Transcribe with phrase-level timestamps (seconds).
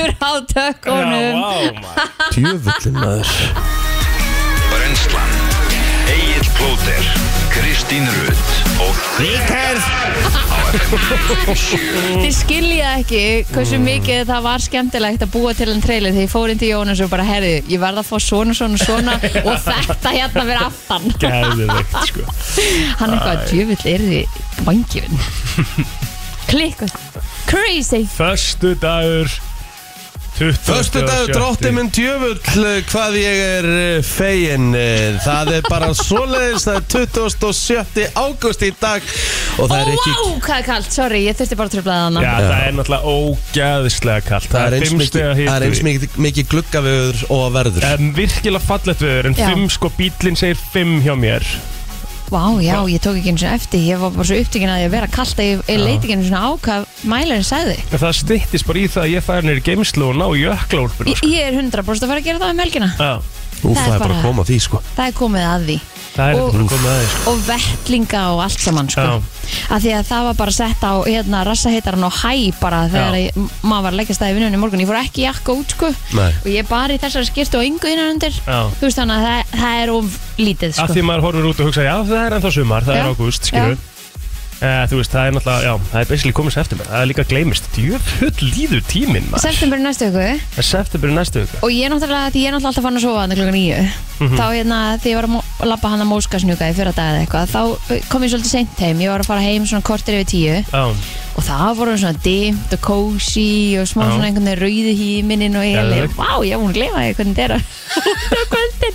[0.00, 1.36] fjögur á tökkunum
[2.32, 3.28] Tjöfullin maður.
[4.70, 5.32] Brennslan
[6.08, 7.04] Egil Plóter
[7.50, 9.80] Kristín Rutt og Ríkær
[12.20, 16.14] Þið skilja ekki hversu mikið það var skemmtilegt að búa til enn trailer.
[16.14, 18.78] Þegar ég fór inn til Jónas og bara herði, ég verð að fá svona, svona,
[18.78, 21.10] svona og þetta hérna verið aftan.
[21.24, 22.28] Gæðveikt sko.
[23.02, 25.24] Hann eitthvað djöfull er þið vangjöfin
[26.50, 26.94] Klikkuð.
[27.50, 28.04] Crazy.
[28.14, 29.30] Föstu dagur
[30.40, 35.90] Föstu dag drótti minn djöfull eh, hvað ég er eh, fegin eh, Það er bara
[35.98, 36.86] svoleiðis Það er
[37.26, 38.06] 27.
[38.16, 39.04] ágúst í dag
[39.60, 42.22] Og það er ekki Wow, hvað er kallt, sorry, ég þurfti bara að tröflaði hana
[42.24, 47.44] Já, það er náttúrulega ógæðislega kallt Það er eins er eins mikið, mikið gluggaveður og
[47.58, 47.90] verður.
[47.90, 49.50] Um, virkilega fallegt viður en Já.
[49.50, 51.44] fimm sko bílinn segir fimm hjá mér
[52.30, 54.90] Vá, já, ég tók ekki eins og eftir Ég var bara svo upptökin að ég
[54.92, 57.76] vera kallt að ég, ég leiti ekki eins og á hvað mælirinn sagði.
[57.90, 61.26] En það styttist bara í það að ég fær nýri geimslu og ná Ég, sko.
[61.26, 62.90] ég er 100% að fara að gera það um helgina.
[62.98, 63.12] Já,
[63.60, 64.82] Úf, það það er bara bara- að koma að því sko.
[64.96, 65.78] Það er komið að því
[66.14, 67.30] það er Og- þetta bara komið aðeins sko.
[67.30, 69.00] Og vettlinga og allt saman sko.
[69.00, 69.22] Já.
[69.70, 73.22] að Því að það var bara sett á hérna, rassaheitarinn og hæ bara þegar Já.
[73.30, 75.70] ég, maður var að leggja staði vinnunni í morgun Ég fór ekki í jakka út
[75.74, 76.30] sko Nei.
[76.44, 78.60] Og ég bara í þessari skýrtu og yngu innan undir Já.
[78.78, 81.60] Þú veist þannig að það, það er of lítið Af sko því maður horfur út
[81.60, 83.00] og hugsa, já það er ennþá sumar, það Já.
[83.00, 83.78] er ágúst, skilur
[84.60, 87.24] Eh, þú veist, það er náttúrulega, já, það er basically komið september, það er líka
[87.30, 89.46] gleymist, djöfull líður tíminn, maður.
[89.46, 90.26] September í næstu viku.
[90.52, 91.60] Það er september í næstu viku.
[91.64, 93.90] Og ég er náttúrulega, því ég er náttúrulega alltaf fann að sofa þannig klokkan nýju
[94.20, 94.36] Mhm.
[94.36, 97.20] Þá hérna, því ég var að mó- labba hann að móskasnjúka í fyrra dag eða
[97.24, 100.28] eitthvað Þá kom ég svolítið seint heim, ég var að fara heim svona kortir yfir
[100.28, 100.58] tíu.
[100.68, 100.92] Já,
[101.40, 104.10] Og það voru svona dimmt og cozy og smá Já.
[104.12, 106.12] svona einhvern veginn rauði híminin og ég Geðveikt.
[106.12, 107.62] leið, vá, ég var búin að gleyma því hvernig þetta er að
[108.36, 108.94] á kvöldin.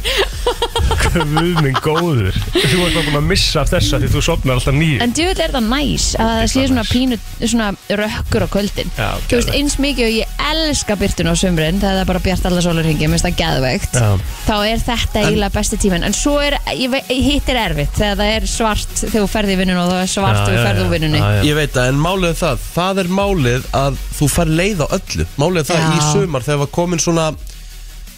[1.16, 2.38] Guð minn góður.
[2.54, 5.42] Þú ert bara búin að missa af þessa því þú sopnar alltaf nýju En djúvill
[5.42, 7.68] er það næs að það sé svona pínu, svona
[8.02, 8.92] rökkur á kvöldin.
[8.98, 9.56] Já, Þú veist, geðveikt.
[9.60, 13.08] eins mikið og ég elska byrtun á sumrin þegar það er bara bjart alla sólarhingi,
[13.10, 14.10] mér finnst það geðveikt Já,
[14.46, 16.04] þá er þetta eiginlega besti tíminn.
[16.06, 19.56] En svo er, ég, ve- hitt er erfitt þegar það er svart þegar þú ferði
[19.56, 21.20] í vinnunum og það er svart þegar þú ferði úr vinnunni.
[21.24, 21.44] Já, já.
[21.50, 24.88] Ég veit það, en málið er það Það er málið að þú fær leið á
[25.00, 25.26] öllu.
[25.40, 25.92] Málið er það Já.
[25.96, 27.28] í sumar Þegar var komin svona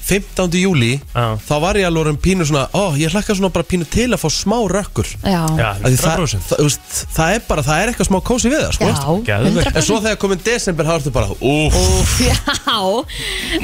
[0.07, 0.55] 15.
[0.61, 1.25] júli Já.
[1.47, 4.21] Þá var ég alveg orðinn pínu svona Ó, ég hlakka svona bara pínu til að
[4.23, 7.81] fá smá rökkur Já, Af því það, 100% það, þú veist, það er bara, það
[7.83, 8.87] er eitthvað smá kósi við það sko.
[8.87, 9.57] já, Geðveikt.
[9.67, 12.37] 100% En svo þegar komin desember þá ertu bara Úf, Úf, já,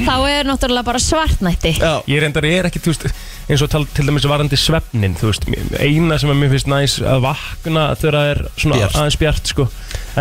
[0.03, 3.07] þá er náttúrulega bara svartnætti já, Ég reyndar er ekki, þú veist,
[3.49, 5.47] eins og tal, til dæmis varandi svefnin, þú veist,
[5.83, 8.95] eina sem að mér finnst næs að vakna þegar það er svona Bjart.
[9.01, 9.65] aðeins bjart, sko,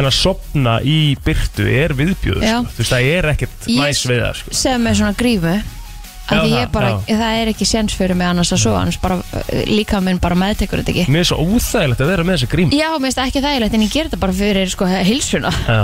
[0.01, 2.57] en að sopna í byrtu er viðbjöður, Já.
[2.65, 4.57] sko, þú veist, það er ekkert Ég- næs við það, sko.
[4.65, 5.55] sem er svona grífu
[6.31, 9.19] að ég bara, það er ekki séns fyrir mig annars að svo, annars bara
[9.69, 12.71] líka minn bara meðtekur þetta ekki Mér er svo óþægilegt að vera með þessa grím.
[12.77, 15.83] Já, mér finnst það ekki þægilegt en ég ger þetta bara fyrir sko hilsuna Já.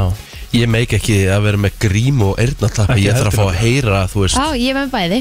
[0.60, 3.59] ég meik ekki að vera með grím og eyrnatappi Ekki Ég þarf að fá að
[3.65, 5.21] heyra, þú veist Já, ég er með bæði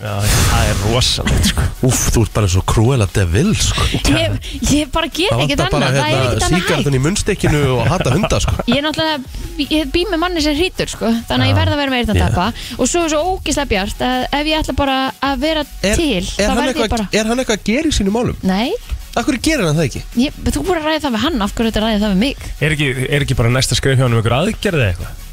[0.00, 1.49] Já, það er rosalegt.
[1.80, 3.86] Úf, þú ert bara svo krúela devil sko.
[4.12, 4.34] Ég,
[4.68, 7.80] ég bara get ekkert annað, það er hérna, ekkert annað hægt síkartun í munnstekkinu og
[7.88, 8.56] hata hunda sko.
[8.68, 11.80] Ég er náttúrulega, ég bý með manni sem hrítur sko, þannig að ég verð að
[11.80, 12.46] vera með eyrnatappa
[12.76, 14.98] og svo er svo ógislega bjart að ef ég ætla bara
[15.30, 17.68] að vera er, til er, þá hann verð ég eitthvað, bara er hann eitthvað að
[17.70, 18.40] gera í sínum málum?
[18.44, 18.70] Nei,
[19.18, 20.04] Akkur gerir hann það ekki?
[20.22, 22.44] ég, þú búin að ræða það við hann af hverju þetta ræði það við mig
[22.62, 25.26] Er ekki, er ekki bara næsta skrif hjá hann um ykkur aðgerði eða eitthvað?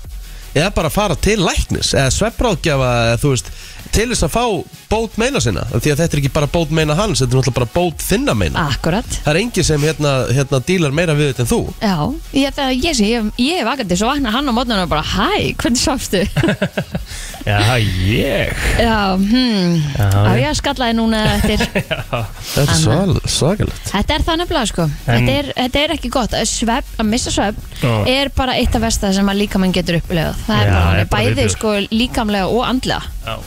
[0.58, 3.52] Eða bara fara til læknis Eða svefbráðgjafa eða þú veist
[3.94, 4.44] Til þess að fá
[4.92, 7.58] bót meina sinna Því að þetta er ekki bara bót meina hans Þetta er náttúrulega
[7.60, 11.46] bara bót þinna meina Akkurat Það er engin sem hérna, hérna dílar meira við þetta
[11.46, 11.96] en þú Já,
[12.42, 15.06] ég, það, ég, sé, ég, ég er vakandi svo vaknar hann á mótnarna og bara
[15.08, 16.24] Hæ, hvernig sástu?
[17.48, 18.52] Já, ég.
[18.76, 20.40] Já, hmm Já, Á já.
[20.42, 21.62] ég að skalla þið núna eftir
[22.58, 23.22] Þetta er Anna.
[23.32, 27.08] svakalegt Þetta er það nefnilega sko þetta, er, þetta er ekki gott Að Svefn, að
[27.14, 27.94] missa svefn Já.
[28.18, 31.00] er bara eitt af versta sem að líkamann getur upplegað Það er Já, bara, er
[31.06, 31.56] er bara bæði viðbjóður.
[31.56, 33.38] sko líkamlega og andlega Já.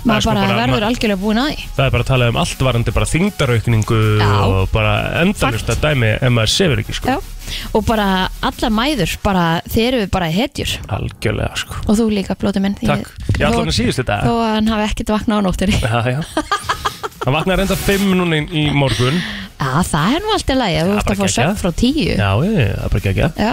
[0.00, 2.36] Maður sko bara, bara- verður algjörlega búin að því Það er bara að tala um
[2.40, 4.30] allt varandi bara þingdaraukningu Já.
[4.46, 7.08] og bara endalust að dæmi ef maður sefur ekki, sko.
[7.08, 7.18] Já.
[7.74, 8.06] Og bara
[8.46, 11.74] allar mæður bara, Þið eru bara hetjur Algjörlega, sko.
[11.88, 13.10] Og þú líka, blóti minn Takk.
[13.36, 14.20] Ég ætla hann að síðust þetta.
[14.24, 16.20] Þó að hann hafi ekkert vaknað á nóttinni Já, já.
[17.20, 19.18] Hann vaknaði reynda 5 núna í- í morgun.
[19.60, 21.34] Já, það er nú alltaf lægi Þú ert bara að fá geggjað.
[21.36, 23.28] svefn frá tíu Já, ég, það er bara ekki ekki.
[23.36, 23.52] Já,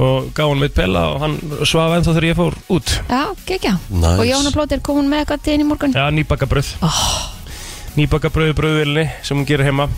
[0.00, 1.34] Og gaf hann mitt pella og hann
[1.68, 2.92] svaf ennþá þegar ég fór út.
[3.10, 4.14] já, gekkja Nice.
[4.16, 6.70] Og Jóna Plóti er komin með eitthvað til inn í morgun Já, nýbaka bröð.
[6.86, 7.10] oh,
[7.98, 9.88] Nýbaka bröð í bröðvilni sem hún gerir heima.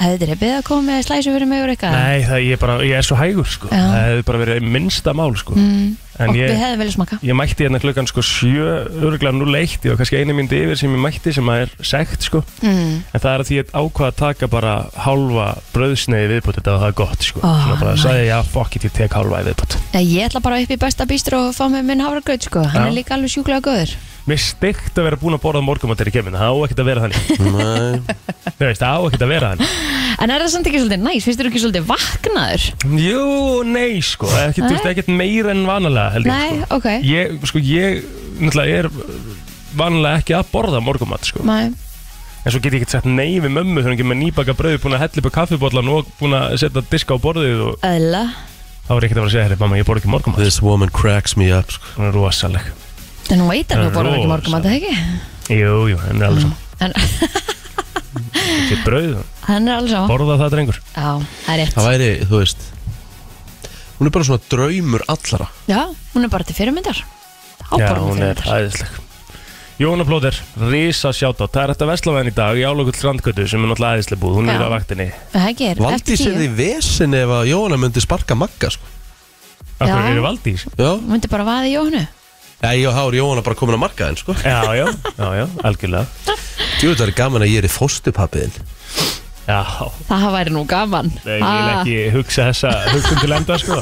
[0.00, 2.60] Hefði þér beðið að koma með slæsu fyrir mig úr eitthvað Nei, það, ég, er
[2.62, 3.68] bara, ég er svo hægur, sko.
[3.68, 3.82] Já.
[3.84, 5.56] Það hefði bara verið minnsta mál, sko.
[5.58, 5.90] mm,
[6.28, 8.66] og ég- við hefðum viljað smakka Ég mætti hérna klukkan sko sjö
[9.00, 11.70] Örgulega nú leitt Ég var kannski einu myndi yfir sem ég mætti Sem að er
[11.82, 12.42] sekt sko.
[12.62, 13.02] Mm.
[13.14, 14.74] En það er að því ég ákvað að taka bara
[15.06, 17.40] Hálfa brauðsneiði viðbútt Þetta var það gott sko.
[17.42, 18.04] Oh, Svona bara nice.
[18.04, 21.06] sagði ég fuck it, ég tek hálfa í viðbútt Ég ætla bara upp í besta
[21.06, 22.62] bístur og fá með minn hafragraut sko.
[22.64, 22.88] Hann Já.
[22.90, 23.96] er líka alveg sjúklega góður
[24.30, 26.88] Mér steikt að vera búin að borða morgum að þeirri kemur Það á ekkert að
[26.90, 27.18] vera þannig
[27.50, 28.16] Nei.
[28.60, 29.74] Veist, það á ekkert að vera þannig
[30.20, 31.24] En er það samt ekki svolítið næs?
[31.26, 32.64] Finnst þér ekki svolítið vaknaður?
[33.00, 33.22] Jú,
[33.66, 36.78] nei sko Ekkert, þú veist, ekkert meira en vanalega held ég Nei, sko.
[36.78, 38.02] ok Ég, sko, ég
[38.40, 38.90] Náttúrulega er
[39.80, 41.42] vanalega ekki að borða morgumat sko.
[41.48, 41.70] Nei,
[42.44, 44.78] En svo get ég ekkert sagt nei við mömmu Þegar hún kemur með nýbaka brauð
[44.84, 48.22] Búin að hella upp á kaffibóllan Og búin að setja diska á borðið Og eðla
[48.90, 50.90] þá er ekkert að fara að segja Herri, mamma, ég borð ekki morgumat This woman
[50.90, 51.92] cracks me up sko.
[51.98, 52.70] Hún er rosaleg
[53.30, 54.94] En hún veit alveg að borða ekki morgum að það ekki?
[55.54, 56.92] Jú, jú, henn er alveg saman En
[58.70, 59.68] Sitt brauð, hann.
[59.68, 60.78] Er alveg saman borða það drengur.
[60.96, 61.10] Já,
[61.44, 61.76] það er rétt.
[61.76, 62.66] Það væri, þú veist
[64.00, 65.80] Hún er bara svona draumur allara Já,
[66.14, 67.02] hún er bara til fyrirmyndar.
[67.04, 68.52] Já, Áborðum hún er fyrirmyndar.
[68.58, 68.98] æðisleg.
[69.80, 70.36] Jóna Plóter,
[70.68, 74.20] risa sjátt Það er þetta vestlavæðin í dag í álokull strandgötu sem er náttúrulega æðisleg
[74.20, 74.68] búð, hún er Já.
[74.68, 75.06] á vaktinni.
[75.32, 78.72] Það ekki er, Valdís eftir er tíu því vesin ef að Jóhanna myndi sparka magga
[78.74, 78.90] sko.
[79.80, 80.10] Akkur Já.
[80.12, 80.66] eru Valdís?
[80.76, 82.02] Já, Hún myndi bara vaði í Jóhannu
[82.60, 84.34] Já, ég og Hár Jóhanna bara komin að marka henn sko.
[84.44, 84.84] Já, já,
[85.16, 86.36] já, já, algjörlega.
[86.84, 88.52] Jú, það er gaman að ég er í fóstupappiðin
[89.48, 89.60] Já,
[90.08, 91.08] Það væri nú gaman.
[91.24, 93.80] Nei, ég vil ekki hugsa þessa hugsun til enda sko.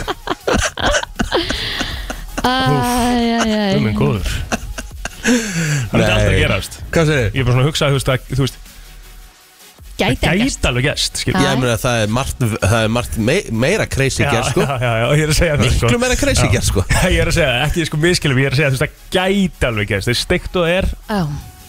[2.49, 4.31] Æjæjæj Þú minn góður.
[5.29, 6.07] Það er Nei.
[6.07, 6.79] alltaf að gerast.
[6.95, 8.59] Hvað segir Ég er bara svona að hugsa, þú veist, að, þú veist
[9.99, 11.21] Gæti Það ekki gæti alveg gæst.
[11.27, 14.63] Ég meina að það er margt, það er margt mei, meira crazy gerð sko.
[14.63, 15.89] já, já, já, ég er að segja það sko.
[15.89, 16.85] Miklu meira crazy gerð sko.
[17.17, 19.69] Ég er að segja, ekki sko miskilum, ég er að segja þú veist, það gæti
[19.73, 21.21] alveg gæst Það er steikt og það er Já,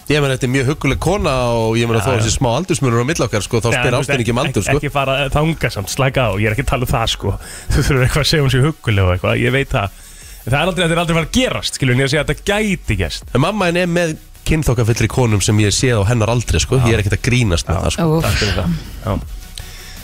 [0.09, 3.09] Ég meina þetta er mjög hugguleg kona og ég meina þó þessi smá aldursmunur á
[3.09, 4.77] millokkar sko, þá spyr ástin ekki um aldur sko.
[4.79, 7.33] Ekki fara þanga samt, slaka á, ég er ekki að tala um það sko
[7.75, 9.99] Þú þurfur eitthvað að segja hún sér hugguleg og eitthvað, ég veit það
[10.39, 12.13] En Það er aldrei, þetta er aldrei að fara að gerast, skilur, en ég að
[12.15, 14.15] segja að þetta gæti gæst En mamma henni er með
[14.49, 16.79] kynþokkafyllri konum sem ég séð á hennar aldri sko.
[16.85, 18.09] Ég er ekkert að grínast með það sko.
[18.25, 18.75] Takk fyrir það.
[19.05, 19.13] Já.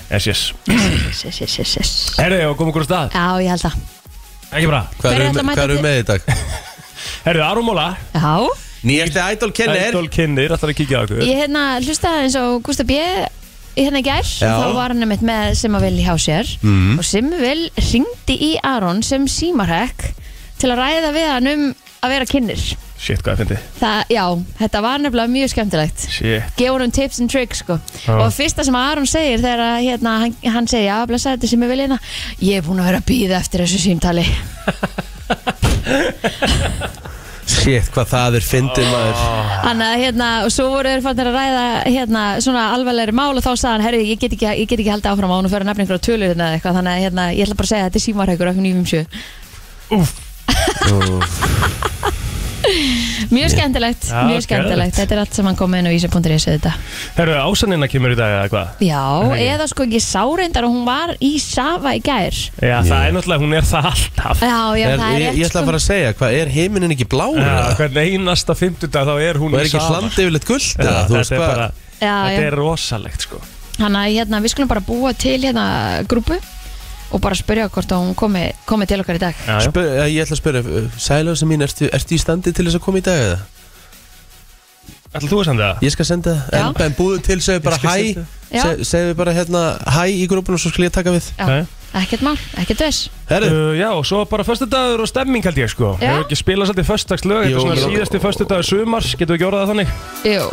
[0.06, 0.42] Yes, yes.
[0.70, 1.94] Yes, yes, yes, yes, yes.
[2.22, 3.16] Herðu, og komum okkur á stað.
[3.18, 3.78] Já, ég held að.
[4.56, 6.28] Ekki bra Hvað Hver er eru að með, mæta hvað eru með í dag?
[7.26, 8.36] Herðu, Aron Móla Já,
[8.86, 11.24] Nýjasti Idol kennir Idol kynir, ætlar að kíkja á okkur.
[11.26, 13.00] Ég hérna hlustaði eins og Gustaf B.
[13.76, 14.52] hérna í gær, Já.
[14.62, 16.52] þá var hann einmitt með Simavil hjá sér.
[16.62, 17.00] Mhm.
[17.02, 20.06] og Simavil ringdi í Aron sem símarhekk
[20.62, 21.66] til að ræða við hann um
[22.06, 22.62] að vera kynir
[23.06, 24.24] Shit, hvað ég fyndi það, já,
[24.58, 26.06] þetta var nefnilega mjög skemmtilegt.
[26.10, 26.42] Shit.
[26.58, 27.76] Gefa hann tips and tricks sko.
[28.02, 28.16] Já.
[28.18, 31.64] og fyrsta sem Aron segir þegar að, hérna, hann, hann segir, já, blessa þetta sem
[31.66, 31.98] ég vil hérna.
[32.42, 34.26] Ég er búin að vera að býða eftir þessu símtali.
[37.46, 39.18] Shit, hvað það er fyndið maður.
[39.68, 43.46] Þannig að hérna, og svo voru þeir fannir að ræða hérna, svona alvarlegri mál og
[43.46, 45.52] þá sagði hann, herri, ég get ekki, ég get ekki haldið áfram á hann og
[45.54, 47.74] fyrir að nefna einhverja tölur hérna eða eitthvað, þannig að hérna, ég ætla bara að
[47.76, 50.26] segja að þetta er símarhaukur af 957
[53.36, 54.98] Mjög skemmtilegt, Já, mjög skemmtilegt geðveikt.
[55.00, 56.72] Þetta er allt sem hann kom inn á ísa.is þetta
[57.18, 59.36] Herðu, ásanina kemur í dag eða hvað Já, Ok.
[59.46, 63.16] eða sko, ég sá reyndar að hún var í Sava í gær Já, það er
[63.18, 65.70] náttúrulega, hún er það alltaf Já, já, er, það er ég, rétt ég ætla að
[65.72, 67.36] fara að segja, hvað er heiminin ekki blár?
[67.38, 67.76] Já, eða?
[67.82, 70.02] hvern einasta fimmtudag þá er hún og er í ekki Svavar.
[70.02, 70.70] hland yfirleitt guld?
[70.72, 71.06] Já, eða?
[71.10, 71.56] Þú veist þetta er hvað?
[71.56, 72.48] bara, Já, þetta já.
[72.50, 73.42] er rosalegt sko
[73.76, 75.66] Þannig að hérna, við skulum bara búa til hérna
[76.08, 76.38] grúpu
[77.12, 79.36] og bara spyrja hvort að hún komi, komi til okkar í dag.
[79.46, 79.68] Já, já.
[79.70, 80.64] Spyr, eh, ég ætla að spyrja,
[80.98, 83.38] Sælösa mín, ertu, ertu í standi til þess að koma í dag eða?
[85.16, 85.84] Ætlar þú að senda það?
[85.86, 87.94] Ég skal senda það, en, en búðu til segðu bara hæ.
[87.96, 88.62] senda Já.
[88.62, 89.62] Se- segðu bara hérna
[89.96, 91.30] hæ í grúpunum svo skal ég taka við.
[91.40, 91.66] Já,
[92.02, 95.72] ekkert mál, ekkert þess Herru, Uh, já, og svo bara föstudagur og stemming held ég
[95.72, 95.94] sko.
[96.02, 99.64] Hefur ekki spilað svolítið föstudagslög Þetta er svona síðasti föstudagur sumars Getur við ekki orðað
[99.64, 99.96] það þannig?
[100.28, 100.50] Jú,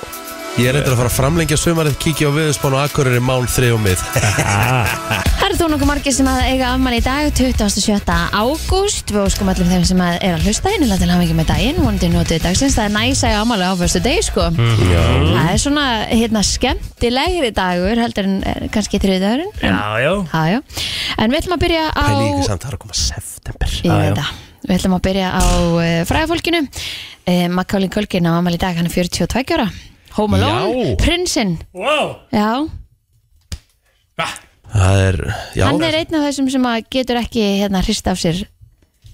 [0.60, 3.46] ég er eitthvað að fara að framlengja sumarið kíkja á viðspánu og akkurir í mán
[3.48, 4.02] þrið og mið.
[5.42, 8.16] Það eru þó nokkuð margir sem að eiga afmæli í dag 27.
[8.36, 9.12] ágúst.
[9.12, 11.80] Við óskum öllum þeim sem að er að hlusta innilega til hafa ekki með daginn
[11.80, 14.48] vonandi notið dagsins, það er næs að eiga afmæli á fyrstu degi sko.
[14.52, 20.12] Það er svona hérna skemmtilegri dagur heldur en eh, kannski þriðdagurinn Já, já.
[20.32, 20.60] Já, já.
[21.16, 23.78] En við ætlum að byrja á Pæli ekki samt það er að koma september.
[23.80, 24.34] Ég veit það.
[24.62, 28.86] Við ætlum að byrja á uh, fræðafólkinu uh, Macaulay Culkin á amal í dag, hann
[28.86, 29.70] er 42 ára
[30.18, 30.96] Home Alone, Já.
[31.02, 32.66] prinsinn Wow Já,
[34.72, 35.16] Það er,
[35.58, 38.38] já hann er einn af þessum sem að getur ekki hérna hrist af sér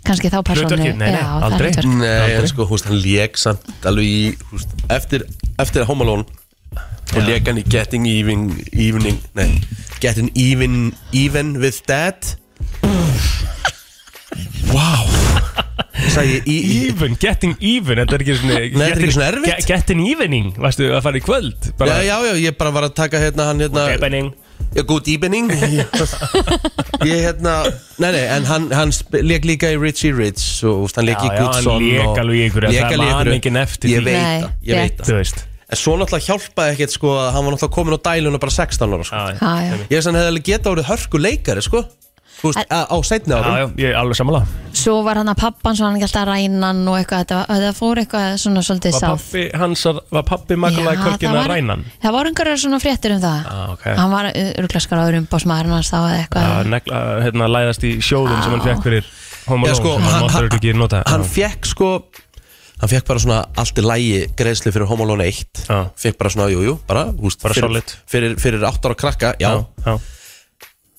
[0.06, 0.98] kannski þá persónu Hlutverkið?
[1.00, 1.70] Nei, nei, Já, það aldrei.
[1.72, 1.96] hlutverk.
[1.98, 4.20] Nei, en sko, húst, hann lék samt alveg í,
[4.52, 5.24] húst, eftir,
[5.58, 6.24] eftir Home Alone
[7.16, 9.48] og lék hann í Getting Even, evening, nei,
[9.98, 12.22] Getting Even, Even with Dad
[16.18, 16.56] Sæði ég í,
[16.88, 19.66] Even, getting even Þetta er ekki svona Nei, þetta er ekki svona erfitt.
[19.70, 22.94] Getting evening, varstu að fara í kvöld Já, Bara já, já, ég bara var að
[22.98, 24.32] taka hérna hann hérna Evening
[24.74, 25.48] Já, good evening
[27.08, 27.54] Ég hérna
[28.02, 28.92] Nei, nei, en hann, hann
[29.24, 32.06] lék líka í Richie Rich og úst, hann lék í Já, já, hann Goodson lék
[32.08, 33.36] og- alveg í einhverju, lék það alveg í man einhverju.
[33.38, 34.04] enginn eftir Ég því.
[34.08, 34.98] veit Nei, það, ég veit rétt.
[35.04, 38.00] það Þú veist En svo náttúrulega hjálpaði ekkert sko að hann var náttúrulega komin á
[38.08, 39.18] dæluna bara 16 ára sko.
[39.20, 39.74] Já, já.
[39.92, 41.82] Ég sann hefði alveg geta orðið hörku leikari sko
[42.38, 44.40] Þú veist, á, á seinni já, árum já, ég er alveg sammála
[44.78, 47.38] Svo var hann að pappan svo hann ekki alltaf að ræna hann og eitthvað, þetta,
[47.50, 51.48] þetta fór eitthvað svona svolítið Var sáð pappi hans að, var pappi Makalai Kolkin að
[51.50, 51.82] ræna hann?
[52.04, 53.86] það var einhverjar svona fréttir um það Já, ok.
[53.98, 54.30] Hann var
[54.62, 58.64] örglaskaraður um básmaðurinn hans þá eða eitthvað Já, negla, hérna, læðast í sjóðum sem hann
[58.68, 59.10] fekk fyrir
[59.48, 61.90] Home Já, Alone sko, sem hann hann- hann- ekki nota Hann fekk sko
[62.78, 65.78] Hann fekk bara svona allt í lægi greiðsli fyrir Home Alone 1 Já.
[65.98, 67.94] Fekk bara svona, jú, jú, bara, úst, Bara fyrir, solid.
[68.06, 69.96] fyrir, fyrir 8 ára krakka, já, Já, já.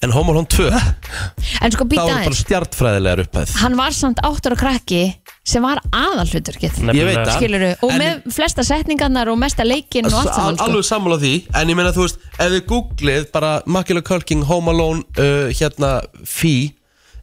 [0.02, 3.50] En Home Alone 2 En sko Það býta var bara aðeins, stjartfræðilegar upphæð.
[3.60, 5.02] Hann var samt áttur á krakki
[5.50, 7.34] sem var aðalhluturkið Ég veit það.
[7.36, 10.96] skiluru, og En- með flesta setningarnar og mesta leikinn og allt saman Al- Alveg sko.
[10.96, 11.34] sammála því.
[11.54, 15.92] En ég meina þú veist Ef þið googlið bara Macaulay Culkin Home Alone uh, Hérna
[16.24, 16.72] Fee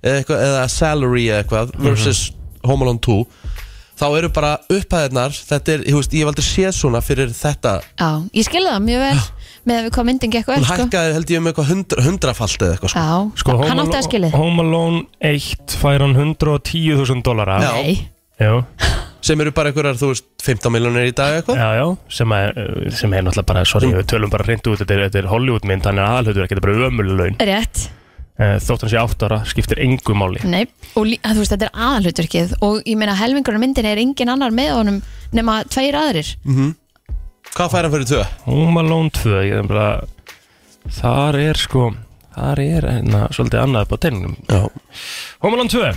[0.02, 2.26] eða, eitthvað, eða Salary eða eitthvað Versus
[2.66, 3.25] Home Alone 2
[3.97, 7.78] Þá eru bara upphæðirnar Þetta er, þú veist, ég hef aldrei séð svona fyrir þetta.
[7.97, 9.21] Já, ég skilði það mjög vel
[9.66, 10.76] með að við hvað myndin gekk vel Hún sko.
[10.87, 13.00] hækkaði held ég um eitthvað hundra, hundrafalt eða eitthvað sko.
[13.06, 14.37] Já, Sko, Home hann átti að Alone- skilið.
[14.38, 17.73] Home Alone 1 fær hann 110.000 dólara Já.
[17.82, 18.08] Nei,
[18.38, 18.52] Já,
[19.26, 21.56] Sem eru bara einhverjar, þú veist, 15 miljonir í dag eitthvað?
[21.58, 24.78] Já, já sem, er, uh, sem er náttúrulega bara, sorry, við tölum bara reynd út,
[24.78, 27.38] þetta er, þetta er Hollywoodmynd, hann er aðalhauður, þetta er bara ömuleg laun.
[27.40, 27.88] Rétt.
[28.38, 30.44] Uh, Þótt hann sé 8 ára, skiptir engu máli.
[30.44, 33.96] Nei, og lí- að þú veist, þetta er aðalhluturkið og ég meina helmingurinn myndin er
[34.04, 36.30] engin annar með honum nema tveir aðrir
[37.56, 38.25] Hvað fær hann fyrir tvö?
[38.44, 39.88] Home Alone 2, ég er bara
[40.92, 41.86] þar er sko
[42.36, 44.60] þar er hérna svolítið annað upp á teiningnum Já,
[45.40, 45.94] Home Alone 2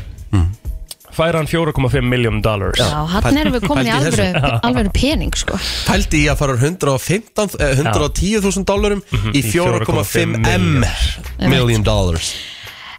[1.20, 2.80] fær hann 4,5 miljón dollars.
[2.80, 5.58] Já, hann erum við komin í Pældi í alvöru, alvöru pening sko.
[5.90, 9.04] Pældi ég að fara úr 115, eh, 110.000 dólarum
[9.36, 10.86] í 4,5 M
[11.52, 12.32] million dollars.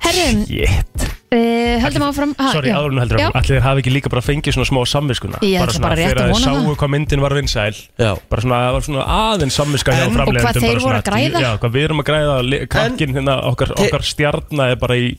[0.05, 2.33] Herrum, Shit uh, höldum áfram.
[2.39, 3.37] Ha, Sorry, áður en heldur áfram.
[3.41, 5.41] Allir þeir hafi ekki líka bara fengið svona smá samviskuna?
[5.47, 6.77] Ég ætla bara rétt þegar að þeir vona sáu það.
[6.83, 8.11] hvað myndin var vinsæl Já.
[8.31, 10.81] bara svona, það var svona aðeins samviska hjá En- framleiðendum Og hvað þeir bara voru
[10.81, 11.41] að svona, græða?
[11.47, 14.95] Já, hvað við erum að græða li- Kakkin hérna, okkar, Te- okkar stjarnar er bara
[14.99, 15.11] í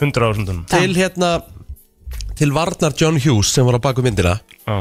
[0.00, 1.30] 100 ásundunum Til hérna
[2.40, 4.80] Til varnar John Hughes sem var á baku myndina Já,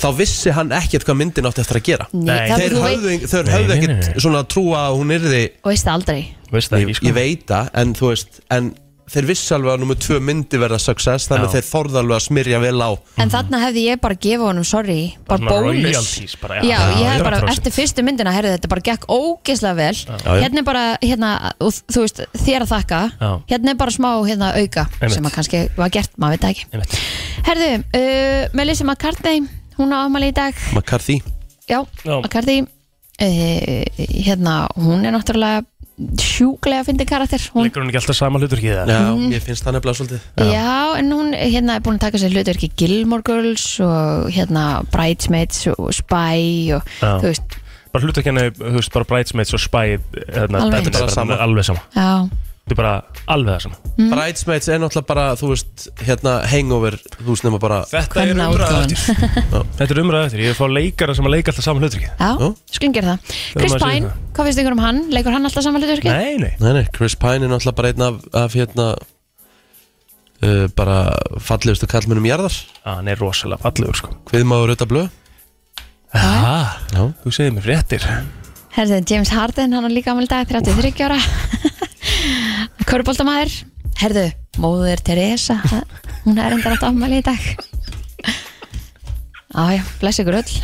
[0.00, 2.04] Þá vissi hann ekkert hvað myndin átti eftir að gera.
[2.16, 2.48] Nei, Nei.
[2.48, 4.20] það, Þeir þú veit, höfðu, þeir Nei, höfðu nei, ekkert nei.
[4.24, 6.22] svona trúa að hún yrði veist það aldrei.
[6.54, 7.06] Veist það ég, ekki sko?
[7.10, 8.70] ég veit það, en þú veist En
[9.10, 12.24] þeir vissi alveg að nummer tvö myndi verða success Þannig að þeir þorðu alveg að
[12.26, 12.90] smyrja vel á
[13.24, 14.98] En þarna hefði ég bara gefið honum, sorry,
[15.28, 16.64] bara Svona bónus royalties bara, já.
[16.70, 17.54] Já, ég Já, hef bara, 100%.
[17.56, 20.16] eftir fyrstu myndina, herrðu þetta bara gekk ógeðslega vel já.
[20.44, 23.30] Hérna er bara, hérna, og þú veist, þér að þakka Já.
[23.54, 25.16] Hérna er bara smá, hérna, auka Einmitt.
[25.18, 26.98] Sem að kannski var gert, maður veit það ekki Einmitt.
[27.50, 29.42] Herðu, uh, Melissa McCartney,
[29.80, 31.18] hún á afmæli í dag McCarthy
[31.70, 32.14] Já, Já.
[32.20, 35.66] McCartney uh, Hérna, hún er náttúrulega
[36.20, 38.92] sjúklega fyndi karakter hún, Leikur hún ekki alltaf sama hlutur ekki það?
[38.94, 39.00] Já,
[39.36, 42.70] ég finnst það nefnilega svolítið Já, en hún hérna er búin að taka sér hlutverki
[42.80, 47.12] Gilmore Girls og hérna Bridesmaids og Spy og Já.
[47.20, 47.58] þú veist,
[47.90, 51.18] Bara hlutur ekki henni, þú veist, bara Bridesmaids og Spy hérna, Alveg þetta er eins.
[51.18, 52.10] bara alveg sama já,
[52.70, 53.78] Þetta er bara alveg það sama.
[53.96, 54.10] Mm.
[54.12, 58.44] Bridesmaids er náttúrulega bara, þú veist, hérna hangover Þú veist nema bara Þetta er Kvenna
[58.46, 58.92] umræða útgáfan.
[58.94, 61.82] eftir Þetta er umræða eftir, ég er að fá leikara sem að leika alltaf sama
[61.82, 63.34] hlutur ekki já, gera það.
[63.56, 64.22] Chris maður Pine, það.
[64.36, 65.00] hvað finnst ykkur um hann?
[65.16, 66.12] Leikur hann alltaf saman hlutverki?
[66.14, 66.52] Nei, nei.
[66.62, 70.98] Nei, nei, Chris Pine er náttúrulega bara einn af, af hérna uh, bara
[71.42, 72.54] fallegustu kallmennum jarðar.
[72.86, 74.14] Á, Hann er rosalega fallegur sko.
[74.30, 75.10] Hviðmáður auðvitað blöð.
[76.14, 77.02] Já.
[77.26, 78.06] þú segir mér fréttir.
[78.78, 81.18] Herðu, James Harden, hann er líka ámæli dag 33 ára
[82.88, 83.56] Körbóltamæður
[84.00, 84.26] Herðu,
[84.62, 85.58] móður Teresa
[86.24, 87.42] hún er endar átt ámæli í dag.
[89.50, 90.54] Ája, bless ykkur öll.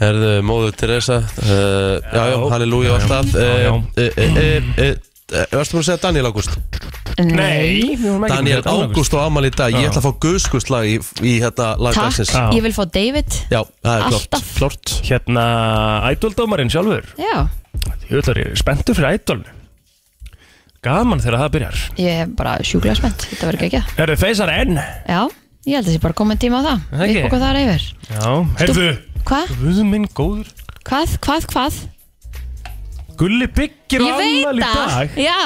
[0.00, 3.72] Herðu, móður Teresa uh, Já, já, halleluja og allt það Já, já.
[4.80, 4.94] uh,
[5.52, 6.56] Varstu búin að segja Daniel Ágúst?
[7.20, 9.14] Nei, við vorum ekki Daniel þetta Ágúst.
[9.14, 9.76] Og Amal í dag.
[9.76, 12.42] Ég ætla að fá guðskuslag í, í hérna takk, lagdagsins Já.
[12.56, 13.38] ég vil fá David.
[13.52, 14.50] Já, það er klart, Alltaf.
[14.56, 15.46] klart Hérna,
[16.16, 17.12] Idol-dómarinn sjálfur.
[17.20, 17.36] Já,
[18.10, 19.44] Ég vil er spenntur fyrir Idol
[20.80, 24.22] Gaman þegar það byrjar ég er bara sjúklega spennt Þetta verður ekki ekki Er þið
[24.22, 24.78] feysar enn?
[24.80, 25.20] Já,
[25.68, 27.16] ég held að það sé bara komið tíma á það Það ekki?
[27.16, 28.30] Við bókum það yfir Já,
[28.62, 28.86] heyrðu
[29.30, 29.52] Hvað?
[29.60, 30.48] Guð minn góður
[30.88, 31.12] Hvað?
[31.26, 31.48] Hvað?
[31.52, 31.80] Hvað?
[33.20, 35.40] Gulli byggir Ég veit afmæli í það dag Já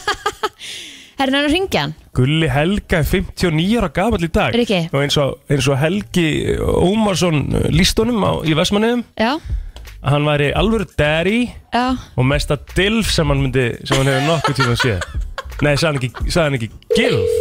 [1.20, 4.82] Herrin hann að ringja hann Gulli Helga er 59 ára gamall í dag Riki.
[4.92, 6.26] Og eins og, eins og Helgi
[6.60, 9.34] Ómarsson líst honum á, í Vestmanniðum Já,
[10.02, 11.84] Hann væri alvöru daddy já.
[12.16, 15.02] Og mesta dilf sem hann myndi Sem hann hefur nokkuð tíma séð.
[15.60, 17.32] Nei, sagði hann ekki, sagði hann ekki gilf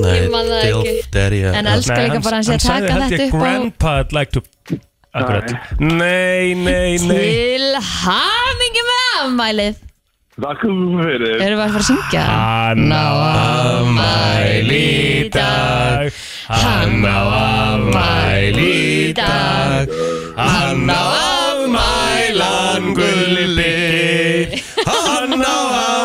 [0.00, 1.38] Nei, Ég man það Dilf, ekki.
[1.42, 1.52] Ja.
[1.60, 3.42] En elska líka bara að hann sé að sagði taka held ég þetta upp á
[3.44, 4.40] Grandpa I'd like to
[5.10, 5.48] Akkurat.
[5.82, 9.80] Nei, nei, nei Til hamingi með afmælið.
[10.40, 12.22] Takk fyrir Erum við að fara að syngja?
[12.30, 13.08] Hann á
[13.80, 16.12] afmæli í dag.
[16.46, 19.90] Hann á afmæli í dag.
[20.38, 20.69] Hann
[22.90, 25.58] afmælan gulli Hann á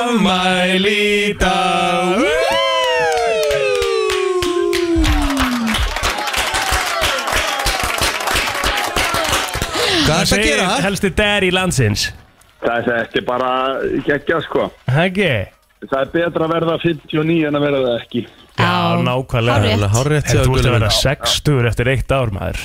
[0.04, 1.00] afmæli
[1.30, 2.22] í dag.
[10.06, 10.70] Hvað er það að gera?
[10.86, 12.08] Helsti der í landsins.
[12.66, 13.52] Það er ekki bara
[14.06, 14.70] geggja sko.
[14.90, 15.34] Heggi
[15.86, 18.22] Það er betra að verða 59 en að verða það ekki.
[18.56, 18.74] Já,
[19.06, 19.90] nákvæmlega.
[20.32, 20.90] hjá þú ert að minn.
[21.02, 22.64] 60 eftir eitt ár maður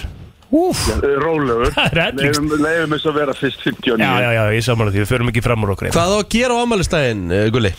[0.51, 1.71] Rólegur.
[1.77, 2.41] Það er helligst.
[2.65, 5.45] Leifum þess að vera fyrst 59 Já, já, já, ég samanlega því, við förum ekki
[5.47, 5.93] fram úr okkur.
[5.95, 7.23] Hvað á að gera á ammælistæðin,
[7.55, 7.73] Gulli?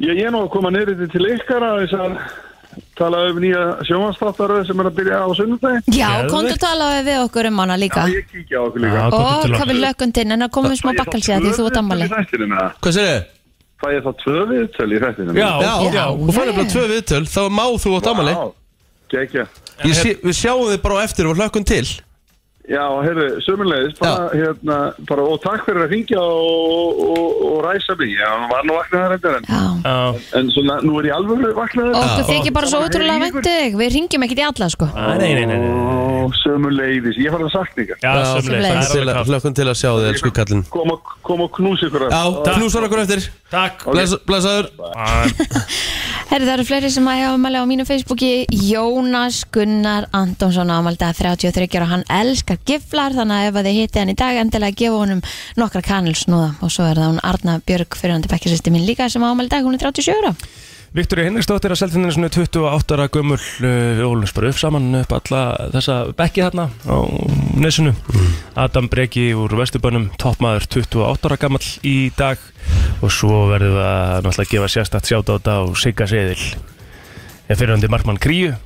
[0.00, 2.14] Ég ég er nú að koma niður til ykkar að þess að
[3.00, 6.30] tala um nýja sjónvarsþáttaröð sem er að byrja á sunnudagi Já, Geðveikt.
[6.30, 8.04] komdu að tala við okkur um hana líka.
[8.06, 9.02] Já, ég kíkja á okkur líka.
[9.10, 12.94] Og hvað við lökundinn En að komum við smá bakkalsíða því þú ert ammali Hvað
[12.94, 13.20] sér þið?
[13.80, 15.72] Fæ ég þá tvö viðtöl í þættinu Já, Já,
[18.36, 18.50] Já.
[20.02, 21.86] Sé- Við sjáum þið bara eftir og hlökkum til
[22.70, 24.76] Já, heyrðu, sömulegis bara, hérna,
[25.08, 28.12] bara, og takk fyrir að ringja og, og, og ræsa mig.
[28.14, 29.62] Já, hann var nú vaknaðar endur en, Já.
[29.82, 29.96] Já,
[30.38, 33.74] en svona, nú er ég alveg vaknaðar Og okkur þykir bara svo ótrúlega væntu þig
[33.80, 34.88] Við ringjum ekkert í alla sko.
[34.94, 35.98] Nei, nei, nei, nei, nei.
[36.20, 37.98] Og sömulegis, ég var að sagt ykkar.
[38.04, 40.64] Já, sömulegis, það er Hlökkum til að sjá þið, elsku kallinn.
[40.70, 42.22] Kom og, kom og knús ykkur Já,
[42.54, 43.26] knúsar okkur eftir.
[43.50, 43.82] Takk.
[43.90, 44.70] Bless- Blessaður.
[46.30, 48.28] Herri, það eru fleiri sem að hafa ammali á mínu Facebooki.
[48.70, 51.88] Jónas Gunnar Antonsson ámaldi að 33 ára.
[51.90, 55.22] Hann elskar giflar þannig að ef að þið hitti hann í dag endilega gefa honum
[55.60, 56.50] nokkra kanilsnúða.
[56.64, 59.52] Og svo er það hún Arna Björg fyrir hann til bekkjasisti mín líka sem ámaldi
[59.54, 60.34] dag, hún er 37 ára.
[60.90, 63.38] Viktoria Henriksdóttir að selfinni svona 28 ára gömul.
[63.62, 63.68] Uh,
[64.00, 65.42] við ólum bara upp saman upp alla
[65.76, 66.98] þessa bekki hérna á
[67.62, 67.92] nesunu
[68.58, 72.42] Adam Breki úr Vesturbönum toppmaður 28 ára gammal í dag.
[73.04, 76.42] Og svo verðum við að náttúrulega gefa sérstætt sjátt á þetta og sigga seðil
[77.50, 78.56] ég fyrir til Markmann Kríu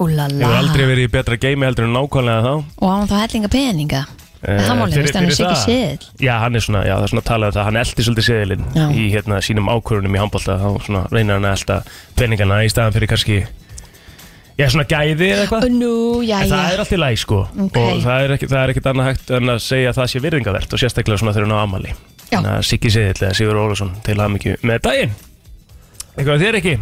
[0.00, 3.50] Úlala hefur aldrei verið í betra geimi heldur en nákvæmlega þá Og hann þá hellinga
[3.52, 4.02] peninga
[4.40, 5.64] Það máli, fyrir- veist hann er sikið það.
[5.68, 8.26] séð Já, hann er svona, já, það er svona talað um það, hann eldi svolítið
[8.30, 8.84] seðilinn Já.
[8.96, 11.76] í hérna sínum ákvörunum í handbólta, þá svona reynir hann að elda
[12.16, 13.36] peningana í staðan fyrir kannski,
[14.56, 15.66] já, svona gæði eða eitthvað.
[15.76, 15.92] Nú,
[16.24, 17.76] já, En já það er allt í læg, sko, Ok.
[17.76, 20.22] og það er, ekki, það er ekkit annað hægt en að segja að það sé
[20.24, 21.92] virðingavert og sérstaklega svona þegar hann á amali.
[22.64, 25.12] Siggi Seðill eða Sigur Ólafsson til að mikið með daginn.
[26.16, 26.74] Eitthvað þér ekki?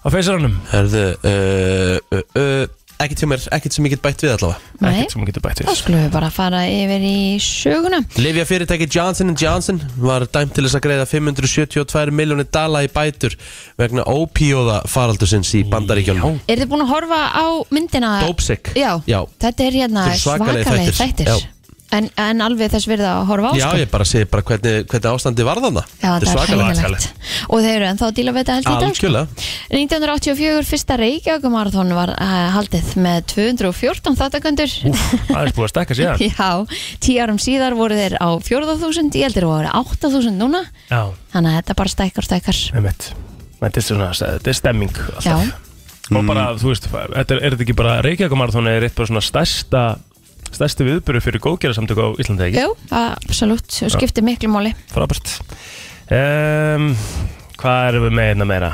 [0.00, 0.54] Á feysaranum?
[0.72, 2.68] Herðu, uh, uh, uh,
[3.00, 5.60] ekkert hjá mér, ekkert sem ég get bætt við allavega Nei, Ekkert sem getur bætt
[5.60, 5.76] þá við.
[5.80, 10.76] skulum við bara fara yfir í söguna Livja fyrirtæki Johnson Johnson var dæmt til þess
[10.80, 13.36] að greiða 572 miljónir dala í bætur
[13.80, 18.12] vegna ópíóða faraldusins í bandaríkjónum Er þið búin að horfa á myndina?
[18.24, 19.20] Dopesick Já, Já.
[19.40, 21.00] þetta er hérna Þetta eru svakalegir svakalegir þættir.
[21.04, 21.56] þættir Já.
[21.96, 23.80] En, en alveg þess verið að horfa á Já, sko.
[23.80, 27.06] ég bara segi bara hvernig, hvernig ástandi var þannig Já, það er hægilegt
[27.50, 29.10] Og þeir eru ennþá að díla við þetta held í dag sko.
[29.10, 29.26] Algjörlega
[29.80, 36.24] 1984 fyrsta Reykjavíkumarathon var uh, haldið með 214 þáttakandur Það er búið að stekka síðan.
[36.40, 36.50] Já,
[37.02, 41.02] tíu árum síðar voru þeir á 4.000 ég heldur að voru 8.000 núna Já,
[41.34, 41.94] þannig að þetta bara
[42.74, 43.10] með mitt.
[43.60, 45.24] Þetta er svona, þetta er stemming alltaf.
[45.26, 49.10] Já, og bara, þú veist, þetta er, er þetta ekki bara Reykjavíkumarathon er eitt bara
[49.10, 49.82] svona stærsta
[50.56, 52.64] stærsti viðbyrju fyrir góðgerðarsamtöku á Íslandi ekki?
[52.64, 54.74] jú, absolutt og skiptir miklu máli.
[54.92, 55.36] Frábært.
[56.10, 56.94] Um,
[57.60, 58.70] Hvað erum við með hérna meira?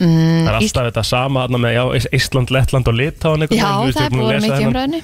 [0.00, 4.00] mm, Það er alltaf þetta sama hérna með, já, Ísland, Lettland og Litáin Já, það
[4.04, 5.02] er búin mikið umræðinu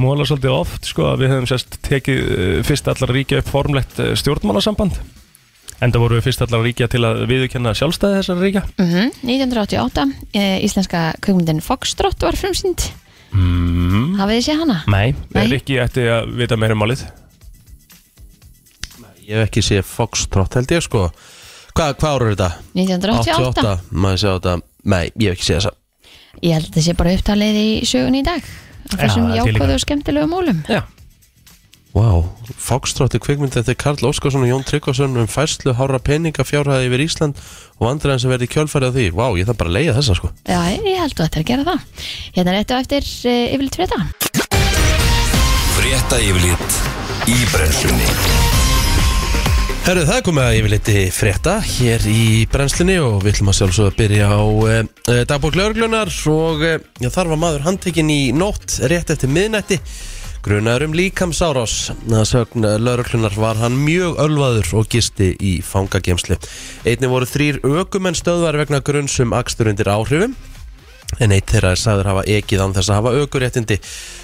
[0.00, 4.00] Móla svolítið oft, sko, að við höfum sérst tekið uh, fyrst allar ríkja upp formlegt
[4.02, 5.00] uh, stjórnmálasamband.
[5.82, 8.64] Enda voru við fyrst allar ríkja til að viðurkenna sjálfstæði þessara ríkja.
[8.78, 10.04] Mm 1988
[10.38, 12.86] eh, íslenska kveikmyndin Foxtrot var frumsýnd
[13.32, 14.08] mm.
[14.20, 14.78] Hafið þið séð hana?
[14.92, 15.42] Nei, Nei.
[15.44, 17.04] er ekki eftir að vita meira um málið?
[19.22, 21.06] Ég hef ekki séð Foxtrot held ég sko.
[21.72, 22.50] Hvað hva ára er þetta?
[22.76, 24.56] 1988 Maður sjá þetta
[24.92, 25.72] Nei, ég hef ekki séð þessa.
[26.42, 28.52] Ég held að þetta sé bara upptalið í sögun í dag
[28.90, 30.80] af þessum það til jákvæðu og skemmtilegu mólum Já,
[31.92, 37.02] Foxtrot er kvikmynd eftir Karl Óskarsson og Jón Tryggvason um færslu hára peninga fjárhæði yfir
[37.04, 37.40] Ísland
[37.76, 39.04] og vandræðin sem verði kjölfærið á því.
[39.12, 40.30] Vá, ég þarf bara að leiða þessa sko.
[40.48, 42.06] Já, ég held að þetta er að gera það.
[42.38, 43.10] Hérna er þetta eftir
[43.52, 44.00] yfirleitt fyrir þetta.
[45.76, 46.80] Frétta yfirlit
[47.28, 48.08] í brennslunni.
[49.82, 53.92] Herru, það er komið að yfirleiti frétta hér í brennslunni og við ætlum að sjálfsögða
[53.92, 56.64] að byrja á uh, dagbók lauruglunar og
[57.02, 59.82] þar var maður handtekinn í nótt rétt eftir miðnætti
[60.42, 61.74] grunaður um líkamsárás.
[62.10, 66.38] Að sögn lauruglunar var hann mjög ölvaður og gisti í fangagemsli
[66.88, 70.34] einni voru þrýr ökumenn stöðvar vegna grunns um akstur undir áhrifum.
[71.20, 73.76] En eitt þeirra er sagður hafa ekið án þess að hafa aukuréttindi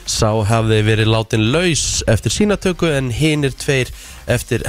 [0.09, 3.93] Sá hafði verið látin laus eftir sínatöku En hinir tveir
[4.25, 4.65] eftir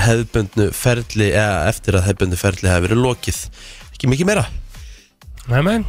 [0.76, 3.40] ferli Eða eftir að hefðbundnu ferli hafi verið lokið.
[3.94, 4.48] Ekki mikið meira?
[5.48, 5.88] Nei, menn,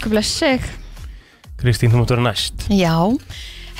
[0.00, 0.64] Hvað bless sig
[1.60, 2.62] Kristín, þú mútt vera næst.
[2.72, 2.96] Já,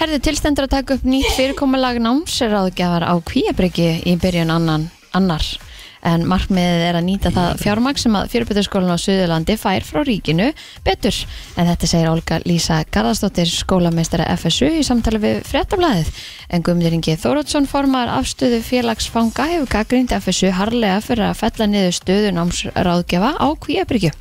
[0.00, 5.44] herði tilstendur að taka upp nýtt fyrirkomulag námsráðgjafar á kvíabryggi í byrjun annan, annar
[6.06, 10.50] en markmiðið er að nýta það fjármagn sem að fyrirbyrðarskólan á Suðurlandi fær frá ríkinu
[10.86, 11.16] betur.
[11.56, 16.12] En þetta segir Olga Lísa Garðarsdóttir skólameistara FSU í samtali við fréttablaðið.
[16.50, 21.98] En Guðmundur Ingi Þórótsson formar afstöðu félagsfanga hefur gaggrind FSU harlega fyrir að fella niður
[22.00, 24.14] stöðu námsráðgjafa á kvíabryggju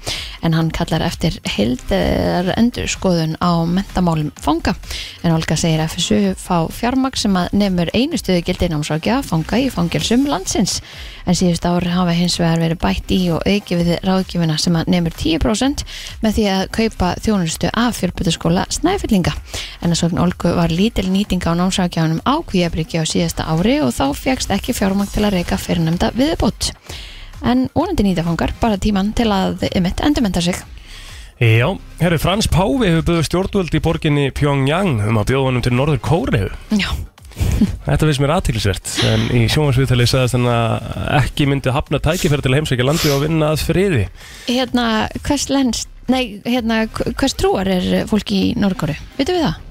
[0.46, 4.76] en hann kallar eftir heildar endurskoðun á mentamálum fanga.
[5.24, 9.70] En Olga segir FSU fá fjármagn sem að nefnur einu stöðu gildi námsráðgjafa fanga í
[9.74, 10.80] fangelsum landsins.
[11.26, 14.90] En síðust ári hafa hins vegar verið bætt í og auki við ráðgjöfina sem að
[14.94, 15.84] nefnur 10%
[16.24, 19.36] með því að kaupa þjónustu af fjörbutaskóla snæfyllinga
[19.84, 23.94] en að sögn Olgu var lítil nýting á námsráðgjafanum á Kvíabryggja á síðasta ári og
[23.96, 26.74] þá fegst ekki fjármagn til að reyka fyrirnemda viðbót.
[27.46, 30.60] En ónandi nýtafangar bara tíman til að ymitt endurmenta sig.
[31.40, 31.70] Já,
[32.02, 36.02] herru, Frans Páfi hefur byggðið stjórnvöld í borginni Pyongyang um að bjóða honum til Norður
[36.04, 36.90] Kóriðu Já,
[37.86, 42.54] Þetta finnst mér aðtilsvert en í sjónvarsviðtali sagðist hann að ekki myndi hafna tækifæri til
[42.54, 44.04] að heimsækja landi og vinna að friði
[44.47, 44.89] hérna
[45.23, 48.95] hvers lens Nei, hérna, hvers trúar er fólk í Norgóru?
[49.19, 49.65] Vitum við það?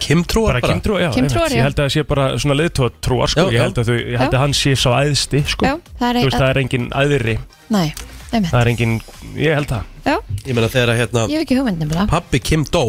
[0.00, 1.34] Kim trúar bara bara, kyntrúar, já, einmitt.
[1.34, 1.56] já.
[1.58, 3.44] ég held að það sé bara svona leiðtótrúar sko.
[3.44, 5.66] Já, ég held að, þau, ég held að hann sé sá æðsti sko.
[5.66, 7.36] Já, það er, Þú veist, það er engin æðri
[7.74, 7.86] Nei,
[8.30, 8.94] einmitt það er engin,
[9.36, 12.42] ég held það Já, Ég meina þegar að hérna ég hef ekki hugmynd nefnilega Pappi
[12.46, 12.84] Kim dó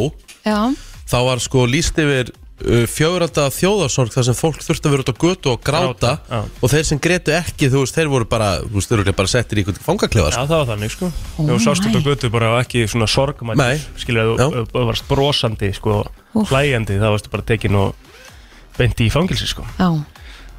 [0.46, 0.60] Já,
[1.08, 2.32] Þá var sko líst yfir
[2.66, 6.12] uh, fjóralda þjóðarsorg þar sem fólk þurfti að vera út á götu og gráta Gráta,
[6.32, 6.40] já.
[6.64, 9.32] og þeir sem grétu ekki, þú veist, þeir voru bara þú veist, þeir eru bara
[9.34, 10.48] settir í einhvern fangaklefa Já, sko.
[10.52, 12.04] það var þannig sko Oh Þú sást út á my.
[12.10, 13.78] götu bara og ekki svona sorgmætt Nei.
[14.02, 14.48] Skilja, Já.
[14.50, 15.98] þú þú varst brosandi sko,
[16.34, 16.50] Úff.
[16.52, 17.96] hlæjandi, þá varstu bara tekin og
[18.78, 19.90] beint í fangilsi sko já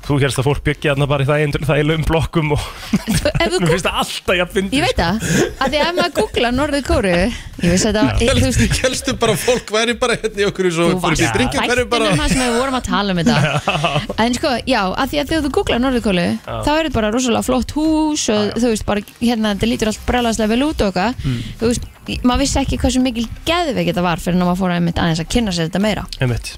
[0.09, 2.63] Þú hérst að fólk byggja þarna bara í það það í lögum blokkum og
[3.59, 5.27] mér finnst það alltaf jafn fyndið, Ég veit það,
[5.61, 7.13] að því að ef maður googla Norður Kóru
[7.59, 10.69] Ég veist að það þú veist, Helstu bara að fólk væri bara hérna í okkur
[10.73, 13.81] svo Þú varst um það sem við vorum að tala um þetta.
[14.25, 17.13] En sko, já, að því að þegar þú googla Norður Kóru Þá er þetta bara
[17.15, 20.93] rosalega flott hús Og þú veist, bara hérna, þetta lítur allt brjálæðslega vel út og
[20.93, 21.27] eitthvað.
[21.27, 21.43] Mm.
[21.59, 21.91] Þú veist,
[22.23, 25.25] maður vissi ekki hversu mikil geðveik þetta var Fyrir að maður fór að einmitt aðeins
[25.27, 26.07] að kynna sér þetta meira.
[26.23, 26.55] Einmitt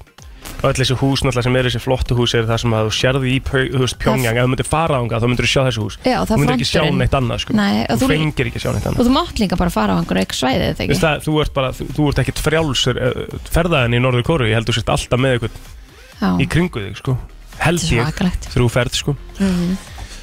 [0.61, 3.31] öll þessi hús náttúrulega sem eru þessi flottu hús er það sem að þú sérði
[3.31, 5.97] í Pyongyang ef þú myndir fara ánga þá myndir þú sjá þessu hús.
[6.05, 7.55] Já, Þú myndir ekki sjá neitt annað sko.
[7.57, 8.99] Nei, og Þú þú- fengir ekki sjá neitt annað.
[9.01, 11.01] Og þú mátt líka bara fara á einhverju eitthvað svæðið þetta Veist ekki?
[11.01, 14.59] Það, þú ert bara, þú, þú ert ekkert frjálsur uh, ferðaðin í Norður Kóru, ég
[14.59, 17.17] held þú sért alltaf með eitthvað í kringu þig sko.
[17.61, 19.15] Held þetta er ég, þrjú ferð sko.
[19.41, 19.77] Mhm.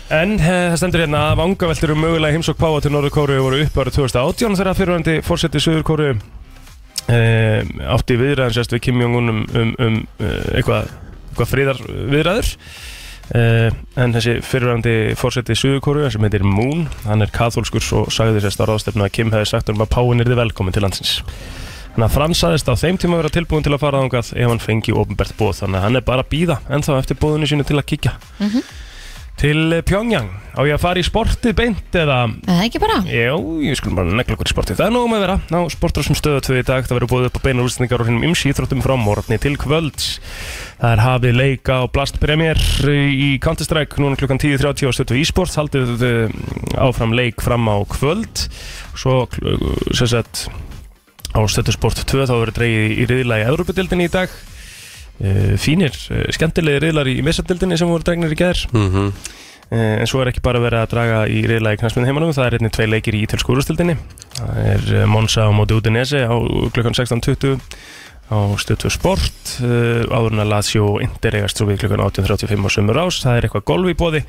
[0.09, 3.59] En uh, það stendur hérna að vangaveltur um mögulega heimsók Páa til Norður Kóru voru
[3.66, 6.07] upp ára 2018 þegar fyrirvændi fórsetið Suður Kóru
[7.09, 9.99] átti viðræðan sérst við Kim Jong-un um, um, um
[10.53, 10.90] eitthvað,
[11.31, 12.51] eitthvað friðar viðræður
[13.35, 18.44] uh, en þessi fyrirvændi fórsetið Suður Kóru sem heitir Moon, hann er katholskur og sagði
[18.44, 21.18] sérst á ráðstefnu að Kim hefði sagt um að Páin er þið velkomin til landsins.
[21.94, 24.53] Þannig að Frans saðist á þeim tíma að vera tilbúin til að fara þangað ef
[24.53, 27.66] hann fengi ofnbært bóð þannig að hann er bara að býða ennþá eftir bóðinu sínu
[27.66, 28.12] til að kíkja
[29.38, 30.33] Til eh, Pyongyang.
[30.59, 32.16] Á ég að fara í sportið beint eða?
[32.42, 32.96] Eða ekki bara?
[33.07, 34.81] Já, ég skulum bara negla okkur í sportið.
[34.81, 35.37] Það er nógum að vera.
[35.55, 38.11] Ná, sportur sem stöðu tvö í dag Það verður búið upp á beina úrstendingar og
[38.11, 40.09] hinnum ymsi íþróttum frá morgni til kvölds.
[40.81, 42.59] Það er hafið leika á Blast Premier
[42.90, 46.37] í Counter-Strike núna klukkan 10.30 á stöðu e-sport Haldið eh,
[46.74, 48.48] áfram leik fram á kvöld.
[48.98, 49.20] Svo
[49.94, 50.48] sem sagt
[51.31, 54.35] á stöðu sport 2 þá verður dreigið í riðla í Európa-dildinni í dag
[55.59, 59.12] fínir, uh, skemmtilegi riðlar í mesardildinni sem voru dregnir í gær Mhm.
[59.70, 62.54] Eh, En svo er ekki bara verið að draga í riðlagi knastminn heimanum, það er
[62.57, 63.98] einnig tvei leikir í ítölsku úrstildinni.
[64.38, 66.33] Það er eh, Monza á móti Udinese á
[66.72, 67.61] klukkan 16.20
[68.33, 72.96] á stötu sport, áður en að Lazio Inter eigast svo við klukkan 18.35 á sömur
[73.04, 73.20] ás.
[73.24, 74.24] Það er eitthvað golf í bóði,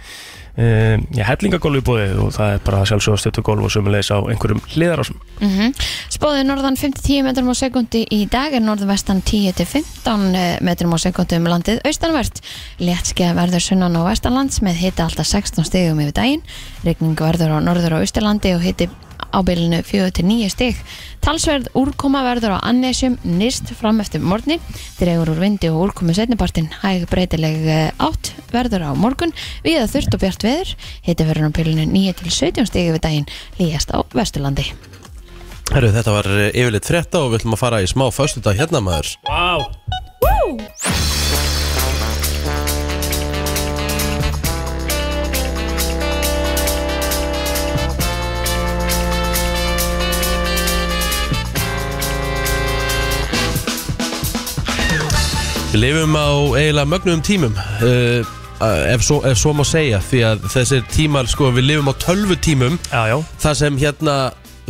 [0.60, 4.62] já, hellingagolf í bóði og það er bara sjálfsögða stötu golf og sömulegis á einhverjum
[4.74, 5.20] hliðarásum.
[5.40, 5.74] Mm
[6.20, 11.48] Spáðið norðan 5-10 metrum á sekundi í dag er norðvestan 10-15 metrum á sekundi um
[11.48, 12.42] landið austanvert.
[12.80, 16.44] Léttskeiða verður sunnan og vestanlands með hita alltaf 16 stegum yfir daginn.
[16.84, 18.90] Regning verður á norður og austurlandi og hiti
[19.20, 20.80] á bylunu 4-9 steg.
[21.24, 24.60] Talsverð úrkoma verður á annesjum nýst fram eftir morgni.
[25.00, 26.72] Dregur úr vindi og úrkomi setnipartin.
[26.82, 29.36] Hæg breytileg eh, átt verður á morgun.
[29.66, 30.76] Viða þurft og bjart veður.
[31.06, 33.30] Hiti verður á bylunu 9-17 steg yfir daginn.
[33.60, 34.70] Líjast á vesturlandi.
[35.70, 39.14] Herru, þetta var yfirleitt frétta og við ætlum að fara í smá föstudag hérna maður
[39.30, 39.70] Vá!
[40.26, 41.19] Við
[55.80, 56.28] lifum á
[56.60, 58.22] eiginlega mögnum tímum uh,
[58.92, 62.36] ef, svo, ef svo má segja Því að þessir tímar, sko, við lifum á tölvu
[62.44, 63.18] tímum Já, já.
[63.40, 64.16] Það sem hérna,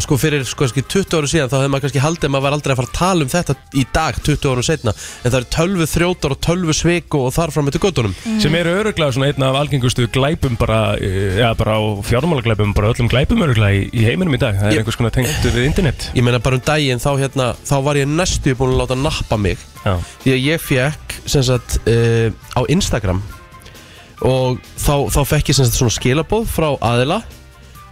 [0.04, 2.56] sko, fyrir sko, kannski 20 ára síðan Þá hefði maður kannski haldið að maður var
[2.58, 5.50] aldrei að fara að tala um þetta í dag 20 ára setna En það eru
[5.56, 9.30] tölvu þrjótar og tölvu svik og þar fram með til göttunum sem eru öruglega svona
[9.32, 13.90] einn af algengustu glæpum bara, eh, já bara á fjármálaglæpum bara öllum glæpum öruglega í,
[13.94, 14.56] í heiminum í dag.
[14.56, 16.06] Það er Ég- einhvers konar tengt við internet.
[16.16, 19.38] Ég meina bara um daginn þá, hérna, þá var ég næstu búin að láta nappa
[19.38, 19.58] mig.
[19.84, 23.22] Já, Því að ég fekk sem sagt uh, á Instagram
[24.28, 27.22] og þá, þá fekk ég sem sagt svona skilabóð frá aðila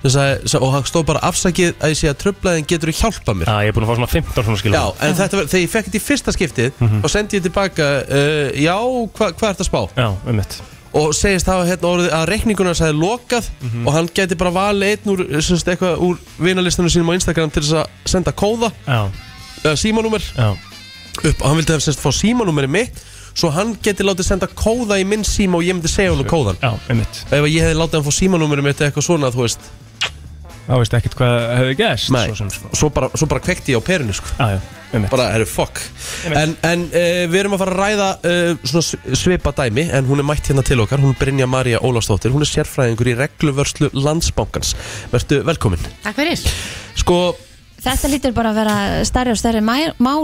[0.05, 3.51] sagði, og hann stóð bara afsakið að ég sé að tröflaðin getur þú hjálpað mér?
[3.51, 5.63] Já, ég er búin að fá svona 15 svona skilum Já, en þetta var, þegar
[5.63, 9.55] ég fekk þetta í fyrsta skiptið og sendi ég tilbaka uh, já, hva, hvað er
[9.57, 9.81] þetta spá?
[9.97, 10.59] Já, um mitt
[10.97, 13.49] og segist hafa hérna orðið að reikningunum hans hefði lokað
[13.83, 17.75] og hann geti bara valið einn úr, eitthvað úr vinalistunum sínum á Instagram til þess
[17.83, 19.03] að senda kóða Já,
[19.65, 20.23] eða símanúmer.
[20.37, 20.55] Já,
[21.21, 23.03] upp og hann vildi hafa semst fá símanúmeri mitt
[23.37, 26.57] svo hann geti látið senda kóða í minn síma og ég myndi segja hann kóðan
[26.61, 29.43] já, um mitt ef ég hefði látið hann fá símanúmeri mitt eða eitthvað svona þú
[29.43, 29.67] veist,
[30.67, 32.71] þá veist ekkert hvað hefði gæst nei, svo sem, sko.
[32.75, 34.33] svo bara, svo bara kvekti ég á perinu sko.
[34.37, 34.59] Já,
[34.91, 35.81] já, mitt bara, herru, fuck.
[36.27, 40.23] En, en uh, við erum að fara að ræða uh, svona svipa dæmi en hún
[40.23, 42.35] er mætt hérna til okkar, hún er Brynja María Ólafsdóttir.
[42.35, 44.75] Hún er sérfræðingur í regluvörslu landsbankans.
[45.13, 45.91] Verðu velkomin.
[46.05, 46.47] Takk fyrir.
[46.99, 47.19] sko,
[47.77, 48.77] Þetta lítur bara að vera
[49.07, 50.23] stærri og stærri mál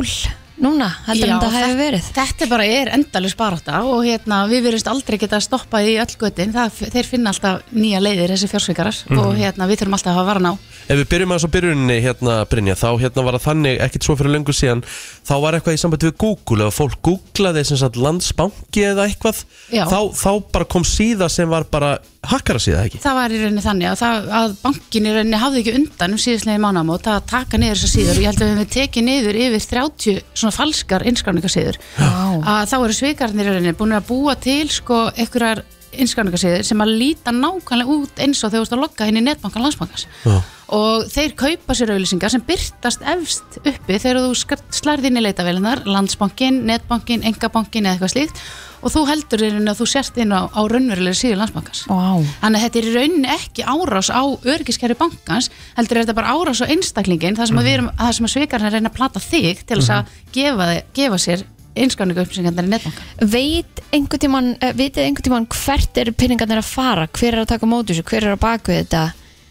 [0.61, 4.89] núna heldur en það hefur verið Þetta bara er endalus barátta og hérna, við verðumst
[4.91, 6.53] aldrei geta stoppað í öll göttin.
[6.53, 10.29] Það, þeir finna alltaf nýja leiðir, þessi fjársvikarar og hérna, við þurfum alltaf að hafa
[10.29, 10.53] varan á.
[10.87, 14.17] Ef við byrjum aðeins á byrjuninni hérna Brynja, þá hérna var það þannig ekkert svo
[14.19, 14.85] fyrir löngu síðan,
[15.23, 19.43] þá var eitthvað í sambandi við Google, ef fólk googlaði sem sagt landsbanki eða eitthvað
[19.71, 23.01] þá, þá bara kom síða sem var bara hakkara síða ekki?
[23.03, 26.21] Það var í rauninni þannig að, það, að bankin í rauninni hafði ekki undan um
[26.23, 28.13] síðuslega mánamót að taka niður þessar síður.
[28.15, 32.77] Og ég held að við hefum tekið niður yfir 30 svona falskar innskráningasíður að þá
[32.79, 37.97] eru svikarnir í rauninni búin að búa til sko einhverjar innskráningasíður sem að líta nákvæmlega
[37.99, 40.07] út eins og þegar þú ert að logga henni í netbankan landsbankans.
[40.23, 40.37] Já.
[40.73, 45.23] Og þeir kaupa sér auðlýsingar sem byrtast efst uppi þegar þú skar- slærð inn í
[45.27, 48.41] leitavélunar landsbankin, netbankin, engabankin eða eitthvað slíkt.
[48.83, 51.85] Og þú heldur í rauninni að þú sért inn á, á raunverulega síður landsbankans.
[51.87, 52.25] Wow.
[52.41, 56.33] Þannig að þetta er í rauninni ekki árás á örgiskerfi bankans, heldur er þetta bara
[56.35, 59.79] árás á einstaklingin, það sem að erum, sem að svikarinn reyna að plata þig til
[59.79, 61.45] þess að gefa, þig- gefa sér
[61.79, 63.07] einskráningu upplýsingarnir í netbankan.
[63.31, 64.21] Veit einhvern
[64.59, 68.03] uh, vitið einhvern tímann hvert eru pinningarnir að fara, hver er að taka móti þessu,
[68.11, 69.05] hver er að baka þetta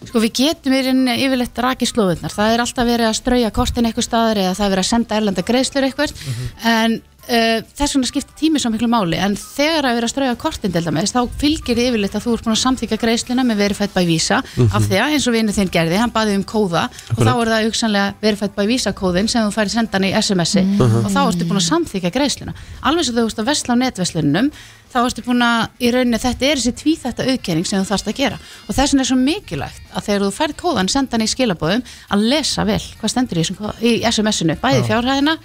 [0.08, 4.42] Sko við getum yfirleitt raki slóðurnar, það er alltaf verið að strauja kortin eitthvað staðar
[4.42, 6.14] eða það er verið að senda erlenda greiðslur eitthvað,
[6.72, 10.38] en uh, þess vegna skiptir tími svo miklu máli, en þegar að vera að strauja
[10.40, 13.62] kortin til dæmis, þá fylgir því yfirleitt að þú ert búin að samþykja greiðsluna með
[13.62, 16.84] verified by visa, af því að eins og vinnu þinn gerði, hann baði um kóða
[17.14, 20.66] og þá er það hugsanlega verified by visa kóðin sem þú færi sendan í SMS-i
[20.82, 22.56] og þá ertu búin að samþykja greiðsluna.
[22.90, 24.52] Alveg svo þú veist að vesla á netveslunum,
[24.92, 28.20] þá ertu búin að í rauninni þetta er þessi tvíþætta auðkenning sem þú þarfst að
[28.20, 28.38] gera.
[28.66, 32.28] Og þess vegna er svo mikilvægt að þegar þú færð kóðan sendan í skilabóðum að
[32.34, 33.48] lesa vel hvað stendur í,
[33.80, 35.36] í SMS-inu bæði fjárhæðina,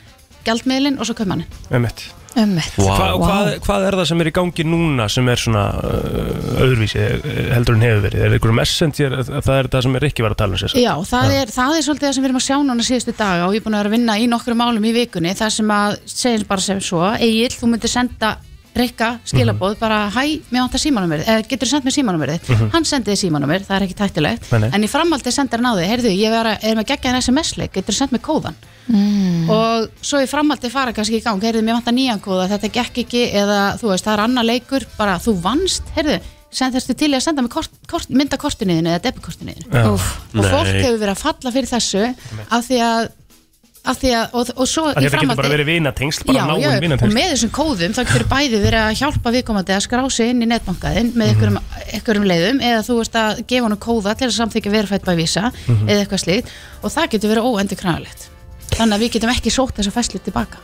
[0.48, 2.08] gjaldmiðlin og svo mitt
[2.38, 2.92] Ömmett Vá.
[2.94, 7.00] Hva, hvað, hvað er það sem er í gangi núna sem er svona uh, öðruvísi
[7.02, 8.26] eh, heldur en hefur verið?
[8.26, 10.92] Er einhverjum messenger, það er það sem er ekki verið að tala um sér Já,
[11.10, 13.56] það er, það er svolítið það sem við erum að sjá núna síðustu daga og
[13.56, 15.34] ég er búin að vera að vinna í nokkru málum í vikunni.
[15.38, 18.36] Þar sem að segjum bara sem svo Egil, þú myndir senda
[18.82, 22.50] Rikka skilabóð bara hæ, mér vantar símanúmerið, eða getur þú sendt mér símanúmerið?
[22.74, 26.14] Hann sendiði símanúmerið, það er ekki tættilegt en í framhaldi sendar hann á því, heyrðu,
[26.18, 28.58] ég er, er með geggjaðan SMS-leik, getur þú sendt mér kóðan
[29.52, 33.04] og svo í framhaldi fara kannski í gang, heyrðu, mér vantar nýjan kóða þetta gekk
[33.04, 36.22] ekki, eða þú veist, það er annar leikur bara þú vannst, heyrðu
[36.58, 39.90] þið til að senda mig kort, kort, mynda kortiniðinu eða debitkortiniðinu Já.
[39.92, 40.00] og
[40.48, 42.04] fólk hefur verið að falla fyrir þessu
[42.48, 43.10] af því að,
[43.88, 46.70] af því að og, og svo Að Þetta getur bara verið vinatengsl, bara Já, já,
[46.78, 50.32] náinn og með þessum kóðum þá getur bæði verið að hjálpa viðkomandi að skrá sig
[50.34, 51.60] inn í netbankaðin með einhverjum,
[51.98, 55.52] einhverjum leiðum eða þú veist að gefa hann kóða til að samþykja verifætt bæ vísa
[55.68, 56.56] eða eitthvað slíkt.
[56.84, 58.28] Og það getur verið óendur kræðalegt
[58.78, 60.60] þannig að við getum ekki sótt þessa fæslu tilbaka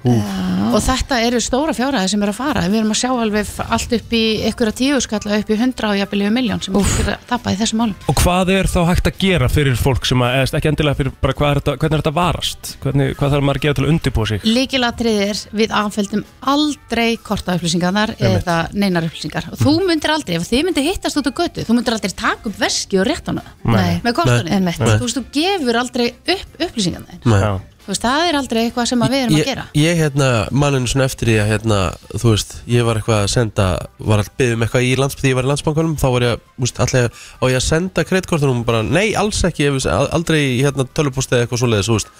[0.00, 3.94] og þetta eru stóra fjárhæði sem eru að fara við erum að sjá alveg allt
[3.98, 7.26] upp í einhverja tíu skalla upp í hundra og jafnvel yfir miljón sem er að
[7.28, 10.36] tapa í þessum málum Og hvað er þá hægt að gera fyrir fólk sem að,
[10.40, 12.70] eða ekki endilega fyrir bara hvað er þetta, hvernig er þetta varast?
[12.84, 14.46] Hvernig, hvað þarf maður að gera til að undirbúa sig?
[14.48, 18.46] Líkilatrið er við affeldum aldrei kortaupplýsingarnar Einmitt.
[18.46, 21.76] eða neinar upplýsingar og þú myndir aldrei, ef þið myndir hittast út á götu þú
[21.76, 24.00] myndir aldrei taka upp veski og rétt hana Nei.
[24.04, 24.72] með kortunni, Nei.
[24.80, 27.60] þú veist, þú gefur aldrei upp upplýsingarnar.
[27.84, 29.64] Þú veist, það er aldrei eitthvað sem að við erum ég, að gera.
[29.80, 30.28] ég hérna,
[30.62, 31.78] manninu svona eftir því að hérna,
[32.14, 33.68] þú veist, ég var eitthvað að senda
[34.10, 36.44] var að byggja um eitthvað í lands því ég var í landsbankunum, þá var ég,
[36.58, 37.08] þú veist, allir
[37.40, 39.80] á ég að senda kreitkortunum bara, nei, alls ekki ég,
[40.12, 42.14] aldrei hérna tölupústi eða eitthvað svoleiðis, þú veist.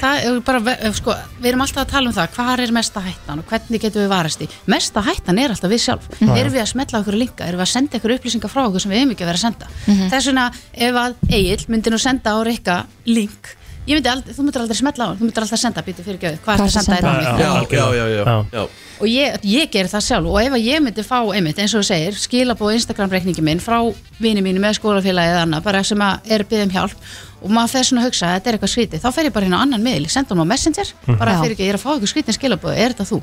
[0.00, 1.12] Það er bara, ve- sko,
[1.42, 4.08] við erum alltaf að tala um það hvað er mesta hættan og hvernig getum við
[4.08, 6.06] varast í mesta hættan er alltaf við sjálf.
[6.22, 8.94] Erum við að smetla okkur linka, erum við að senda okkur upplýsingar frá okkur sem
[8.94, 9.68] við hefum ekki að vera að senda?
[10.14, 10.46] Þess vegna
[10.88, 12.78] ef að Egil myndi nú senda á Rikka
[13.10, 13.52] link
[13.90, 16.20] ég myndi aldrei, þú myndir aldrei smetla á hann þú myndir alltaf senda býti fyrir
[16.22, 17.00] gjöðu, hvað er það að senda?
[17.00, 18.62] Þér á Já, mig Já, já, já, já,
[19.00, 20.28] og ég, ég gerir það sjálf.
[20.28, 23.62] Og ef að ég myndi fá einmitt eins og þú segir skilabóð Instagram reikningi minn
[23.62, 23.78] frá
[24.20, 27.06] vini mínu með skólafélagi eða annað bara sem að er byggðum hjálp
[27.40, 29.00] og maður fer svona að hugsa að þetta er eitthvað skrítið.
[29.00, 31.40] Þá fer ég bara hérna á annan miðl, ég senda hann á Messenger bara Já.
[31.40, 33.22] fyrir ekki, ég er að fá eitthvað skrítin skilabóð er þetta þú?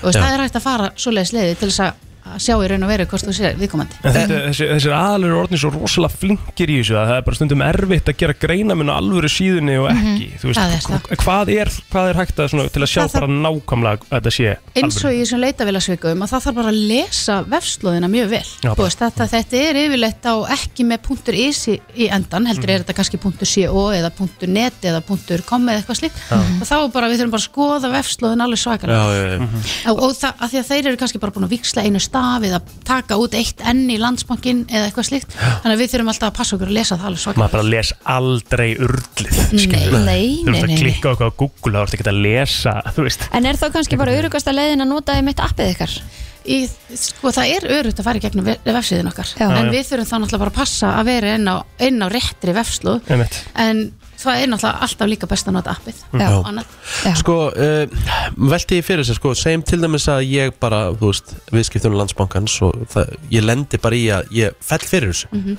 [0.00, 2.84] og það er hægt að fara svoleiðis leiði til þess að að sjá í raun
[2.86, 3.96] og veru hvort þú sér viðkomandi.
[4.04, 8.10] Þessir aðalur er orðin svo rosalega flinkir í þessu að það er bara stundum erfitt
[8.12, 11.00] að gera greina minn á alvöru síðunni og ekki þú veist, Það er það.
[11.00, 14.14] hva- hvað, er, hvað er hægt að svona, til að sjá Það bara nákvæmlega að
[14.20, 18.28] þetta sé eins og í þessum leitavélasvikum að það þarf bara að lesa vefslóðina mjög
[18.30, 18.46] vel.
[18.64, 20.98] Já, veist, þetta, þetta er yfirleitt á ekki með
[21.40, 22.74] .is í, í endan heldur Mhm.
[22.74, 24.10] er þetta kannski .co eða
[24.46, 25.00] .net eða
[25.46, 26.20] .com eða eitthvað slíkt.
[26.60, 29.00] Og þá er bara, við þurfum bara að skoða vefslóðin alveg svakalega
[32.10, 36.10] Staf eða taka út eitt enn í landsbankin eða eitthvað slíkt þannig að við þurfum
[36.12, 39.62] alltaf að passa okkur að lesa það alveg maður svakalega bara les aldrei urlið Nei,
[39.64, 40.00] skilurðu.
[40.04, 40.80] nei, þú nei, veist að nei, nei.
[40.82, 43.66] klikka á eitthvað á Google þá ertu ekki að lesa þú veist En er þá
[43.76, 45.94] kannski bara örugasta leiðin að nota þið mitt appið ykkar?
[46.50, 46.56] í,
[46.96, 49.44] sko, það er örugt að fara í gegnum ve- vefsíðin okkar Já.
[49.44, 49.72] en Já, já.
[49.74, 52.94] við þurfum þá náttúrulega bara að passa að vera inn á, inn á réttri vefslu
[53.12, 53.36] Einmitt.
[53.60, 53.82] en
[54.20, 56.28] það er náttúrulega alltaf líka best að nota appið Já.
[56.36, 56.76] og annað.
[57.06, 57.14] Já.
[57.22, 57.86] Sko, uh,
[58.52, 62.60] velti ég fyrir sér sko, segjum til dæmis að ég bara, þú veist, viðskiptunum landsbankans
[62.68, 65.56] og það, ég lendi bara í að ég fell fyrir þessu Mhm.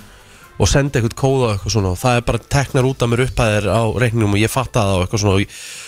[0.61, 3.23] og sendi eitthvað kóða og eitthvað svona og það er bara teknar út af mér
[3.25, 5.47] upphæðir á reikningum og ég fatta það og eitthvað svona og ég,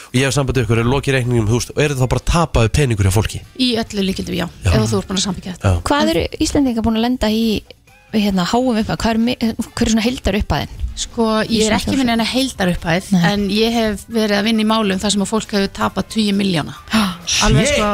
[0.09, 2.25] og ég hef sambandið ykkur, er lokið reikningum, þú veist, og er þetta þá bara
[2.33, 3.41] tapaðu peningur hjá fólki?
[3.59, 4.71] í öllu líkildum já, Já.
[4.73, 5.81] ef þú ert búin að sambyggja þetta Já.
[5.91, 7.61] Hvað eru Íslendinga búin að lenda í
[8.13, 8.97] hérna, háum upp að?
[9.03, 10.79] Hvað er, mi- hver er svona heildar upp að þinn?
[10.93, 13.21] sko, ég er ekki minni en að heildar upphæð Nei.
[13.31, 16.35] en ég hef verið að vinna í málum þar sem að fólk hefur tapað 20
[16.37, 16.75] miljóna
[17.47, 17.87] alveg sko,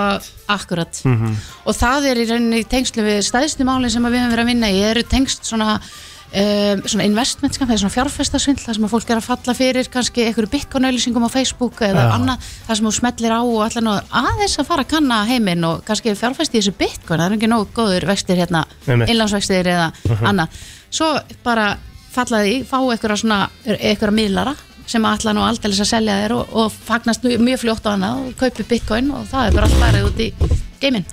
[0.51, 4.43] akkurat og það er í rauninni tengslu við stæðstu málin sem að við hefum verið
[4.43, 5.77] að vinna í eru tengst svona
[6.29, 9.87] Um, svona investment, það er svona fjárfestasvindl það sem að fólk er að falla fyrir
[9.89, 12.09] kannski einhverju bitcoin-auðlýsingum á Facebook eða Já.
[12.19, 15.65] annað, það sem þú smellir á og allan og aðeins að fara að kanna heiminn
[15.65, 19.89] og kannski fjárfesti þessu bitcoin, það er ekki nógu góður vextir hérna, innlánsvextir eða
[20.21, 20.61] annað,
[20.93, 21.09] svo
[21.49, 21.67] bara
[22.13, 24.53] fallaði, fá einhverja svona einhverja miðlara
[24.89, 28.33] sem ætla nú aldrei að selja þér og, og fagnast mjög, fljótt á hana og
[28.37, 30.31] kaupi bitcoin og það er bara allt farið út í
[30.77, 31.05] geiminn.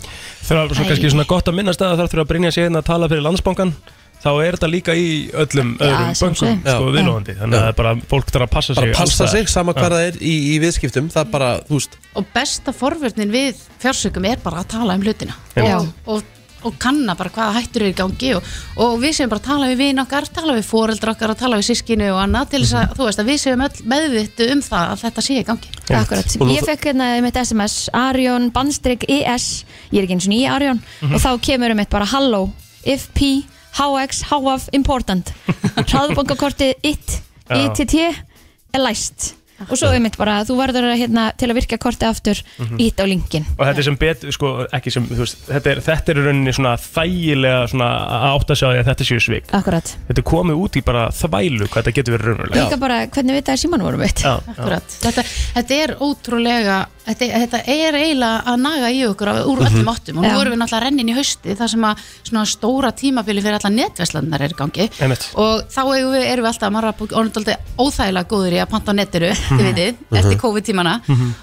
[0.47, 2.85] Það er svo kannski svona gott að minnast að það þurfa að brinja sig hérna
[2.85, 3.79] að tala fyrir landsbankan
[4.27, 5.09] þá er þetta líka í
[5.45, 6.53] öllum öðrum sé.
[6.65, 9.51] sko, viðlóðandi, þannig að það er bara fólk þarf að passa sig Bara passa sig,
[9.53, 13.35] sama hvað það er í, í viðskiptum, það er bara, þú veist, og besta forvörnin
[13.35, 15.37] við fjársökum er bara að tala um hlutina.
[15.57, 15.77] Já.
[15.79, 16.33] og, og,
[16.67, 19.71] og kanna bara hvaða hættur er í gangi og, og við séum bara að tala
[19.71, 22.79] við vin okkar tala við foreldra okkar og tala við sískinu og annað til þess
[22.81, 25.75] að, þú veist, að við séum öll meðvittu um það að þetta sé í gangi.
[26.01, 29.51] Akkurat, ég fekk hérna mitt SMS Arjón bandstrik ES
[29.93, 32.49] ég er ekki eins og nýja Arjón og þá kemur um mitt bara Halló,
[32.83, 33.45] if P
[33.77, 35.33] HX, HF, important.
[35.91, 37.19] Hraðbankakortið IT.
[37.53, 39.35] ITT er læst.
[39.71, 42.41] Og svo um mitt bara, þú verður að hérna, til að virka kortið aftur,
[42.83, 46.13] ít á linkin og þetta er sem betur, sko, ekki sem veist, þetta er, þetta
[46.13, 49.49] er í rauninni svona þægilega svona að átta sig á því að þetta séu svik.
[49.57, 52.99] Akkurat, þetta er komið út í bara þvælu hvað þetta getur verið raunverulega líka bara
[53.17, 54.21] hvernig vita að síman voru mitt.
[54.21, 54.53] Já, já.
[54.59, 54.99] Akkurat.
[55.07, 59.91] Þetta, þetta er ótrúlega þetta, þetta er eiginlega að naga í okkur af- úr öllum
[59.93, 60.19] áttum.
[60.19, 63.59] Og nú vorum við náttúrulega rennin í hausti þar sem að svona stóra tímabili fyrir
[63.61, 64.89] alla netveslanar er í gangi.
[65.01, 65.29] Einmitt.
[65.35, 66.91] og þá erum við, erum við alltaf er
[67.21, 71.01] orðindaldi óþægilega góður í að panta á netinu þið veitir, eftir COVID-tímana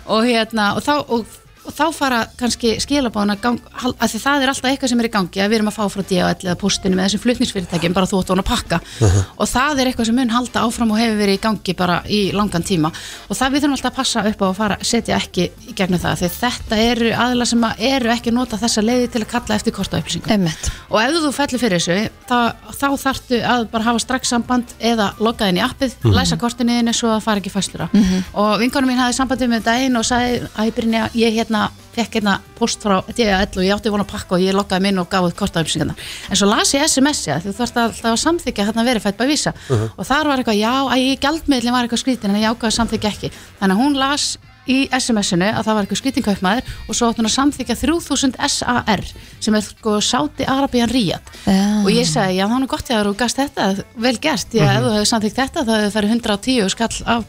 [0.08, 1.26] og hérna, og þá og,
[1.63, 5.41] og þá fara kannski skilabáðan að því það er alltaf eitthvað sem er í gangi
[5.43, 8.34] að við erum að fá frá DHL eða postinu með þessum flutningsfyrirtækjum bara þú átt
[8.34, 8.80] að pakka.
[9.38, 12.21] Og það er eitthvað sem mun halda áfram og hefur verið í gangi bara í
[12.36, 12.91] langan tíma.
[13.30, 16.02] Og það við þurfum alltaf að passa upp á að fara setja ekki í gegnum
[16.04, 19.32] það því þetta eru aðla sem að eru ekki að nota þessa leiði til að
[19.34, 20.32] kalla eftir kortaupplýsingum.
[20.34, 20.71] Einmitt.
[20.89, 22.39] og ef þú fellur fyrir þessu þá,
[22.73, 27.13] þá þarftu að bara hafa strax samband eða logga inn í appið, læsa kortinniðinu svo
[27.15, 27.23] að
[31.54, 34.56] að hérna fekk hérna post frá DHL og ég átti vona að pakka og ég
[34.58, 38.10] loggaði minn og gaf út kortaupplýsingarna en svo las ég SMS-ja því þú þarfst alltaf
[38.10, 41.76] að samþykja hérna verið fætt bæ vísa og þar var eitthvað, já, að ég gældmiðlin
[41.76, 43.32] var eitthvað skrítin en ég ákvaði að samþykja ekki.
[43.60, 44.26] Þannig að hún las
[44.70, 49.03] í SMS-inu að það var eitthvað skritinkaupmaður og svo átti hún að samþykja 3000 SAR
[49.43, 50.91] sem er sko Sáti Arabian
[51.43, 51.84] Já.
[51.84, 53.68] og ég segi, já er nú gott að þú gast þetta
[53.99, 57.28] vel gert, já ef þú hefur samþykkt þetta þá hefur það farið 110 skall af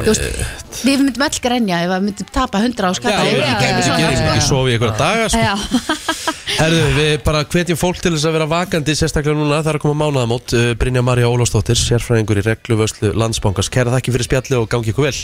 [0.00, 3.38] þú veist, við myndum öll grenja ef við myndum tapa 100 á skall Já, ég
[3.38, 4.30] veit ekki, já, ég já, gerir já.
[4.34, 6.36] ekki sofi í einhverja daga sko.
[6.56, 9.84] Herðu, við bara hvetjum fólk til þess að vera vakandi sérstaklega núna, það er að
[9.84, 10.54] koma mánaðamót.
[10.56, 15.06] Uh, Brynja Marja Ólafsdóttir, sérfræðingur í regluvöslu landsbankars Kæra þakki fyrir spjalli og gangi ykkur
[15.06, 15.14] vel.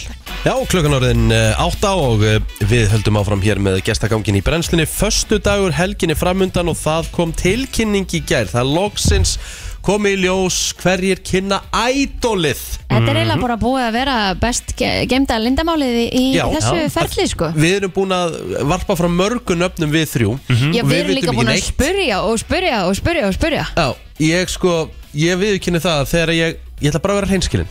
[0.47, 4.87] Já, klukkan orðin uh, átta og uh, við höldum áfram hér með gestakangin í brennslunni.
[4.89, 8.49] Föstu dagur helginni framundan og það kom tilkynning í gær.
[8.53, 9.37] Það loksins
[9.87, 12.59] kom í ljós hverjir kynna ædolið.
[12.91, 16.45] Þetta er eiginlega bara búið að vera best ge- geymda lindamálið í Já.
[16.57, 16.91] þessu Já.
[16.97, 17.51] ferli sko.
[17.55, 20.35] Við erum búin að varpa frá mörgu nöfnum við þrjú.
[20.75, 23.89] Já, Og við erum líka búin að spurja og spurja og spurja og spurja Já,
[24.27, 24.77] ég sko,
[25.15, 27.69] ég viðkynni það að þegar ég, ég ætla bara að vera hreinskilin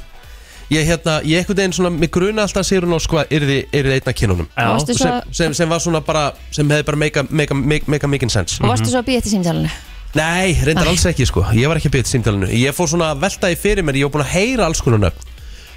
[0.74, 4.00] Ég hérna, ég eitthvað einn svona, mig gruna alltaf að Sigrun Ósk var yrði, yrði
[4.00, 4.48] einn af kynunum.
[4.50, 4.66] Já.
[4.72, 8.10] Varstu svo, sem, sem, sem var svona bara, sem hefði bara meika, meika, meika, meika
[8.10, 8.58] mikinn sens.
[8.64, 9.70] Og varstu svo að býja eftir símtælinu
[10.16, 10.92] Nei, reyndar Æ.
[10.94, 11.44] alls ekki sko.
[11.56, 14.08] Ég var ekki að byrja símtalinu Ég fór svona að velta í fyrir mér Ég
[14.08, 15.32] var búin að heyra alls konar nöfn.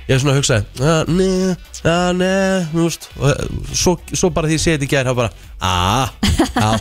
[0.08, 4.30] Ég hef svona að hugsa "Ah, Nei, að nei, þú veist og, eh, svo, svo
[4.32, 5.30] bara því ég segi þetta í gær þá bara
[5.60, 6.08] "Ah,
[6.38, 6.78] Já,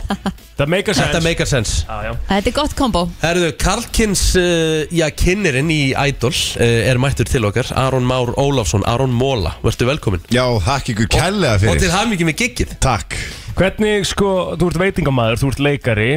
[0.58, 2.12] Það meikar sens þetta meikar sens Já, já.
[2.30, 3.02] Þetta er gott kombo.
[3.20, 8.82] Herðu, Karlkins, uh, já, kynnerinn í Idol uh, er mættur til okkar Aron Már Ólafsson,
[8.88, 11.84] Aron Móla Vertu velkomin Já, þakk ykkur kærlega Og fyrir.
[11.84, 12.78] til mikið með giggið.
[12.80, 13.14] Takk
[13.58, 14.28] Hvernig, sko,
[14.60, 16.10] þú ert veitingamæður, þú ert leikari,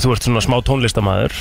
[0.00, 1.34] þú ert svona smá tónlistamæður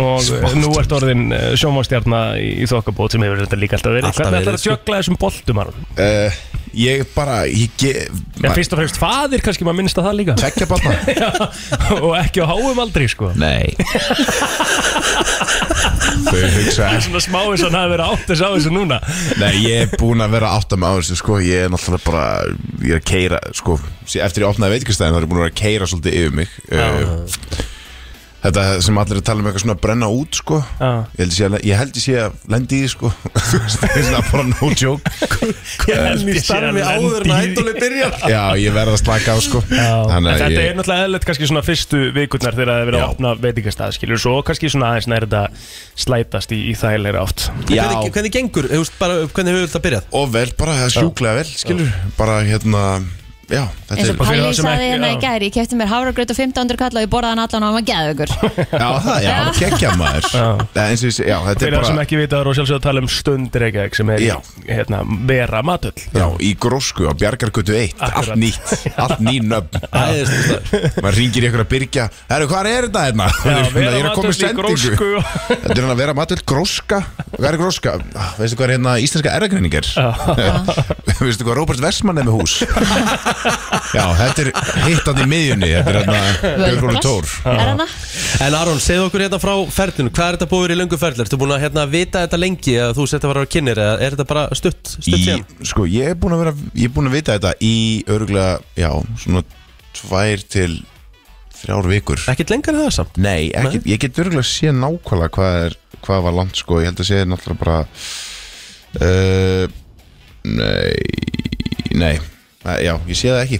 [0.00, 1.28] og nú ert orðin
[1.60, 4.08] sjómanstjarnar í, í þokkabót sem hefur þetta líka alltaf verið.
[4.10, 4.74] Alltaf Hvernig ætlar að sko.
[4.74, 5.86] jökla þessum boltum, Aron?
[5.94, 6.42] uh,
[6.74, 7.92] Ég bara, ég ge
[8.42, 10.34] En fyrst og fremst faðir, kannski maður minnst að það líka.
[10.40, 10.94] Tvekja barna
[12.08, 13.30] og ekki á háum aldrei, sko.
[13.38, 13.70] Nei
[16.24, 19.00] Þau hugsa Svona smá eins og hann hafi verið átt þess á þessu núna.
[19.40, 21.38] Nei, ég er búinn að vera átt að með á þessu sko.
[21.44, 22.24] Ég er náttúrulega bara,
[22.84, 23.78] ég er að keira sko.
[24.04, 26.58] Eftir ég opnaði veitingastæðin þá er ég búinn að vera að keira svolítið yfir mig.
[26.70, 27.64] Uh,
[28.44, 30.58] Þetta sem allir er að tala um eitthvað svona að brenna út sko.
[30.76, 30.90] Já.
[31.16, 33.10] Ég held ég sé að, ég held ég sé að lendi í sko.
[33.48, 35.12] Þú veist, Það er svona bara no joke.
[36.34, 38.18] Í starfi áður en Idoli byrjar.
[38.34, 39.62] Já, ég verð að slaka á sko.
[39.70, 43.00] Þannig þetta að er ég, náttúrulega eðlert kannski svona fyrstu vikurnar þegar það er verið
[43.00, 45.42] að opna veitingastað, skilur, svo kannski svona aðeins nær þetta
[46.04, 47.46] slætast í, í þægilega átt.
[47.72, 47.84] Já.
[47.88, 50.08] Hvernig, hvernig gengur, þú veist, bara, hvernig hefur þetta byrjað?
[50.20, 52.82] og vel bara, er sjúklega vel, skilur Bara hérna,
[53.50, 55.90] já, þetta eins er og fyrir Palli saði ekki- hérna í gæri Ég kefti mér
[55.92, 58.30] háragraut og 1500 kall og ég borðaði hann allan og hann var geðugur
[58.82, 60.44] Já, það, já, geggja maður Já.
[60.74, 62.40] Já, eins og ég sé, já, þetta Fyrir er það sem bara ekki vita, það
[62.44, 64.36] er og sjálfsög að tala um stund Reykjavík sem er í, Já.
[64.68, 66.04] hérna, vera matöll.
[66.14, 68.32] Já, í grósku á Bjargargötu 1 Akkurat.
[68.34, 68.72] Allt nýtt,
[69.04, 69.84] allt ný nöfn.
[71.04, 73.28] Maður ringir í eitthvað að byrkja Herru, hvað er þetta hérna?
[73.44, 75.10] Já, Ég vera er að koma matöll með í sendingu grósku.
[75.54, 77.00] Þetta er hann að vera matöll gróska
[77.34, 77.94] Hvað er gróska?
[78.14, 79.88] Ah, Veistu hvað er hérna íslenska erðagreining er?
[81.24, 82.54] Veistu hvað Róbert Versmann er með hús?
[83.94, 84.50] Já, þetta er
[84.84, 86.20] hittan í miðjunni Þetta er hérna
[86.64, 87.96] Björgólu Tór Er hann það?
[88.44, 90.10] En Aron, segðu okkur hérna frá ferlinu.
[90.14, 91.22] Hvað er þetta búið verið í löngu ferli?
[91.24, 93.94] Ertu búin að hérna, vita þetta lengi að þú setja að vera á kynir eða
[94.00, 95.44] er þetta bara stutt, stutt í, síðan?
[95.70, 97.76] Sko, ég er búin að vera Ég er búin að vita þetta í
[98.10, 98.90] örgulega Já,
[99.22, 99.44] svona
[99.94, 100.72] tvær til
[101.60, 102.24] þrjár vikur.
[102.34, 103.22] Ekkert lengar en það samt?
[103.24, 106.82] Nei, ekki, ég get örgulega sé nákvæmlega hvað, er, hvað var langt sko.
[106.82, 107.78] Ég held að sé náttúrulega bara
[109.00, 109.64] uh,
[110.44, 110.92] Nei
[111.94, 112.16] Nei,
[112.64, 113.58] já, ég sé það ekki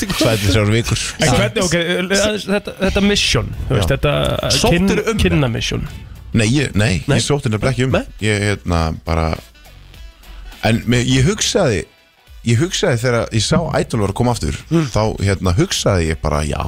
[0.00, 3.96] til þrjár vikur þetta, þetta mission, þú veist, Já.
[3.96, 4.12] þetta
[4.56, 5.84] Sóttirðu um kynna mission.
[6.32, 7.18] Nei, ég, nei, Nei.
[7.18, 8.06] ég sótti nefnilega ekki um Nei.
[8.24, 9.26] Ég, hérna, bara
[10.64, 11.82] En ég hugsaði
[12.48, 14.86] Ég hugsaði þegar ég sá Idol var að koma aftur Mm.
[14.94, 16.62] Þá, hérna, hugsaði ég bara Já,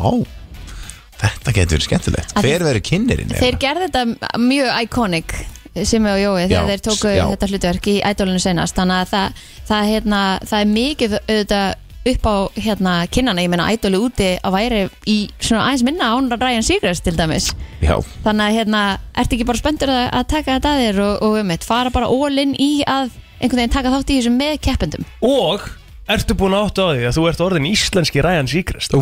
[1.22, 5.32] þetta getur verið skemmtilegt Hver verið kynnerinn Þeir gerðu þetta mjög iconic
[5.74, 7.24] Simmi og Jói þegar Já, þeir tóku já.
[7.32, 12.26] þetta hlutverk í ædólinu senast þannig að það, það, hérna, það er mikið auðvitað upp
[12.28, 16.66] á hérna, kinnana, ég meina ædóli úti að væri í svona aðeins minna án Ryan
[16.66, 17.46] Seacrest til dæmis.
[17.80, 17.96] Já,
[18.26, 18.82] þannig að hérna,
[19.22, 21.92] ertu ekki bara spenntur að, að taka þetta að þér og, og um eitt, fara
[21.94, 25.08] bara all-in í að einhvern veginn taka þátt í þessu með keppendum.
[25.24, 25.64] Og,
[26.10, 28.92] ertu búin að átta á því að þú ert orðin íslenski Ryan Seacrest?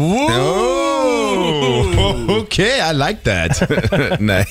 [2.37, 3.59] ok, I like that.
[4.21, 4.45] Nei,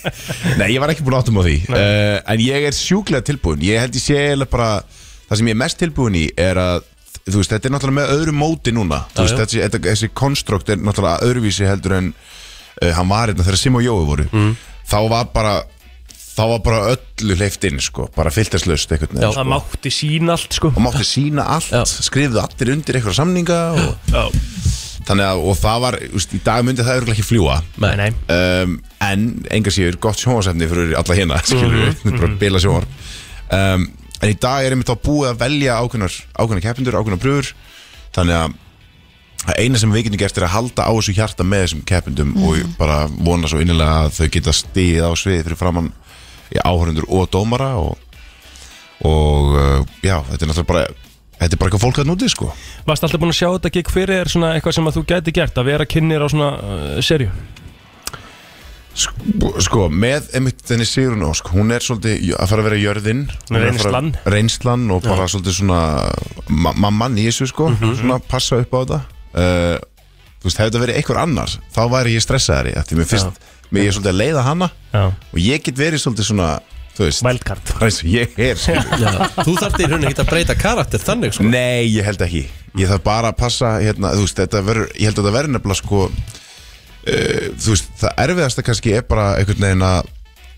[0.59, 1.55] nei, ég var ekki búin að áttum á því.
[1.69, 4.69] Uh, En ég er sjúklega tilbúin Ég held ég sé eiginlega bara
[5.29, 6.87] Það sem ég er mest tilbúin í er að
[7.21, 8.97] Þú veist, þetta er náttúrulega með öðru móti núna.
[9.13, 13.45] Þú veist, þessi, þetta, þessi konstrukt er náttúrulega öðruvísi heldur en uh, Hann var hérna
[13.45, 14.25] þegar Sim og Jói voru.
[14.89, 15.53] Þá var bara
[16.41, 19.35] Þá var bara öllu hleyft inn, sko Bara fylltarslaust einhvern veginn Já.
[19.35, 19.51] Það sko.
[19.53, 20.71] mátti sína allt, sko.
[20.73, 21.83] Og mátti sína allt, Já.
[22.09, 24.23] skrifðu allir undir eitthvað samninga og, Já,
[25.05, 28.09] Þannig að, og það var, veist, í dag myndi það örugglega ekki fljúa nei, nei.
[28.35, 29.23] um, en
[29.53, 32.85] enga síður gott sjónvarsefni fyrir alla hérna skilur við, þetta er bara bila sjónvar
[33.57, 33.87] um,
[34.21, 37.49] en í dag er einmitt þá búið að velja ákveðnar, ákveðnar keppindur, ákveðnar pröfur
[38.13, 38.59] þannig að
[39.41, 42.33] það eina sem við getum gert er að halda á þessu hjarta með þessum keppindum
[42.45, 45.89] og bara vona svo innilega að þau geta stigið á sviði fyrir framann
[46.59, 47.95] áhörundur og dómara og,
[49.07, 50.83] og uh, já, þetta er náttúrulega bara
[51.41, 52.51] þetta er bara eitthvað fólk að núti sko.
[52.85, 55.33] Varst alltaf búin að sjá þetta gig fyrir er svona eitthvað sem að þú gæti
[55.39, 57.31] gert að vera kynir á svona uh, serju?
[59.01, 63.21] Sko, sko, með einmitt þenni Sigrun Ósk Hún er svolítið að fara að vera jörðin.
[63.47, 64.09] Hún er reynslan.
[64.27, 65.79] Reynslan og bara svolítið svona
[66.51, 68.99] ma Mamman í þessu sko Svona passa upp á þetta.
[69.31, 69.77] Uh,
[70.41, 73.87] Þú veist, hefði þetta verið einhver annar Þá væri ég stressaðari Því mér finnst, mér
[73.87, 76.49] er svolítið að leiða hana Já, Og ég get verið svolítið svona
[76.91, 78.97] Þú veist, wildcard bara eins og ég er skilur.
[79.03, 79.11] Já.
[79.45, 81.45] Þú þarft í rauninni ekki að breyta karakter þannig sko.
[81.47, 82.41] Nei, ég held ekki
[82.77, 85.53] Ég þarf bara að passa hérna, þú veist, þetta verður, Ég held að þetta verður
[85.55, 90.11] nefnilega sko uh, Þú veist, það erfiðasta kannski er bara einhvern veginn að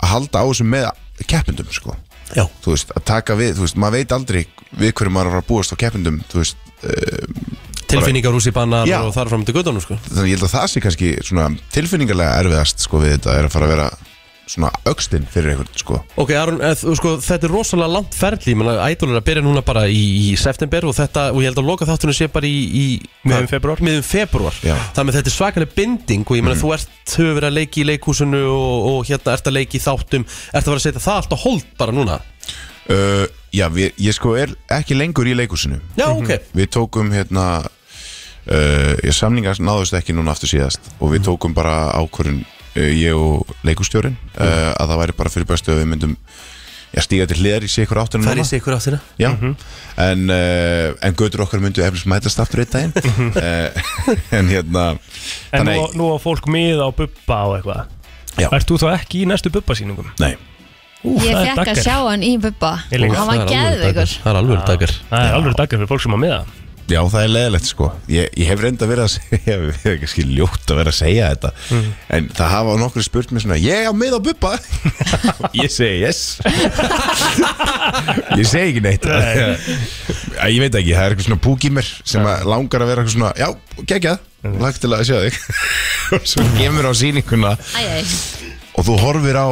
[0.03, 0.89] að halda á þessu með
[1.30, 1.93] keppindum sko.
[2.34, 2.43] Já.
[2.66, 4.41] Þú veist, að taka við Þú veist, maður veit aldrei
[4.82, 7.43] við hverju maður er að búast á keppindum Þú veist, uh,
[7.94, 9.00] Tilfinningar úr bannar Já.
[9.02, 10.00] og þar fram til göttunum sko.
[10.10, 13.56] þannig ég held að það sé kannski svona tilfinningarlega erfiðast sko við þetta er að
[13.56, 13.91] fara að vera
[14.50, 18.54] svona aukstinn fyrir einhvern sko Ok, Aron, eð, þú sko, þetta er rosalega langt ferli
[18.54, 21.52] Ég meina, Idol er að byrja núna bara í, í september og þetta, og ég
[21.52, 22.86] held að loka þáttunum sé bara í, í.
[23.30, 23.84] Miðum februar
[24.64, 24.74] Já.
[24.76, 24.89] Mhm.
[24.98, 27.84] Þannig að þetta er svakalega binding og ég meina, þú ert höfur verið að leiki
[27.84, 31.06] í leikhúsinu og, og hérna ert að leiki í þáttum Ert að fara að setja
[31.08, 35.38] það allt á hold bara núna uh, Já, við, ég sko er ekki lengur í
[35.38, 37.48] leikusinu Já, ok Við tókum hérna
[38.48, 43.48] uh, samningar náðust ekki núna aftur síðast og við tókum bara ákvörðun uh, ég og
[43.68, 46.16] leikustjórin uh, að það væri bara fyrir bestu að við myndum
[46.94, 49.00] já, stíga til hliðar í sig ykkur áttunum Það er í sig ykkur áttina?
[49.18, 49.30] Já,
[50.04, 53.34] en, uh, en götur okkar myndu eflis mætast aftur einn daginn.
[53.34, 53.70] Uh,
[54.38, 57.88] En hérna En Þannig- nú, nú á fólk miða á bubba og eitthvað.
[58.38, 58.48] Já.
[58.50, 60.10] Ert þú þá ekki í næstu bubba síningum?
[60.22, 60.36] Nei,
[61.04, 61.80] Ú, Ég fekk að daggar.
[61.84, 62.70] sjá hann í bubba.
[62.94, 63.18] Ég líka.
[63.20, 63.84] Hann var geðveikur.
[63.89, 64.12] daggar.
[64.24, 66.38] Það er alveg dagar Það er alveg daggar fyrir fólk sem á miða
[66.92, 67.88] já það er leðilegt sko.
[68.12, 71.30] Ég, ég hef reynda verið að segja Ég hef kannski ljótt að vera að segja
[71.34, 71.52] þetta
[72.18, 74.54] En það hafa nokkur spurt mér svona Ég á mið á bubba?
[75.64, 76.22] Ég segi yes.
[78.40, 79.08] Ég segi ekki neitt.
[79.08, 83.04] Æ, Ég veit ekki, það er eitthvað svona púk í mér Sem langar að vera
[83.04, 83.50] eitthvað svona Já,
[83.90, 84.24] geggjað,
[84.64, 85.38] lagt til að sjá þig.
[86.18, 86.94] Og svo kemur á
[87.80, 88.04] æ.
[88.74, 89.48] Og þú horfir á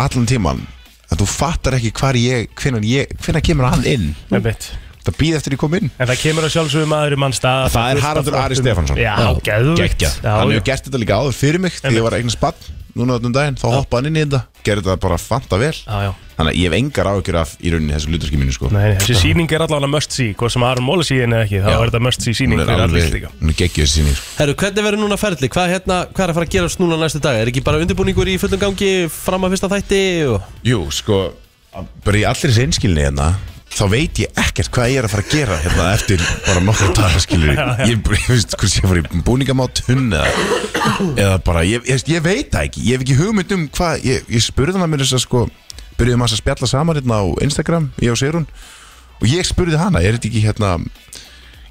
[0.00, 0.64] allan tíman
[1.12, 4.08] að þú fattar ekki hvar ég hvenær, ég, hvenær kemur hann inn.
[4.34, 4.72] Einmitt.
[5.04, 7.74] Það býð eftir ég kom inn En það kemur að sjálfsögum maður í mann stað
[7.74, 9.00] Það er Haraldur Ari Stefánsson.
[9.00, 12.72] Já, geggjað, hann hefur gert þetta líka áður fyrir mig því ég var eignan spann
[12.94, 15.74] núna þarna um daginn, þá hoppaði hann inn í þetta gerði þetta bara fanta vel
[15.74, 18.70] Já, já þannig að ég hef engar áhyggjur af í rauninni þessu lutarski mínu sko
[18.74, 21.70] Nei, þessi síning er allavega must see Hvað sem Aron Móli sé henni ekki Þá
[21.70, 21.76] Já.
[21.76, 24.34] er þetta must see síning fyrir allir hún er þessi síning sko.
[24.40, 25.50] Herru, hvernig verður núna ferli?
[25.54, 27.38] Hvað, hérna, hvað er að fara að gerast núna næstu dag?
[27.38, 30.02] Er ekki bara undirbúningur í fullum gangi fram að fyrsta þætti?
[30.34, 30.52] Og...
[30.66, 31.20] Jú, sko,
[32.02, 33.30] bara í allir þessi einskilni hérna
[33.74, 36.92] þá veit ég ekkert hvað ég er að fara að gera hérna eftir bara nokkur
[36.94, 40.28] dagar skilur ég, ég veist hvort ég fara í búningamátun eða,
[41.18, 42.84] eða bara, ég, ég, ég veit það ekki.
[42.86, 45.42] Ég hef ekki hugmynd um hvað ég, ég spurði hana mér þess að sko
[45.98, 48.46] byrjuðum að spjalla saman hérna á Instagram ég og Seirun
[49.20, 50.74] og ég spurði hana, er þetta ekki hérna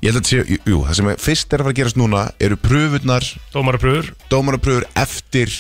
[0.04, 2.60] ég held að sé, jú, það sem fyrst er að fara að gerast núna eru
[2.60, 5.52] pröfurnar, Dómarapröfur, dómarapröfur eftir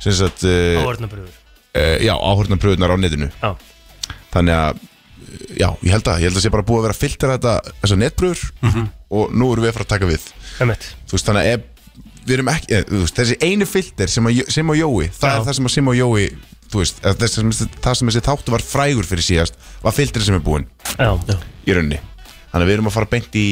[0.00, 3.30] sem sagt uh, áhörnapröfur uh, já, áhörnapröfurnar á netinu.
[3.42, 3.54] Já,
[4.34, 4.86] þannig að
[5.58, 7.54] já, ég held að, ég held að sé bara búið að vera að filtra þetta
[7.82, 8.86] þessar netbröður Mhm.
[9.10, 10.24] og nú erum við að fara að taka við.
[11.06, 11.60] Þú veist, þannig að ef,
[12.26, 15.30] við erum ekki eh, þú veist, þessi einu filter sem, að, sem á Jói það
[15.30, 15.36] Já.
[15.36, 16.24] er það sem að sem á Jói
[16.70, 17.00] þú veist,
[17.34, 17.50] sem,
[17.82, 20.66] það sem þessi þáttu var frægur fyrir síðast var filter sem er búinn.
[20.98, 21.10] Já,
[21.66, 21.98] í rauninni.
[22.52, 23.46] Þannig að við erum að fara beint í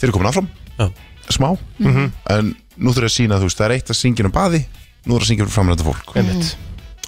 [0.00, 0.48] þeir eru komin áfram.
[0.78, 0.90] Já.
[1.30, 2.12] smá, Mhm.
[2.28, 4.64] en nú þurfum við að sína þú veist, það er eitt að syngja um baði
[5.06, 5.46] nú er að syngja
[5.86, 6.16] fólk.
[6.16, 6.56] Einmitt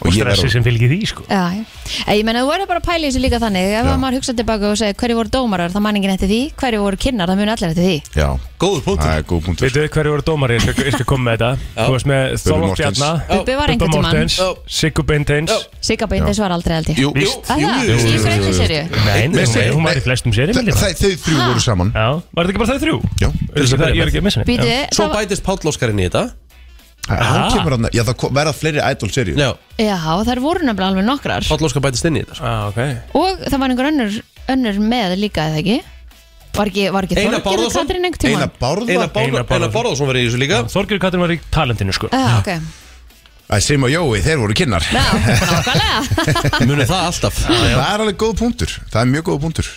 [0.00, 1.22] og Og ég stressi sem fylgir því, sko.
[1.28, 1.64] Já, já.
[2.06, 3.66] Eh, Ég meina, þú verður bara að pæla í þessu líka þannig.
[3.68, 3.92] Ef Já.
[3.92, 5.70] að maður hugsa tilbaka og segir hverju voru dómarar?
[5.70, 7.96] Það man enginn eftir því, hverju voru kynnar það muni allir eftir því.
[8.16, 8.28] Já,
[8.62, 9.66] Góður punktur.
[9.66, 11.50] Veitu hverju voru dómari, ég skal, ég koma með þetta.
[11.76, 12.22] Þú veist með
[12.62, 12.98] Mortens.
[12.98, 14.12] Bjarnar Bubbi var einhvern tímann.
[15.02, 15.58] Bindens Já.
[15.82, 16.94] Sigga Bindis var aldrei ég.
[17.02, 17.10] Jú,
[19.74, 21.92] hún var í flestum það- Þau þrjú voru saman.
[21.92, 22.96] Já, var þetta ekki bara þau þrjú?
[24.62, 26.30] Ég Svo bætist Páll Óskar inn í þetta
[27.08, 29.48] hann kemur hann Já, það verða fleiri idol-seríu Já,
[29.82, 29.96] já,
[30.28, 31.46] þær voru nefnilega alveg nokkrar.
[31.48, 32.46] Páll Óskar bætist inn í þetta sko.
[32.46, 33.16] Já, ok.
[33.18, 34.20] Og það var einhver önnur,
[34.54, 35.80] önnur með líka eða ekki?
[36.52, 37.86] Var ekki, var ekki Einar Þorgerður Bárðarson?
[37.88, 38.42] Katrín einhvern tímann?
[38.44, 39.56] Eina bárða Einar Einar Bárðar- Bárðarson.
[39.56, 40.58] Einar Bárðarsson verið í þessu líka.
[40.74, 42.10] Þorgjur Katrin var í talentinu, sko.
[42.12, 42.50] Já, ok,
[43.52, 46.60] Æ, Sim og Jói, þeir voru kynnar já, nákvæmlega.
[46.64, 47.40] Munið það alltaf.
[47.44, 48.70] Það er alveg góð punktur.
[48.92, 49.68] Það er mjög góð punktur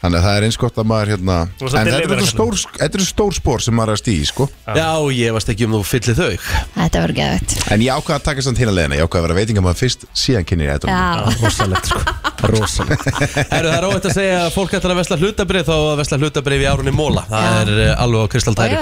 [0.00, 2.24] Þannig að það er eins gott að maður hérna En þetta er hérna.
[2.30, 4.44] stór, þetta er stór spór sem maður er að stíði sko.
[4.64, 6.34] Já, ég varst ekki um þú fyllið þau.
[6.78, 9.38] Þetta var geðvægt En ég ákvaða að taka samt hérna leðina Ég ákvaða að vera
[9.40, 10.88] veitingamaður fyrst Síðan kynni ég þetta.
[10.88, 11.00] Já,
[11.42, 12.00] Rosalegt sko.
[12.48, 13.04] Rosalegt.
[13.52, 16.16] Herru, það er óvægt að segja að fólk ætlar að vesla hlutabrið þá að vesla
[16.24, 17.52] hlutabrið í árunni móla Það Já.
[17.60, 18.80] er eh, alveg á kristaltæri það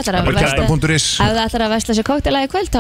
[1.43, 2.71] ætlar að vesla sér koktela í kvöld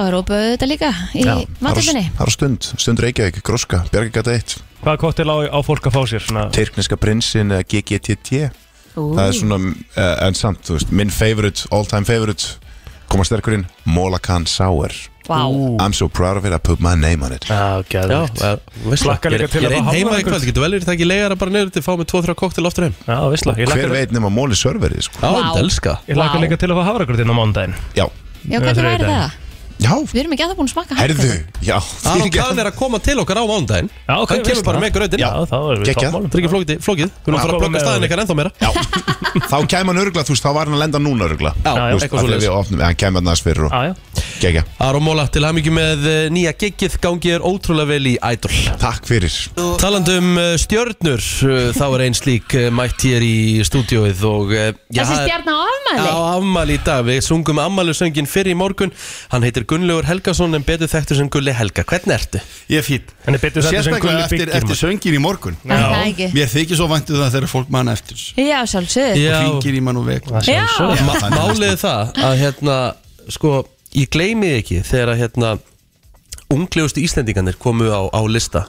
[4.82, 5.28] þá opið þetta líka í Það matöfninni á- það á stund Stund Reykjavík, Gróska, Bjargagata
[5.28, 6.22] 1 Hvaða kottil á, á fólk að fá sér?
[6.28, 8.50] Svona, Tyrkneska prinsin eða GGTT
[8.98, 9.58] Það er svona,
[9.96, 12.56] uh, en samt, þú veist Minn favorite, all time favorite
[13.08, 14.90] Koma sterkur inn, Molakan Sour
[15.28, 15.44] Vá,
[15.80, 18.56] I'm so proud of it, I put my name on it Já, Já, gæðvikt eh,
[18.88, 19.12] veistla.
[19.12, 20.28] Hlakka líka Ég er- til Ég að er einn fá heima í hafragraut.
[20.32, 22.64] kvöld, getur vel verið það ekki leiðara bara niður til að fá með 2-3 koktel
[22.70, 25.20] oftur heim Já, veistla Ég Hver hlakka- veit nema móli serveri sko.
[25.20, 25.36] Já, Vá.
[25.52, 26.42] þetta elska Ég hlakka Vá.
[26.46, 28.06] líka til að fá hafragröðin á mándaginn Já,
[28.48, 29.30] já, hvernig væri það?
[29.78, 31.28] Já, Við erum ekki að það búin að smakka herðu.
[31.68, 31.76] Já,
[32.12, 34.66] Aron Kahn er að koma til okkar á mándaginn Já, ok, Hann kemur veistla.
[34.68, 36.12] bara með gröðin Já, þá erum við Geggjað.
[36.12, 36.28] toppmálum.
[36.28, 37.12] Það er ekki flókið, flókið.
[37.18, 38.52] Við erum að fara að með- staðin ykkar ennþá meira.
[38.58, 38.70] Já,
[39.48, 41.98] þá kæm hann örgla, þú veist, þá var hann að lenda núna örgla Já, já,
[41.98, 44.22] eitthvað svo Við opnum, hann kæm hann næst fyrir og Já, já.
[44.42, 48.54] gegja Aron Móla, til hamingi með eh, nýja giggið Gangi er ótrúlega vel í Idol.
[48.80, 49.34] Takk fyrir.
[49.78, 53.34] Talandi um uh, stjörnur uh, Þá er einn slík uh, mætt hér í
[53.66, 55.98] stúdióið Og uh, já, Þessi það er- stjarn á afmæli?
[56.08, 58.92] Já, afmæli í dag, við sungum afmælusöngin fyrir í morgun.
[59.32, 62.40] Hann heitir Gunnlaugur Helgason en betur þekktur sem Gulli Helga Hvernig ertu?
[62.72, 64.80] Ég er fín En er betur þetta sem Sérstaklega Gulli eftir, byggir eftir maður.
[64.80, 66.28] söngin í morgun Er það ekki?
[66.36, 69.34] Mér þykir svo væntu það þegar fólk mann eftir Já, sjálfsögð Já.
[69.36, 70.64] og hringir í mann og veg Já.
[71.04, 72.78] Ma Málið er það að hérna,
[73.36, 73.52] sko,
[73.98, 75.52] ég gleymi því ekki þegar að hérna
[76.48, 78.66] unglegustu Íslendingarnir komu á, á lista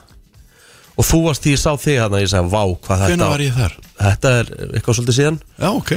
[1.00, 3.32] og þú varst því ég sá þig hann að ég sagði, vá, hvað þetta Hvenær
[3.32, 3.76] var ég þar?
[4.00, 5.38] Þetta er eitthvað svolítið síðan.
[5.60, 5.90] Já, ok.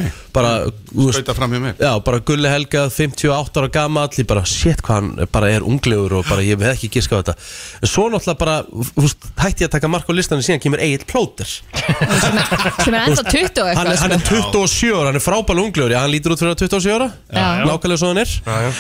[1.15, 1.75] Skauta fram hjá mér.
[1.79, 6.17] Já, bara Gulli Helga, 58 ára gamall Ég bara, shit, hvað hann bara er unglegur
[6.19, 7.35] Og bara, ég veð ekki giska á þetta.
[7.79, 10.83] En svo náttúrulega bara, þú veist, hætti ég að taka mark á listanum Síðan kemur
[10.83, 11.47] Egil Plóter.
[11.47, 14.43] Sem er ennþá 20 og hann, eitthvað hann er sko.
[14.67, 17.09] 27 ára, hann er frábælega unglegur Já, hann lítur út fyrir að 27 ára.
[17.31, 17.47] Já.
[17.71, 18.31] Nákvæmlega svo hann er.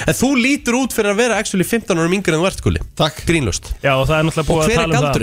[0.08, 2.82] En þú lítur út fyrir að vera actually 15 ára yngri en þú ert, Gulli.
[2.98, 3.22] Takk.
[3.28, 5.22] Grínlust Já, og það er náttúrulega Og búið að hver er tala um það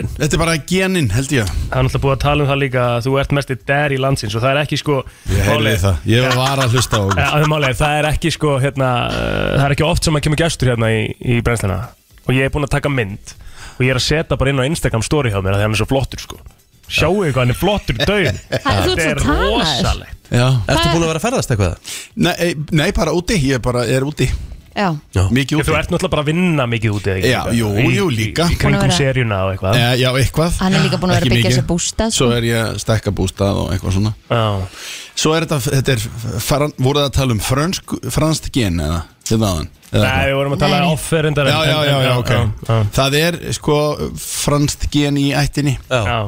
[3.90, 4.96] er er að að í landsins og það er ekki sko
[5.30, 7.20] Ég heyrði málið- það, ég var að hlusta á okkur.
[7.20, 7.70] Ja, það, málið.
[7.70, 10.68] Er, það er ekki sko hérna, uh, það er ekki oft sem að kemur gestur
[10.74, 11.80] hérna í, í brennsluna.
[12.28, 13.34] Og ég er búinn að taka mynd.
[13.80, 15.74] Og ég er að setja bara inn á Instagram story hjá mér af því hann
[15.74, 16.38] er svo flottur sko.
[16.90, 19.62] Sjáu hvað hann er flottur dögn þú ert svo talaður.
[19.62, 20.16] rosalegt.
[20.30, 20.48] Já.
[20.68, 21.78] Ertu búin að vera að ferðast eitthvað?
[22.16, 24.30] Nei, eh, nei, bara úti, ég bara er úti
[24.80, 27.32] Já, Mikið Þú úti ert náttúrulega bara að vinna mikið úti eða ekki?
[27.34, 28.46] Já, jú, Í- jú, líka.
[28.48, 30.98] Í, í Búin að kringum vera- seríuna og eitthvað Eh, Já, eitthvað Hann er líka
[31.02, 31.60] búinn að vera að Ekki byggja mikið.
[31.60, 32.36] sér bústað, Svo sko.
[32.38, 34.68] er ég að stekka bústað og eitthvað svona Já.
[35.20, 39.02] Svo er þetta, þetta er, faran, voruð það að tala um frönsk, franskt gen eða
[39.28, 39.68] þetta aðan?
[39.92, 42.76] Nei, við vorum að tala Nei, offerindar Já, já, já, já, ok já.
[42.94, 43.78] Það er sko
[44.22, 46.20] franskt gen í ættinni Já, Já.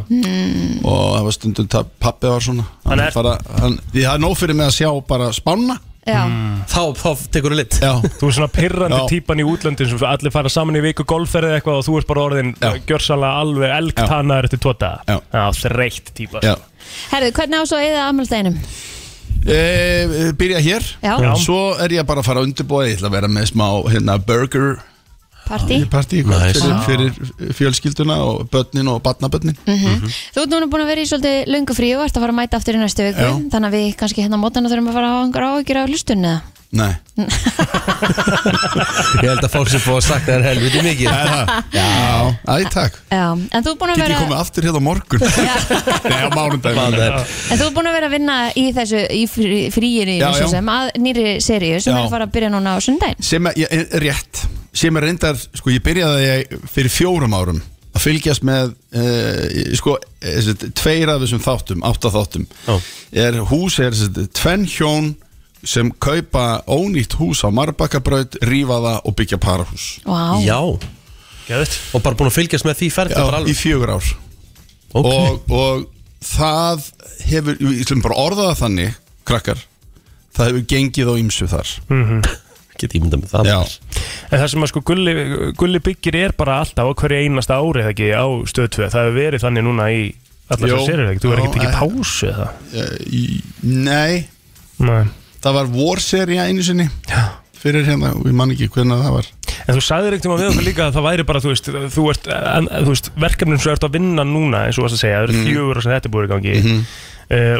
[0.83, 4.35] og það var stundum ta- pabbi var svona Hann er- fara, hann, Ég hafði nóg
[4.37, 5.77] fyrir mig að sjá bara spána
[6.07, 6.21] já
[6.71, 9.07] þá, þá tekur þú lit Já, Þú er svona pirrandi Já.
[9.11, 12.23] típan í útlöndin sem allir fara saman í viku golfferði eitthvað og þú ert bara
[12.25, 12.71] orðin Já.
[12.89, 15.43] gjörsanlega alveg elgtannaður eftir tóta Já.
[15.61, 16.55] þreitt típa já
[17.13, 18.57] Herðu, hvernig á svo eða afmælsteginum?
[19.45, 21.13] e, Byrja hér Já.
[21.21, 21.31] Já.
[21.45, 24.17] Svo er ég bara að fara að undirbúa Ég ætla að vera með smá hérna,
[24.25, 24.81] burger
[25.51, 26.61] Partí partí Nice.
[26.87, 29.57] fyrir, fyrir fjölskylduna og börnin og barnabörnin?
[29.67, 32.39] Þú ert núna búin að vera í svolítið löngu frí og ert að fara að
[32.39, 33.35] mæta aftur í næstu viku Já.
[33.51, 35.91] Þannig að við kannski hérna á mótana þurfum að fara að hafa einhver áhyggjur af
[35.91, 36.41] hlustunni eða?
[36.71, 36.93] Nei.
[39.19, 41.09] Ég held að fólk sem fóða sagt það er helviti mikið.
[41.75, 41.89] Já,
[42.47, 42.93] æ, takk.
[43.11, 45.19] Já, en þú ert búin að Get ég vera komið aftur hérna á morgun?
[46.11, 46.79] Nei, á mánudaginn.
[46.79, 47.33] Mánudagur.
[47.51, 50.39] En þú ert búin að vera að vinna í þessu í frí- fríinu Já, eins
[50.39, 50.51] og já.
[50.55, 51.97] sem að nýri seríu sem Já.
[51.99, 54.30] er að fara að byrja núna á sundaginn sem er rétt
[54.81, 57.61] sem er reyndar, sko ég byrjaði fyrir fjórum árum
[57.91, 62.45] að fylgjast með uh, sko, þessi, tveir af þessum þáttum, átta þáttum.
[62.67, 62.77] Já.
[63.25, 65.11] er hús, er þessi, tvenn hjón
[65.67, 69.87] sem kaupa ónýtt hús á Marbakkabraut, rífa það og byggja parahús.
[70.07, 70.57] Vá, Já,
[71.47, 74.07] Geðvitt og bara búin að fylgjast með því ferði bara Já, í fjögur ár.
[74.91, 75.09] Ok.
[75.11, 75.83] og, og
[76.25, 76.87] það
[77.27, 79.61] hefur, ég ætlum bara að orða það þannig krakkar,
[80.35, 81.75] það hefur gengið á ýmsu þar
[82.81, 83.51] Get ég myndað með það.
[83.51, 83.59] Já,
[84.31, 85.13] En það sem að sko gulli,
[85.59, 89.05] gulli byggir er bara alltaf á hverju einasta ári eða ekki á stöð 2 Það
[89.05, 90.01] hefur verið þannig núna í
[90.51, 90.77] allar Jó.
[90.77, 91.23] þessar serið ekki?
[91.23, 91.75] Þú er Já, ekki eh.
[91.77, 92.47] pásu eða?
[93.61, 94.13] Nei.
[94.81, 95.03] Nei.
[95.41, 97.21] Það var vorserja einu sinni Já.
[97.61, 99.27] Fyrir hérna, og ég man ekki hvernig það var.
[99.69, 101.67] En þú sagðir ekkert um að við okkur líka að það væri bara, þú veist,
[101.93, 104.85] þú ert, en, þú veist verkefnin sem þú ert að vinna núna, eins og þú
[104.87, 106.55] varst að segja, það eru fjögur og sem þetta er búið í gangi.
[106.57, 106.95] Uh,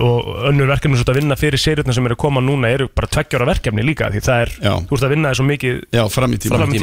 [0.01, 2.71] og önnur verkefnin sem þú ert að vinna fyrir seriðna sem eru að koma núna
[2.73, 4.73] eru bara tveggjára verkefni líka, því það er, Já.
[4.89, 6.81] þú ert að vinna svo mikið Já, fram í tíma Fram í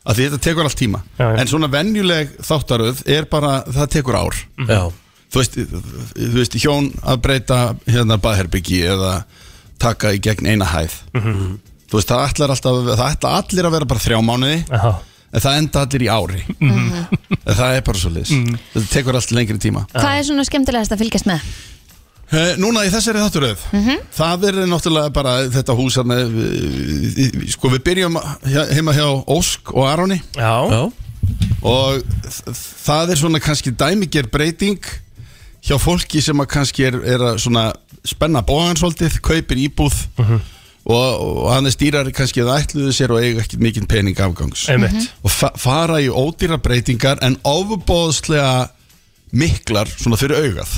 [0.00, 1.02] að því þetta tekur allt tíma.
[1.18, 1.38] Já, já.
[1.42, 4.38] En svona venjuleg þáttaröð er bara, það tekur ár.
[4.68, 4.82] Já,
[5.30, 5.58] Þú veist,
[6.18, 9.12] þú veist hjón að breyta hérna baðherbyggi eða
[9.78, 10.96] taka í gegn eina hæð.
[11.14, 14.90] Þú veist, það ætlar alltaf, það ætla allir að vera bara þrjá mánuði Aha.
[15.30, 16.40] En það enda allir í ári.
[16.58, 18.32] En Það er bara svo liðs
[18.74, 19.84] Þetta tekur allt lengri tíma.
[19.94, 21.44] Hvað er svona skemmtilegast að fylgjast með?
[22.30, 23.62] Eh, Núna í þessari þátturöð
[24.14, 28.18] Það verður náttúrulega bara þetta hús hérna, við, Sko við byrjum
[28.70, 30.20] heima hjá Ósk og Aroni.
[30.38, 30.82] Já, já,
[31.66, 32.04] Og
[32.86, 34.78] það er svona kannski dæmiger breyting
[35.66, 37.66] Hjá fólki sem að kannski er, er að svona
[38.06, 39.98] spenna bóðan svolítið Kaupir íbúð
[40.90, 44.64] og, og hann er stýrari kannski að ætluðu sér og eiga ekki mikinn pening afgangs.
[44.72, 45.10] Einmitt.
[45.22, 48.70] og fa fara í ódýra breytingar en ofubóðslega
[49.36, 50.72] miklar svona fyrir augað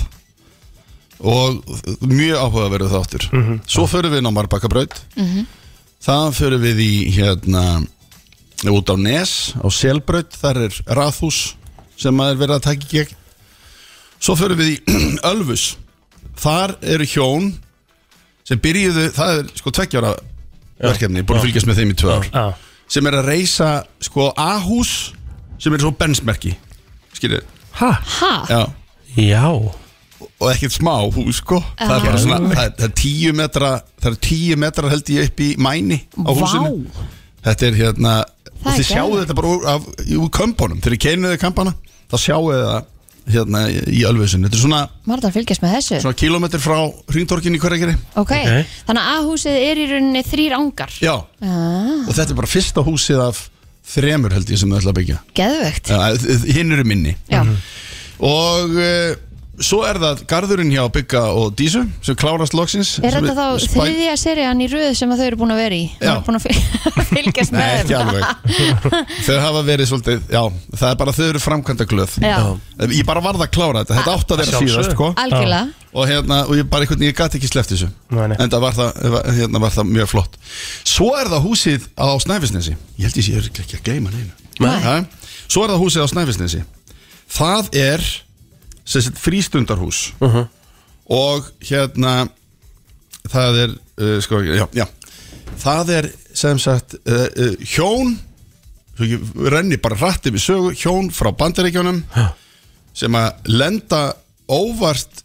[1.22, 1.62] og
[2.02, 3.26] mjög áhugaverðu þáttur.
[3.70, 4.96] Svo förum við inn á Marbakkabraut
[6.02, 7.64] það förum við í hérna
[8.72, 11.54] út á Nes á Selbraut, þar er Rathús
[11.98, 13.16] sem maður verið að taka í gegn.
[14.22, 14.98] Svo förum við í
[15.32, 15.76] Ölfus.
[16.42, 17.52] Þar eru hjón
[18.46, 20.12] sem byrjuðu, það er sko tveggjára
[20.82, 22.26] verkefni, búin að fylgjast með þeim í tvö ár.
[22.34, 22.46] Já.
[22.92, 23.68] sem er að reysa
[24.02, 25.12] sko A-hús
[25.62, 26.56] sem er svo bensmerki.
[27.14, 27.46] Skiljið,
[27.78, 27.92] Ha?
[28.18, 28.32] Ha?
[28.50, 28.62] já.
[29.16, 29.46] Já
[30.42, 31.60] og ekkert smá hús sko.
[31.78, 33.72] Það er bara svona, það er, það er tíu metra
[34.02, 36.32] það er tíu metra held ég upp í mæni á Vá.
[36.42, 36.72] húsinu.
[37.42, 38.14] Þetta er hérna,
[38.62, 39.86] og er þið sjáu þetta bara úr, af,
[40.18, 40.82] úr kömpunum.
[40.82, 41.74] Þegar þið keinuðu kampana,
[42.10, 42.90] þá sjáu þið það
[43.32, 45.98] hérna í Ölfusinu, þetta er svona það að fylgjast með þessu?
[46.02, 46.78] svona kilometr frá
[47.12, 48.72] hringtorkin í hverjageri Ok, Ok.
[48.88, 52.82] þannig að A-húsið er í rauninni þrýr ángar já, ah, og þetta er bara fyrsta
[52.82, 53.44] húsið af
[53.92, 55.18] þremur held ég sem þau ætla að byggja.
[55.38, 55.92] Geðvögt
[56.56, 57.14] hinn eru minni.
[57.30, 57.42] Já,
[58.22, 59.14] og uh,
[59.60, 63.74] svo er það garðurinn hjá Bygga og Dísu sem klárast loksins Er þetta þá spæ-
[63.82, 65.82] þriðja serían í röð sem að þau eru búin að vera í?
[65.98, 66.12] Þau Já.
[66.14, 68.08] eru búin að fyl- fylgjast Nei, með ekki þeim.
[68.08, 68.24] alveg
[69.26, 70.42] Þau hafa verið svolítið, já,
[70.80, 72.38] það er bara þau eru framkvæmda glöð Já.
[72.96, 75.10] Ég bara varð að klára þetta, þetta átt að vera síðast sko.
[75.20, 78.36] Algjörlega og, hérna, og ég bara einhvern veginn, ég gæti ekki sleppt þessu Nei, nei.
[78.40, 80.38] En það var það, hérna, var það mjög flott
[80.88, 84.32] Svo er það húsið á Snæfisnesi Ég held ég sé örugglega ekki að gleyma neinu
[84.64, 85.02] Nei.
[85.52, 86.62] Svo er það húsið á Snæfisnesi
[87.36, 88.06] Það er
[88.92, 90.12] sem sagt, frístundarhús.
[91.12, 92.28] Og hérna
[93.30, 94.86] það er uh, sko, já, já,
[95.62, 98.16] það er sem sagt uh, uh, hjón
[98.96, 102.02] svo ég renni bara rætti við sögu hjón frá bandaríkjónum
[102.96, 104.02] sem að lenda
[104.52, 105.22] óvart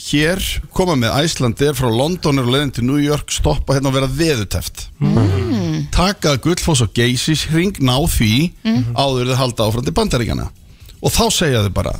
[0.00, 0.40] hér,
[0.72, 4.86] koma með Æslandir frá London og leiðin til New York stoppa hérna og vera veðuteft
[5.02, 5.90] mm.
[5.92, 8.52] taka Gullfoss og Geysis hring ná því
[8.94, 10.46] áður þau halda áfram til bandaríkjana
[11.00, 11.96] og þá segja þau bara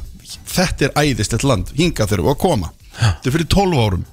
[0.50, 2.72] þetta er æðislegt land, hinga þurfum að koma.
[2.98, 4.04] Þetta er fyrir 12 árum.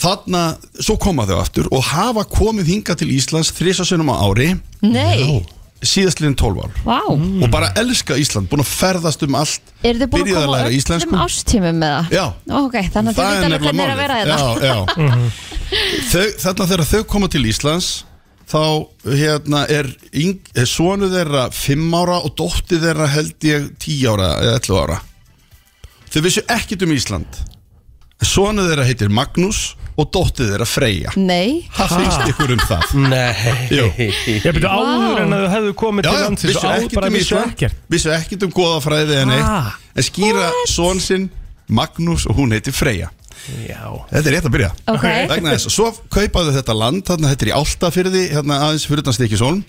[0.00, 0.42] Þarna,
[0.80, 4.54] svo koma þau aftur og hafa komið hinga til Íslands þrísasunum á ári.
[4.80, 5.42] Nei,
[5.84, 6.72] síðastliðin 12 ár.
[6.84, 6.98] Vá.
[7.08, 9.72] Og bara elska Ísland, búin að ferðast um allt.
[9.84, 12.12] Eru þau búin að koma læra öllum ástímum með það?
[12.16, 12.24] Já.
[12.60, 14.64] Ok, þannig að hvernig er að vera málið.
[14.64, 14.76] já.
[16.12, 17.90] þau, Þarna þegar þau koma til Íslands
[18.50, 18.62] þá
[19.06, 19.88] hérna er,
[20.58, 24.98] er sonu þeirra 5 ára og dótti þeirra held ég 10 ára eða 11 ára
[26.10, 27.40] þau vissu ekkit um Ísland.
[28.20, 31.12] Sonu þeirra heitir Magnús og dótti þeirra Freyja.
[31.16, 32.90] Nei, hvað finnst ykkur um það?
[33.08, 33.54] Nei.
[33.72, 33.86] Jú.
[33.96, 36.98] Ég byrju áður en að þau hefðu komið Já, til já, landsins vissu áður ekkit
[37.00, 37.54] bara um vissu Ísland.
[37.54, 37.78] ekkert.
[37.94, 39.46] Vissu ekkit um goðafræði eða neitt.
[39.48, 39.70] Ah.
[39.96, 41.26] En skýra són sinn
[41.70, 43.08] Magnús og hún heitir Freyja.
[43.64, 43.80] Já.
[44.10, 44.70] Þetta er rétt að byrja.
[44.92, 45.04] Ok.
[45.32, 49.16] Vegna þess, svo kaupaðu þetta land Þarna þetta er í Áltafyrði Hérna aðeins fyrir utan
[49.16, 49.62] Stikisólm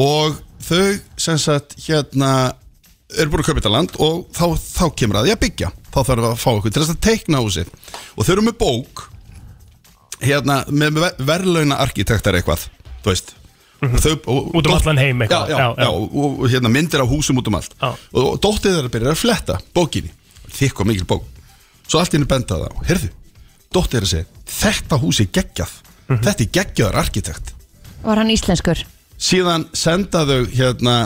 [0.00, 0.86] Og þau
[1.20, 2.30] sem sagt Hérna
[3.14, 5.70] eru búin að kaupa þetta land Og þá, þá kemur að því að byggja.
[5.94, 7.72] Þá þarf að fá okkur til þess að teikna húsið
[8.16, 9.02] Og þau eru með bók
[10.24, 12.68] Hérna með verðlauna arkitektar eitthvað
[13.04, 13.34] Þú veist.
[13.76, 15.50] Þau, og, Út um allan heim eitthvað.
[15.52, 17.76] Já, já, já, og, og hérna myndir af húsum út um allt.
[17.76, 17.90] Já.
[17.92, 20.10] og, og dóttið þeirra byrjar að fletta bókinni.
[20.56, 21.28] Þykk og mikil bók.
[21.84, 23.10] Svo allt inni benda það á, heyrðu
[23.76, 25.76] dóttið þeirra segir, þetta hús er geggjað.
[26.08, 27.52] Þetta er geggjaður arkitekt
[28.06, 28.82] var hann íslenskur?
[29.16, 30.96] síðan senda þau hérna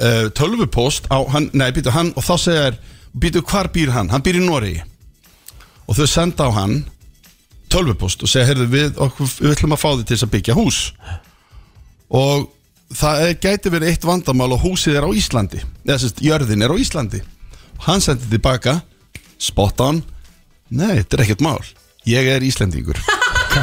[0.00, 2.76] uh, tölvupost á hann, nei, býtu hann og þá segir,
[3.16, 4.10] býtu hvar býr hann?
[4.12, 4.82] Hann býr í Noregi.
[5.86, 6.80] Og þau senda á hann
[7.72, 10.58] tölvupost og segja, heyrðu við, okkur, við ætlum að fá þið til þess að byggja
[10.58, 10.80] hús.
[12.16, 12.48] Og
[12.96, 15.62] það er, gæti verið eitt vandamál og húsið er á Íslandi.
[15.86, 17.22] Eða sérst, jörðin er á Íslandi.
[17.86, 18.80] Hann sendi tilbaka
[19.42, 20.04] spot on.
[20.70, 21.62] Nei, þetta er ekkert mál.
[22.06, 22.98] Ég er Íslendingur.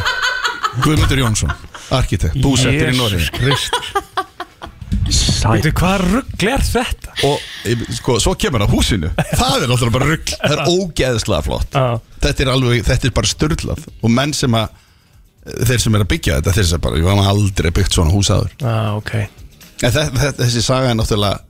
[0.83, 1.53] Guðmundur Jónsson
[1.93, 3.29] arkitekt, búsettir í Noregi
[5.13, 7.13] Sæt Hvað ruggli er þetta?
[7.27, 9.11] og sko, svo kemur það húsinu.
[9.33, 11.77] Það er alltaf bara rugg, það er ógeðslega flott.
[11.77, 12.17] Já.
[12.25, 14.79] þetta er alveg, þetta er bara störlað og menn sem að
[15.67, 18.29] þeir sem er að byggja þetta, þeir sem bara, ég var aldrei byggt svona hús
[18.31, 18.53] áður.
[18.63, 19.15] Ah, ok.
[19.83, 21.41] En þe þe þessi saga er náttúrulega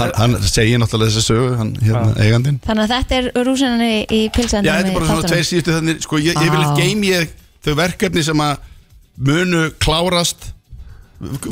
[0.00, 2.60] hann, hann segir náttúrulega þessi sögu hann, hérna, eigandinn.
[2.64, 5.74] Þannig að þetta er rúsinan í, í pilsendum Já, þetta er bara svona tveir síðustu
[5.76, 6.70] þannig sko, ég, ég vil Á.
[6.78, 7.34] geim ég
[7.66, 8.68] þau verkefni sem að
[9.20, 10.48] munu klárast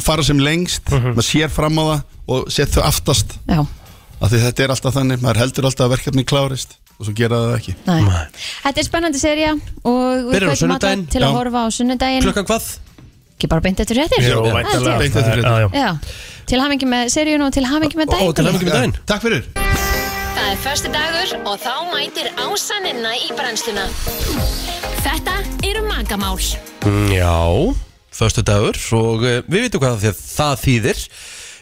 [0.05, 3.39] fara sem lengst maður sér fram á það og set þau aftast.
[3.49, 3.61] Já,
[4.19, 7.39] af því þetta er alltaf þannig, maður heldur alltaf að verkefni klárist og svo gera
[7.45, 7.75] það ekki.
[7.87, 7.97] Næ
[8.64, 11.07] Þetta er spennandi serja og við Byrjar á sunnudaginn.
[11.12, 12.25] til að horfa á sunnudaginn.
[12.27, 12.69] Klukkan hvað?
[13.39, 14.25] Ekki bara beint eftir réttir
[15.79, 15.99] Það
[16.49, 18.95] til hafingi með seríun og til hafingi með Ó, til daginn hamingju með daginn.
[19.07, 19.45] Takk fyrir.
[20.39, 23.85] Það er förstu dagur og þá mætir ásaninna í brennsluna.
[25.05, 25.37] Þetta
[25.69, 26.41] eru magamál.
[26.89, 27.37] Mm, Já,
[28.19, 31.05] föstu dagur og uh, við veitum hvað það, það þýðir.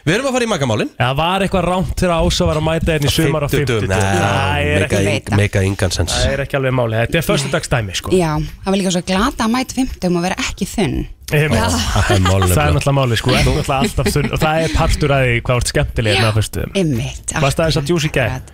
[0.07, 2.93] Við erum að fara í magamálin Já, var eitthvað rámt þegar Ása var að mæta
[2.93, 7.25] einn í sumar á 50 Nei, mega, ingansens það er ekki alveg máli Þetta er
[7.27, 8.13] föstudagsdæmi sko.
[8.15, 10.95] Já, það var líka svo glata að mæta 50 og vera ekki þunn.
[11.27, 11.75] Einmitt.
[11.97, 14.29] Það er Það náttúrulega máli sko, er náttúrulega alltaf þunn.
[14.31, 18.53] Og það er partur að því hvað vart skemmtilega það þess að djúsi gæð?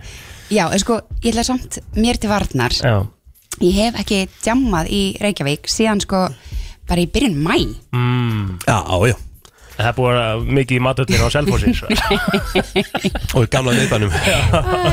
[0.50, 2.74] Já, en sko, ég ætla samt mér til varnar.
[2.74, 2.96] Já.
[3.62, 6.26] Ég hef ekki djammað í Reykjavík síðan sko
[6.88, 7.56] bara í byrjun mæ
[7.94, 8.58] mm.
[8.66, 8.80] Já,
[9.10, 9.16] já.
[9.74, 11.88] Það er búið að mikið í matöllin á Selfossi svo.
[13.34, 14.12] Og í gamla neyðbænum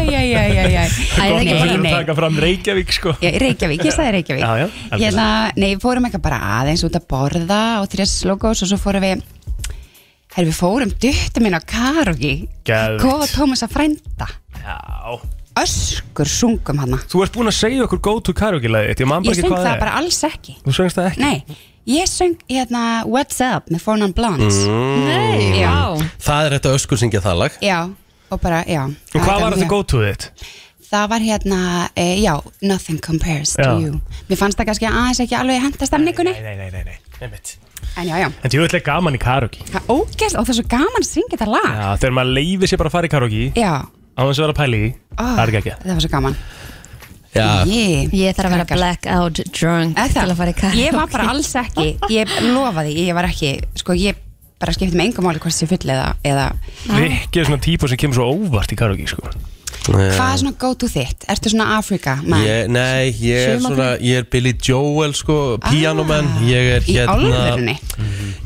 [0.01, 3.13] Æjæjæjæjæjæ Gott að fyrir að taka fram Reykjavík sko.
[3.21, 4.41] Já, Reykjavík, ég sagði Reykjavík.
[4.41, 8.65] Já, já, hérna, Nei, við fórum eitthvað bara aðeins út að borða og þrjás logos
[8.65, 9.21] og svo fórum við
[10.31, 12.33] Herri, við fórum duttum inn á karaoke.
[12.65, 13.01] Geðveikt.
[13.03, 14.27] Kofa Tómas að frænda.
[14.63, 14.77] Já.
[15.59, 17.01] Öskur sungum hana.
[17.11, 19.73] Þú ert búin að segja okkur go to karaoke-lagið þitt, Ég Ég hvað það það
[19.73, 19.81] er.
[19.83, 20.55] bara alls ekki.
[20.63, 21.25] Þú söngst það ekki?
[21.25, 21.57] Nei,
[21.89, 25.05] ég söng hérna What's Up með Four Non Blondes Mm.
[25.05, 25.75] Nei, já.
[26.21, 27.51] Það er þetta öskur syngja það lag.
[27.61, 27.79] Já,
[28.31, 28.83] og bara, já.
[28.85, 30.29] Og hvað var þetta go to þitt?
[30.91, 33.63] Það var hérna, e, já, Nothing Compares Já.
[33.63, 34.01] to You.
[34.27, 36.33] Mér fannst það kannski aðeins ekki alveg henda stemningunni.
[36.35, 37.39] Nei, nei, nei, nei, nei.
[37.97, 38.27] En já, já.
[38.43, 39.63] En ég vil gaman í karaoke.
[39.71, 41.71] Það er ógeðslega og það er svo gaman að syngja þetta lag.
[41.71, 44.53] Já, þegar maður leifir sér bara að fara í karaoke Já, á þess að vera
[44.53, 45.75] að pæla í því, Ó, það er ekki ekki.
[45.85, 46.35] það var svo gaman
[47.31, 50.31] Ég, Ég þarf að vera blackout drunk til það?
[50.33, 53.95] að fara í karaoke Ég var bara alls ekki, ég lofaði, ég var ekki, sko
[53.95, 54.19] ég
[54.61, 56.49] bara skipti með engum máli hvort sé full eða, eða
[56.91, 59.31] Rikki er svona típa sem kemur svo óvart í karaoke sko.
[59.87, 61.25] hvað er svona go to þitt?
[61.31, 62.17] Ertu svona Afrika?
[62.43, 67.15] Ég, nei, ég er svona, ég er Billy Joel sko, pianoman, ég er Í hérna
[67.15, 67.77] alvörunni?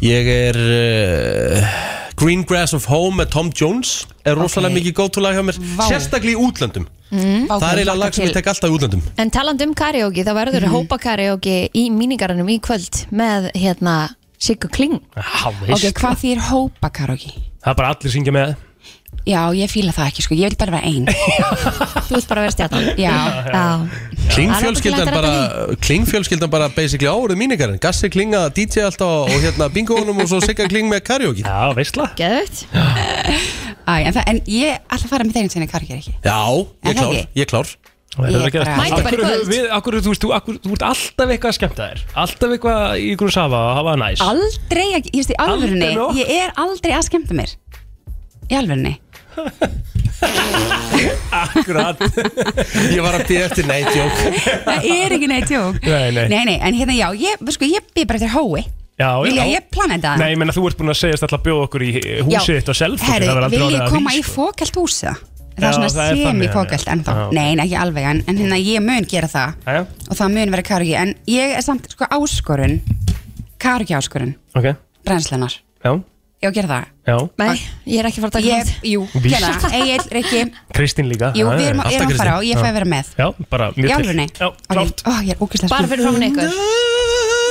[0.06, 1.76] Ég er uh,
[2.16, 4.78] Green Grass of Home með Tom Jones er rosalega Ok.
[4.80, 5.88] mikið góttúlag hjá mér Vá.
[5.90, 7.46] Sérstaklega í útlöndum Mm.
[7.48, 10.34] Það er eiginlega lag sem ég tek alltaf í útlöndum En talandi um karaoke, þá
[10.34, 16.18] verður mm hópa karaoke í míningarannum í kvöld með hérna Siggu Kling Já, Ok, hvað
[16.24, 17.30] þýr hópa karaoke?
[17.62, 18.56] Það er bara allir syngja með
[19.26, 21.06] Já, ég fíla það ekki, sko, ég vil bara vera ein.
[22.06, 22.84] Þú vilt bara vera stjarnan.
[23.02, 23.14] Já,
[23.50, 23.64] Já.
[24.36, 29.68] Klingfjölskyldan Það er bara, klingfjölskyldan bara basically árið míningarinn Gassi klinga DJ alltaf og hérna
[29.74, 31.42] bingounum og svo Sigga kling með karaoke.
[31.46, 32.08] Já, veistla.
[32.20, 36.14] Æ, en, það, en ég ætla að fara með þeirinn sinni karaoke ekki?
[36.26, 37.28] Já, ég Er er það klár, ekki?
[37.40, 37.74] ég er klár
[38.16, 38.70] Það er Ég að gerast.
[38.70, 39.50] bara- Mæti bara í kvöld.
[39.86, 42.04] hverju, þú veist, þú, hverju- þú ert alltaf eitthvað að skemmta þér.
[42.24, 44.22] Alltaf eitthvað í ykkur safa að hafa það næs.
[44.24, 46.22] Aldrei, ekki, ég veist í alvörunni Aldrei nokkuð.
[46.22, 47.52] Ég er aldrei að skemmta mér.
[48.46, 48.94] Í alvörunni
[51.36, 52.00] Akkurat.
[52.92, 54.16] Ég var að býja eftir neitt jók
[54.66, 56.26] Það er ekki neitt jók Nei, nei.
[56.32, 58.64] nei, nei, en hérna já, ég, sko, ég býð bara eftir hói
[58.96, 59.58] Já, Vilja, já.
[59.58, 60.14] ég plana þetta?
[60.22, 61.90] Nei, ég menna þú ert búin að segjast alltaf að bjóða okkur í
[62.30, 65.20] húsið þitt og selfie Herri, vil ég koma í fókælt húsið?
[65.56, 67.14] Það Já, er svona það er þannig, semi-fókælt ennþá.
[67.16, 67.26] Já.
[67.36, 69.54] Nei, nei, ekki alveg, en, en hérna ég mun gera það.
[69.68, 72.74] Jæja, Og það mun vera karaoke En ég er samt, sko, áskorun
[73.64, 74.68] Karaoke áskorun, ok,
[75.08, 75.94] brennslunar já,
[76.46, 76.90] Ég á að gera það.
[77.06, 77.16] Já.
[77.42, 77.56] Nei,
[77.90, 80.40] ég er ekki að fara að taka Ég, jú, gera það Egil, Rikki,
[80.74, 81.98] Kristín líka jú, Já, við já, erum, já.
[82.00, 82.70] erum að fara og ég fæ Já.
[82.70, 83.12] að vera með.
[83.20, 83.96] Já, bara mjög til.
[83.98, 84.26] alvörunni?
[84.40, 85.04] Já, klárt.
[85.06, 86.56] Ó, ég er ógæslega Bara fyrir framan ykkur.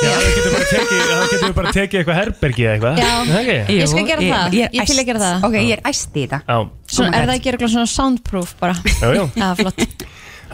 [0.04, 2.98] Já, það getur bara tekið, það getur bara tekið eitthvað herbergi eða eitthvað?
[2.98, 3.12] Já.
[3.14, 3.78] Er það ekki?
[3.78, 4.58] Ég skal gera það.
[4.58, 5.46] Ég til að gera það.
[5.48, 6.40] Ok, ég er æst í þetta.
[6.50, 6.58] Já,
[6.94, 8.74] Svona, Er það ekki eitthvað svona soundproof bara?
[8.84, 9.24] já, já.
[9.38, 10.04] Já, flott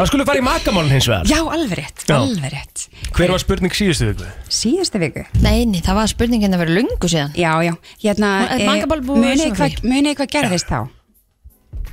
[0.00, 1.26] Það skulle fara í makamálun hins vegar.
[1.28, 2.14] Já, alveg rétt, Já.
[2.16, 2.84] alveg rétt.
[3.12, 4.28] Hver var spurning síðustu viku?
[4.48, 5.24] Síðustu viku?
[5.44, 7.34] Nei, nei, það var spurningin að vera lungu síðan.
[7.36, 10.78] Já, já, hérna Er eh, Mangaball búið Munið svona hvað, munið hvað gerðist þá?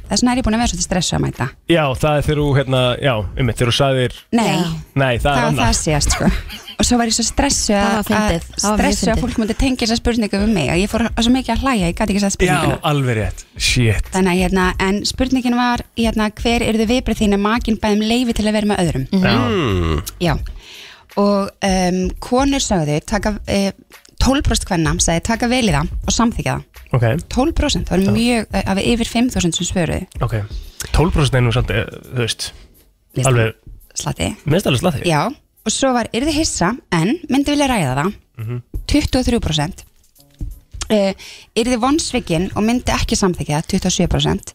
[0.07, 1.49] Þess vegna er ég búin að vera svolítið stressu að mæta.
[1.67, 4.63] Já, það er þegar þú, hérna, já, um þegar þú sagðir Nei, Já.
[4.95, 5.65] Nei, það það er var annað.
[5.65, 6.31] það síðast sko
[6.77, 9.55] Og svo var ég svo stressu Það að, var það var stressu að fólk múti
[9.57, 10.67] tengja þessa spurningu við mig.
[10.69, 12.77] Að ég fór svo mikið að hlæja, ég gæti ekki að Já, spurninguna.
[12.91, 13.41] alveg rétt.
[13.57, 14.11] Shit.
[14.13, 18.03] Þannig að hérna, en spurningin var hérna, hver eru þið viðbrið þín að makin bæðum
[18.11, 19.07] leifi til að vera með öðrum?
[19.25, 20.33] Já, Já,
[21.17, 23.71] og um, konur sögðu taka, uh,
[24.21, 26.85] 12% hvenna sagði taka vel í það og samþykja það.
[26.93, 30.05] Ok, 12% það var mjög, uh, af yfir 5.000 sem svöruðu.
[30.21, 30.37] Ok.
[30.93, 32.51] 12% er nú samt, eh, þú veist.
[33.25, 33.55] Alveg,
[33.97, 35.23] slati minnst alveg slatti Já,
[35.67, 38.17] og svo var, þið hissa en myndi vilja ræða það.
[38.37, 38.63] Mhm.
[38.87, 39.83] 23%
[40.87, 44.53] uh, þið vonsvikinn og myndi ekki samþykja það 27%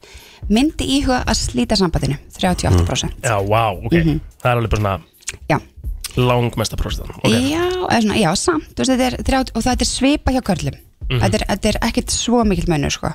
[0.53, 3.99] myndi íhuga að slíta sambandinu 38% Já, wow, ok.
[4.43, 4.95] Það er alveg bara svona
[5.51, 5.59] Já,
[6.17, 8.73] langmesta prostan Ok, já, svona, já, samt.
[8.77, 10.75] Veist, þetta er, 30, og þetta er svipa hjá körlum.
[11.09, 11.21] Mhm.
[11.23, 13.13] þetta, er, þetta er ekkit svo mikill mönnur sko.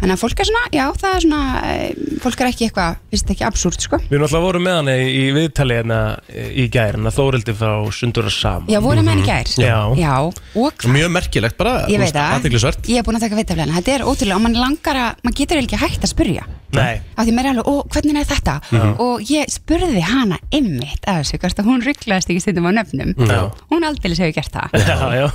[0.00, 3.24] Þannig að fólk er svona, já, það er svona eh, fólk er ekki eitthvað, finnst
[3.24, 4.00] þetta ekki absúrt sko.
[4.02, 6.00] Við erum alltaf voru með hann í, viðtali hérna
[6.32, 8.66] eh, í gær en að Þórildi frá Sundur og Sam.
[8.72, 9.54] Já, voru með henni í gær.
[9.64, 9.78] Já.
[10.00, 12.90] já, og hvað Mjög merkilegt bara Ég veit það, Athyglisvert.
[12.90, 15.62] Ég er búin að taka vitaflegana Þetta er ótrúlega og mann langar að, maður getur
[15.62, 18.54] ekki hægt að spurja Nei, af því maður er alveg, ó, hvernig er þetta?
[19.02, 23.12] Og ég spurði hana ymmit af þessu, hvort að hún rugglaðist ekki stundum á nöfnum.
[23.14, 23.40] Já.
[23.70, 24.74] hún aldrei hefur gert það.
[24.88, 25.26] Já, já.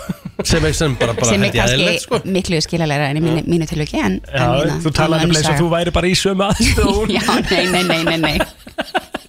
[0.47, 2.19] Sem er sem bara, bara sem er held ég kannski eðlilegt, sko.
[2.35, 5.59] miklu skilalega enn í mínu, mínu tilviki en, en hérna, þú talaði eins og saga.
[5.61, 8.35] þú væri bara í sömu hún Já, nei, nei, nei, nei, nei.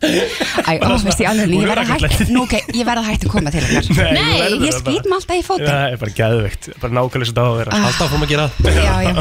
[0.00, 3.08] Æ, ó, veist ég alveg, ég er verð að hægt Nú, ok, ég verð að
[3.10, 5.68] hægt að koma til okkar Nei, ég skýt mig alltaf í fótinn.
[5.68, 7.80] Það er bara geðveikt, bara nákvæmlega sem það á að vera.
[7.90, 8.46] Alltaf fórum að gera
[8.80, 9.12] Já, já.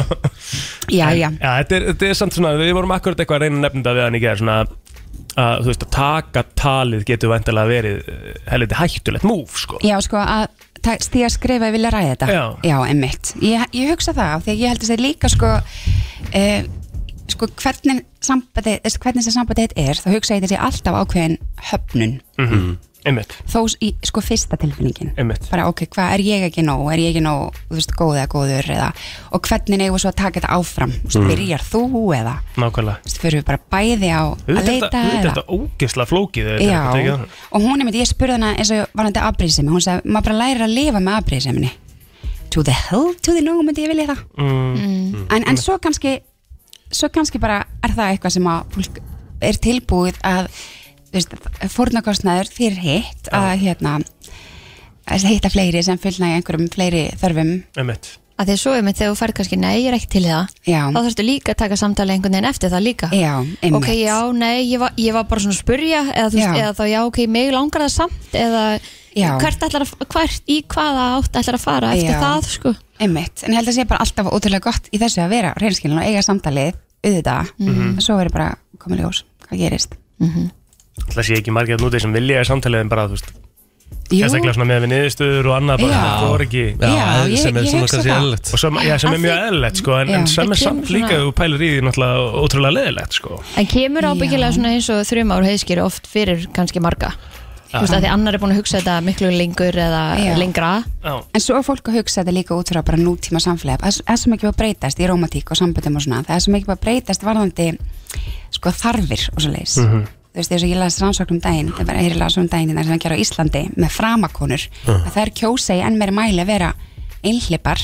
[0.88, 1.28] Já, já.
[1.36, 3.94] Já, þetta er, þetta er samt svona, við vorum akkurat eitthvað að reyna að þetta
[3.98, 4.56] við hann í gerð svona
[5.36, 9.80] að, þú veist, að taka talið getur vantilega verið eh, helviti hættulegt múf, sko.
[9.84, 10.48] Já, sko, að
[11.06, 12.28] stíga að skrifa að vilja ræða þetta.
[12.34, 12.44] Já.
[12.70, 15.50] Já, emmitt ég, ég hugsa það, af því að ég held að það líka sko
[15.54, 16.60] uh,
[17.30, 21.36] sko, hvernig sambandið, þess- hvernig sem sambandið þitt er, þá hugsa ég þessi alltaf ákveðin
[21.70, 22.14] höfnun.
[22.40, 22.78] Mm
[23.08, 25.12] Einmitt, þó í sko fyrsta tilfinningin.
[25.16, 25.46] Einmitt.
[25.50, 28.28] Bara ok, hvað er ég ekki nóg, er ég ekki nóg þú veist, góð eða
[28.34, 28.88] góður eða
[29.32, 30.92] og hvernig eigum við svo að taka þetta áfram?
[30.92, 31.14] Mm.
[31.20, 31.28] Mm.
[31.30, 31.82] byrjar þú
[32.18, 32.34] eða?
[32.60, 32.96] Nákvæmlega.
[33.00, 35.30] Þú veist, fyrir við bara bæði á að Auðvitað leita þetta- auðvitað eða?
[35.30, 37.38] þetta ógeðslega flókið þetta er Já, ekki annað.
[37.52, 40.40] og hún er myndi, ég spurði hana eins og varandi afbrýðsemi, hún sagði, maður bara
[40.44, 41.70] lærir að lifa með afbrýðseminni
[42.50, 44.24] to the hell, to the no, myndi ég vilja það.
[44.36, 45.26] Mm.
[45.30, 46.18] en, en svo kannski
[46.90, 49.00] svo kannski bara er það eitthvað sem að fólk
[49.40, 50.48] er tilbúið að
[51.74, 53.98] fórnarkostnaður fyrir hitt að hérna
[55.10, 57.54] að hitta fleiri sem fullna í einhverjum fleiri þörfum.
[57.80, 58.12] Einmitt.
[58.40, 60.28] Að því að svo einmitt þegar þú færð kannski nei, ég er ekki til í
[60.30, 60.82] það Já.
[60.94, 63.08] þá þurftu líka að taka samtali einhvern veginn eftir það líka.
[63.12, 63.74] Já, einmitt.
[63.76, 66.82] ok, já, nei, ég var, ég var bara svona að spurja eða, veist, eða þá,
[66.88, 68.62] já, ok, mig langar það samt eða
[69.42, 72.20] hvert ætlar að, hvert, í hvaða átt ætlar að fara eftir Já.
[72.22, 72.72] það, sko.
[73.02, 75.98] Einmitt, en ég held að sé bara alltaf ótrúlega gott í þessu að vera reynskilin
[76.00, 77.96] og eiga samtalið auðvitað, Mhm.
[77.98, 79.98] og svo verður bara komið ljós, hvað gerist
[81.10, 83.30] Það sé ekki margir að núti sem vilja í samtalið en bara, þú veist
[84.10, 84.24] Jú.
[84.26, 87.62] Sérstaklega svona með við niðurstöður og annað bara, það voru ekki Já, ég- sem er
[87.62, 88.16] ég svona hugsa kannski það.
[88.20, 88.50] eðlilegt.
[88.54, 90.14] Og sem, já, sem er mjög eðlilegt, sko En, Já.
[90.18, 93.12] en sem Það er kemur samt líka svona- þú pælir í því náttúrulega ótrúlega leðilegt,
[93.20, 97.10] sko en kemur ábyggilega svona eins og þrjum ár heiðskýri oft fyrir kannski marga
[97.70, 100.34] þú veist, að því annar er búin að hugsa þetta miklu lengur eða Já.
[100.38, 100.72] lengra
[101.06, 101.14] Já.
[101.34, 104.16] En svo er fólk að hugsa þetta líka út frá bara nútíma samfélagi það er
[104.18, 106.80] svo mikið að breytast í romantík og samböndum og svona það er svo mikið að
[106.82, 107.78] breytast varðandi
[108.50, 110.06] sko þarfir og svo leis Mhm.
[110.30, 112.84] Þú veist þess að ég las rannsóknum daginn það var að las um daginn þar
[112.86, 115.00] sem að gera á Íslandi með framakonur Mhm.
[115.06, 116.74] að það er kjósa í enn meiri mæli að vera
[117.24, 117.80] einhlipar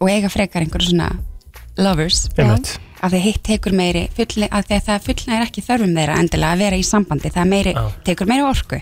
[0.00, 1.10] og eiga frekar einhverju svona
[1.78, 2.28] lovers.
[2.38, 2.78] Einmitt.
[3.02, 6.18] að það hitt tekur meiri fulli, að því að það fullna er ekki þörfum þeirra
[6.22, 7.88] endilega að vera í sambandi það meiri, Já.
[8.04, 8.78] tekur meiri orku.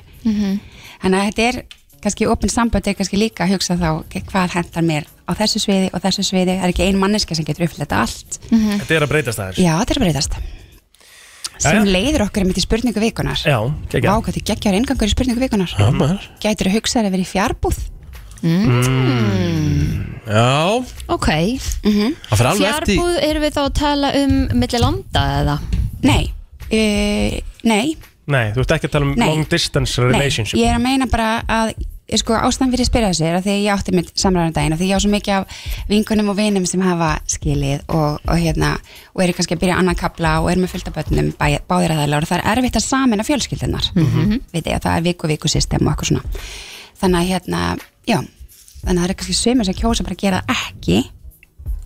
[1.00, 1.62] Þannig að þetta er
[2.02, 5.88] kannski opinn sambönd er kannski líka að hugsa þá hvað hendar mér á þessu sviði
[5.94, 6.58] og þessu sviði?
[6.60, 8.38] Það er ekki ein manneska sem getur uppfyllt þetta allt.
[8.50, 10.36] Þetta er að breytast það Já, þetta er að breytast
[11.60, 11.92] sem Jæja.
[11.94, 15.42] leiður okkur einmitt í spurningu vikunar Já, Vá, geggjað hvað þið geggjar ingangur í spurningu
[15.44, 16.28] vikunar Já, maður.
[16.42, 17.80] Gætur að hugsa þér að vera í fjarbúð?
[20.30, 20.80] Já,
[21.10, 21.28] ok,
[21.60, 25.56] það fyrir alveg eftir fjárbúð erum við þá að tala um milli landa eða?
[26.06, 26.22] Nei,
[26.70, 27.36] uh,
[27.68, 27.86] nei,
[28.30, 29.26] Nei, þú ert ekki að tala um Nei.
[29.26, 30.58] long distance nei relationship.
[30.60, 31.72] Ég er að meina bara að
[32.10, 34.56] ég sko, ástæðan fyrir að spyrja þessu er að því að ég átti mitt samræðan
[34.56, 38.18] daginn og því ég á svo mikið af vingunum og vinum sem hafa skilið og,
[38.24, 38.72] og hérna
[39.14, 41.94] og eru kannski að byrja annan kapla og eru með fullt af börnum bæ, báðir
[41.94, 44.40] að og það er erfitt að samina fjölskyldunar mm -hmm.
[44.52, 46.24] veit ég að það er viku viku system og eitthvað svona.
[47.00, 47.60] Þannig að hérna,
[48.06, 48.18] já
[48.84, 51.10] þannig að það er kannski sömur sem kjósa bara að gera það ekki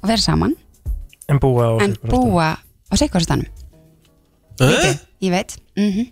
[0.03, 0.57] og vera saman.
[1.29, 2.57] En búa á en búa
[2.91, 3.47] á sikvarstanum
[4.61, 4.95] Eh?
[5.19, 5.57] ég veit.
[5.75, 6.11] Mm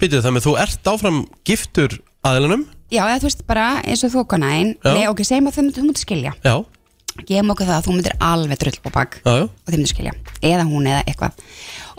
[0.00, 4.12] Býtu það með þú ert áfram giftur aðilunum já, eða þú veist bara eins og
[4.14, 4.92] þú konaðinn Já.
[4.96, 6.32] nei, ok, segjum að þú myndir, þú myndir skilja.
[6.44, 6.54] Já,
[7.28, 9.46] gefum okkur það að þú myndir alveg drull på bak já, já.
[9.48, 10.12] og þið myndir skilja,
[10.42, 11.40] eða hún eða eitthvað.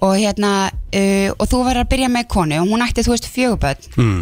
[0.01, 3.27] Og hérna, uh, og þú verður að byrja með konu og hún ætti, þú veist,
[3.31, 4.21] fjöguböld mm.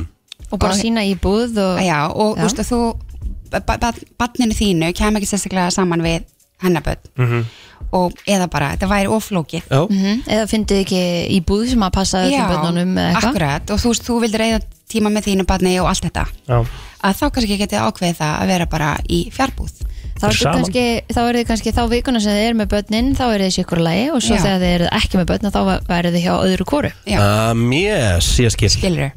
[0.50, 2.42] og bara Og- sína í búð og, já, og Já.
[2.42, 2.82] þú veist, og þú
[3.50, 6.28] ba ba barninu þínu kem ekki sérstaklega saman við
[6.64, 7.46] hennaböld Mhm.
[7.92, 11.02] og eða bara, þetta væri oflókið Já, Mhm, eða fyndið ekki
[11.32, 13.30] í búð sem að passa öllum bönnunum eða eitthvað?
[13.30, 16.26] akkurat, og þú veist, þú vildir reyða tíma með þínu barni og allt þetta.
[16.48, 16.66] Já,
[17.04, 19.72] að þá kannski getið ákveðið það að vera bara í fjárbúð.
[20.20, 20.56] Þá er Saman.
[20.60, 23.54] kannski, þá er þið kannski þá vikuna sem þið eru með börnin, þá er þið
[23.56, 24.42] sikkur lagi og svo Já.
[24.44, 28.38] þegar þið eru ekki með börn þá verður þið hjá öðru kóru já, um, yes,
[28.40, 28.70] ég skil.
[28.70, 29.12] Skilur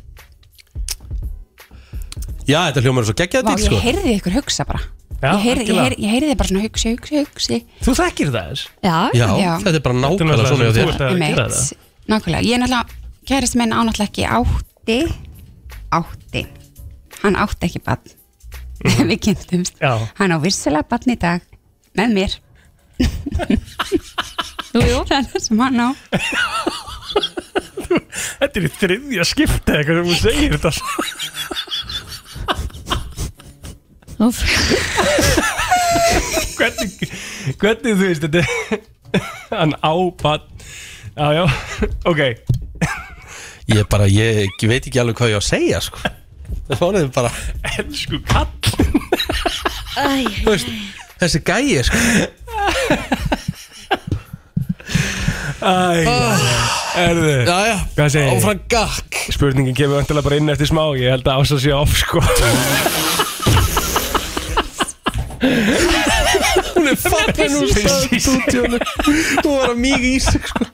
[2.47, 4.81] Já, þetta hljómar er svo geggjað Vá, dýrt ég sko heyrði ykkur hugsa bara
[5.23, 5.83] Já, ég, heyrði, ég, algjörlega.
[5.87, 7.59] heyrði, ég heyrði þið bara svona hugsi, hugsi, hugsi.
[7.87, 8.63] Þú þekkir það þess?
[8.83, 9.53] Já, Já, Já.
[9.63, 11.61] þetta er bara nákvæmlega svona hjá sem þú þér ert að gera það.
[11.63, 12.85] Einmitt, nákvæmlega, ég er náttúrulega
[13.31, 14.99] kærist minn ánáttúrulega ekki átti
[15.93, 16.43] átti.
[17.23, 18.03] Hann átti ekki bann
[19.13, 19.93] við kynntumst, Já.
[20.19, 21.45] hann á vissilega bann í dag.
[21.95, 22.33] Með mér.
[24.73, 24.99] Jú, jú.
[25.09, 25.89] það er það sem hann á.
[27.93, 30.73] Þetta er í þriðja skipti eitthvað sem þú segir þetta.
[36.59, 36.91] Hvernig,
[37.59, 38.43] hvernig þú veist þetta
[39.59, 39.93] Hann á
[40.23, 40.45] bann
[41.13, 41.45] Já, já,
[42.11, 42.21] ok.
[43.69, 45.99] Ég bara, ég, veit ekki alveg hvað ég á að segja sko.
[46.71, 47.29] Það fórið bara
[47.77, 48.49] Elsku kall.
[50.47, 50.69] Veist,
[51.21, 51.99] Þessi gæi sko.
[55.63, 55.75] Æ,
[56.99, 58.33] erðu Já, já, Hvað segir þið?
[58.41, 59.11] áfram gakk.
[59.37, 62.19] Spurningin kemur vantilega bara inn eftir smá Ég held að ása sé off sko
[65.43, 70.67] Hún er farin úr stúdíónu Hún var að mýga í sig sko.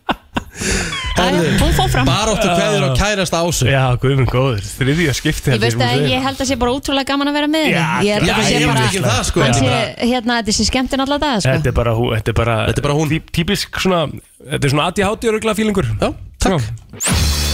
[1.19, 2.07] Hún fór fram.
[2.09, 6.43] Baróttu kveður á kærasta ásu Já, guðminn góður, þriðja skipti Ég veist að ég held
[6.43, 8.07] að sé bara ótrúlega gaman að vera með henni.
[8.07, 9.45] Ég held að það sé bara það, sko.
[9.45, 11.55] Þetta sé, er hérna, þetta sé skemmtinn allar dag sko.
[11.59, 13.13] Þetta er bara, hú- þetta er bara, Þetta er bara hún.
[13.15, 14.03] tí- Típisk svona,
[14.51, 16.11] þetta er svona ADHD örugla fílingur Já,
[16.43, 17.48] takk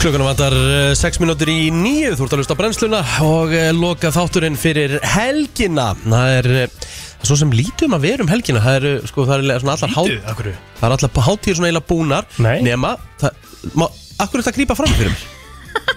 [0.00, 0.54] Klukkanum vantar
[0.96, 4.94] 6 minútur í nýju, þú ert að lusta á brennsluna og uh, loka þátturinn fyrir
[5.04, 5.90] helgina.
[6.06, 6.86] Það er uh,
[7.20, 10.24] svo sem lítum að vera um helgina, það er, sko, það er svona allar Lítið,
[10.32, 10.54] af hverju?
[10.80, 12.56] Það er allar hátíður svona eiginlega búnar Nei.
[12.64, 13.86] Nema, það, má,
[14.24, 15.28] akkur er þetta að grípa fram fyrir mér?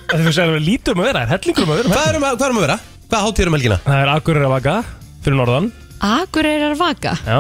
[0.03, 2.27] Það er fyrir að við lítum að vera, er hellingur um að vera Hvað erum,
[2.27, 2.79] að- hvað erum að vera?
[3.07, 3.81] Hvað hátíður um helgina?
[3.87, 4.77] Það er Akureyri að vaka,
[5.23, 5.71] fyrir norðan
[6.03, 7.39] Akur er að vaka Já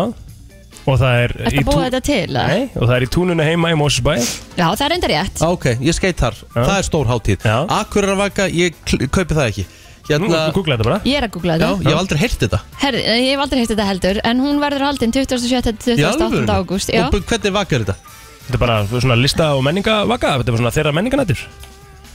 [0.83, 2.23] Og það er Ertu að búa þetta til?
[2.27, 2.47] eða?
[2.51, 4.15] Nei, og það er í túnunu heima í Mósusbæ
[4.57, 7.55] Já, það er enda rétt Á, Ok, ég skeit þar, það er stór hátíð Já.
[7.77, 9.65] Akkur er að vaka, ég kl- kaupi það ekki
[10.03, 12.19] Nú, Hérna, þú googla þetta bara Ég er að googla já, þetta ég hef aldrei
[12.19, 15.77] heyrt þetta Herði, ég hef aldrei heitt þetta heldur En hún verður haldinn 27.
[15.79, 16.25] til Í 28.
[16.27, 16.57] alvörunni?
[16.59, 17.95] ágúst Já, Og b- hvernig vaka er þetta?
[18.43, 21.45] Þetta er bara svona lista og menningavaka Þetta er bara svona þeirra menninganættir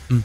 [0.09, 0.23] Mm.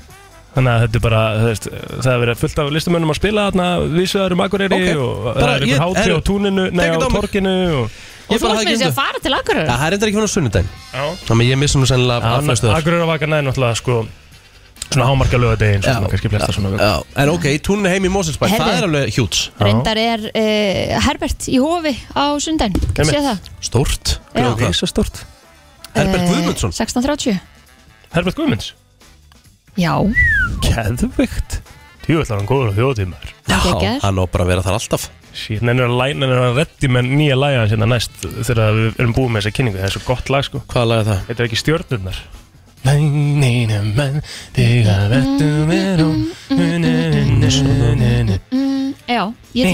[0.54, 1.66] Þannig að þetta er bara, þú veist,
[2.04, 3.66] það er verið fullt af listamönnum að spila þarna
[3.96, 5.00] Vísveðar um Akureyri Ok.
[5.02, 7.20] og það Bara er ég- einhver hátíð herru, á túninu, nei á it on me.
[7.20, 7.89] torkinu og
[8.24, 10.17] og Ég þú bara ert með þessi að fara til Akur það er enda ekki
[10.19, 10.69] hann á sunnudaginn.
[10.93, 11.03] Já.
[11.28, 13.97] Þannig að ég missa nú sennilega þar Akureyri að vaka næði náttúrulega sko
[14.93, 15.93] svona hámarka lögadegin Já.
[15.97, 16.71] sem kannski flesta svona.
[16.78, 16.93] Já,
[17.24, 18.63] en ok, í túninu heim í Mósinsbæ, Herðu.
[18.67, 19.39] það er alveg hjúts.
[19.63, 23.09] Reyndar er uh, Herbert í hofi á sundaginn Einmitt.
[23.09, 23.49] Sé það?
[24.67, 25.24] Rísa stort
[25.95, 26.74] Herbert Eh, Guðmundsson.
[26.78, 27.39] 16.30
[28.13, 28.74] Herbert Guðmunds?
[29.80, 29.93] Já,
[30.61, 31.59] Keðvikt
[32.03, 33.57] Tjóðall var hann góður á þjóðtímar Já,
[34.03, 37.09] hann á bara að vera þar alltaf Síðan er að læna er að reddi með
[37.17, 39.79] nýja læga hérna næst þegar við erum búið með þessa kynningu.
[39.81, 40.61] Það er svo gott lag sko.
[40.69, 41.21] Hvaða lag er það?
[41.29, 41.61] Þetta er ekki
[48.51, 49.23] mm, já,
[49.55, 49.69] ég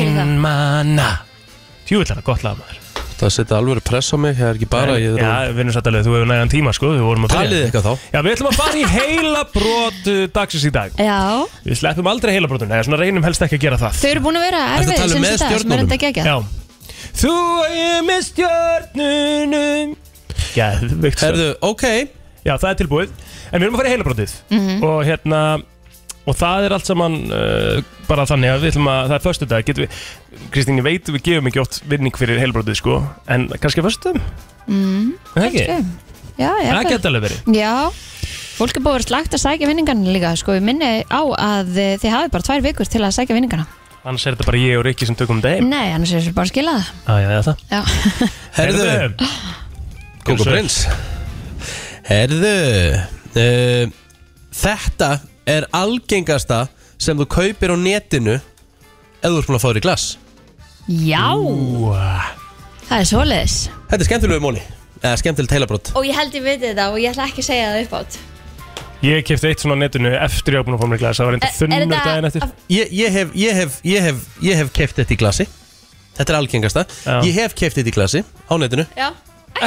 [2.06, 2.22] í það.
[2.22, 2.79] Það gott lag maður
[3.20, 5.88] Það setja alveg press á mig, það er ekki bara ég Já, við erum satt
[5.92, 7.50] alveg, þú hefur nægan tíma sko Við vorum að byrja.
[7.50, 8.06] Talið eitthvað þá?
[8.14, 10.08] Já, við ætlum að fara í heila brot
[10.38, 10.96] dagsins í dag.
[11.04, 11.20] Já,
[11.66, 14.00] Við sleppum aldrei heila brotun Eða svona reynum helst ekki að gera það.
[14.00, 16.38] Þau eru búin að vera erfið sem þetta sem er enda gegja Já.
[17.20, 17.34] Þú
[17.76, 19.96] ég með stjörnunum.
[20.56, 21.84] Gæðvikt Herðu, ok.
[22.48, 23.12] Já, það er tilbúið.
[23.50, 24.84] En við erum að fara í heilabrotið Mhm.
[24.86, 25.42] Og hérna
[26.28, 29.48] Og það er allt saman uh, bara þannig að við ætlum að, það er föstu
[29.50, 30.04] dag, getum við,
[30.54, 33.00] Kristín, ég veit við gefum ekki oft vinning fyrir heilbrotið, sko,
[33.32, 34.14] en kannski að föstu,
[34.68, 35.80] mm, er það ekki?
[36.40, 37.50] Já, já, Það geta alveg verið.
[37.56, 37.74] Já,
[38.60, 41.74] fólk er búið að vera slagt að sækja vinningarna líka sko, ég minni á að
[41.76, 43.66] eh, þið hafið bara tvær vikur til að sækja vinningarna
[44.08, 45.66] Annars er þetta bara ég og Rikki sem tökum þetta heim.
[45.68, 46.92] Nei, annars er þessu bara að skila það.
[47.04, 47.64] Já, já, það.
[47.70, 47.82] Já,
[48.60, 48.86] Herðu,
[50.24, 50.78] Kókó Prins.
[52.08, 52.54] Herðu
[52.96, 53.92] uh,
[54.60, 55.10] Þetta
[55.50, 56.64] er algengasta
[57.02, 60.06] sem þú kaupir á netinu ef þú ert búin að fá þér í glas.
[60.90, 61.26] Já.
[62.90, 63.56] Það er svoleiðis.
[63.90, 64.62] Þetta er skemmtilegu móli
[65.00, 67.68] eða skemmtilegt heilabrót Og ég held ég veit þetta og ég ætla ekki að segja
[67.72, 68.18] það upp átt
[69.06, 71.30] Ég kefti eitt svona á netinu eftir ég á búin að fá mér glas, það
[71.30, 72.50] var Er- eitthvað er þunnur þetta- daginn eftir.
[72.76, 75.46] ég, ég hef, ég hef, ég hef, ég hef keift þetta í glasi.
[76.18, 76.84] Þetta er algengasta.
[77.06, 77.16] Já.
[77.30, 78.86] Ég hef keift þetta í glasi á netinu.
[79.00, 79.08] Já,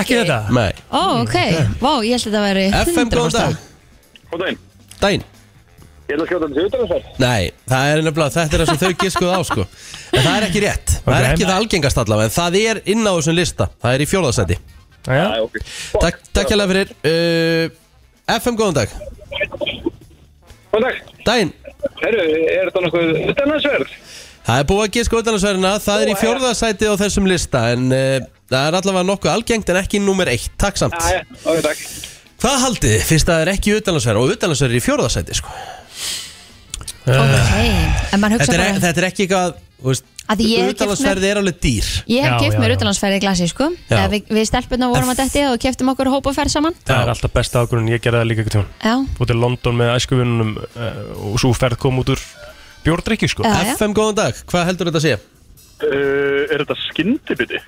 [0.02, 0.36] Ekki þetta?
[0.52, 0.72] Nei.
[0.92, 1.36] Ó, ok,
[1.80, 3.56] vá, ég held að þetta væri FM, góðan dag.
[3.56, 4.58] 100% Góðan
[5.00, 5.24] daginn.
[6.12, 7.04] Ég ætla að skjóta þessi utanhansverð.
[7.22, 9.64] Nei, það er nefnilega, þetta er það sem þau giskuð á sko.
[10.12, 10.92] En það er ekki rétt.
[11.06, 13.68] Það er ekki það algengast allavega En það er inn á þessum lista.
[13.80, 14.58] Það er í fjórðasæti
[15.02, 15.56] Já, Já, ok.
[16.02, 16.92] Takk, takk hérlega fyrir.
[17.08, 18.92] Uh, FM, góðan dag.
[20.70, 21.00] Góðan dag.
[21.26, 21.50] Dæin
[22.02, 22.22] Herru,
[22.52, 23.96] er þetta nokkuð utanhansverð?
[24.46, 28.30] Það er búið að giska utanhansverðina Það er í fjórðasæti á þessum lista En uh,
[28.52, 30.98] það er allavega nokkuð algengt En ekki nummer eitt, takk samt.
[31.00, 31.84] Já, já, ok, takk.
[32.42, 33.06] Hvað haldið þið?
[33.10, 35.60] Fyrst að það er ekki utanhansverð Og utanhansverð er í fjórðasæti sko.
[37.02, 37.52] Ok,
[38.14, 41.88] en maður hugsa þetta, er, bara þetta er ekki eitthvað Utanlandsferð er alveg dýr.
[42.08, 42.76] Ég hef já, mér já.
[42.78, 43.68] utanlandsferði í glasi, sko.
[43.90, 46.76] Við, við stelpunna vorum að detti og keftum okkur hópaferð saman.
[46.86, 49.78] Það er alltaf besta ákvörðun, ég gerði það líka ekkert hjá Já, Fór til London
[49.80, 51.02] með æskuvinnunum uh,
[51.32, 52.22] og svo ferð kom út úr
[52.86, 53.44] bjórdrykki, sko.
[53.74, 55.16] FM, góðan dag, hvað heldur þetta að sé?
[55.82, 57.62] Uh, er þetta skyndibiti?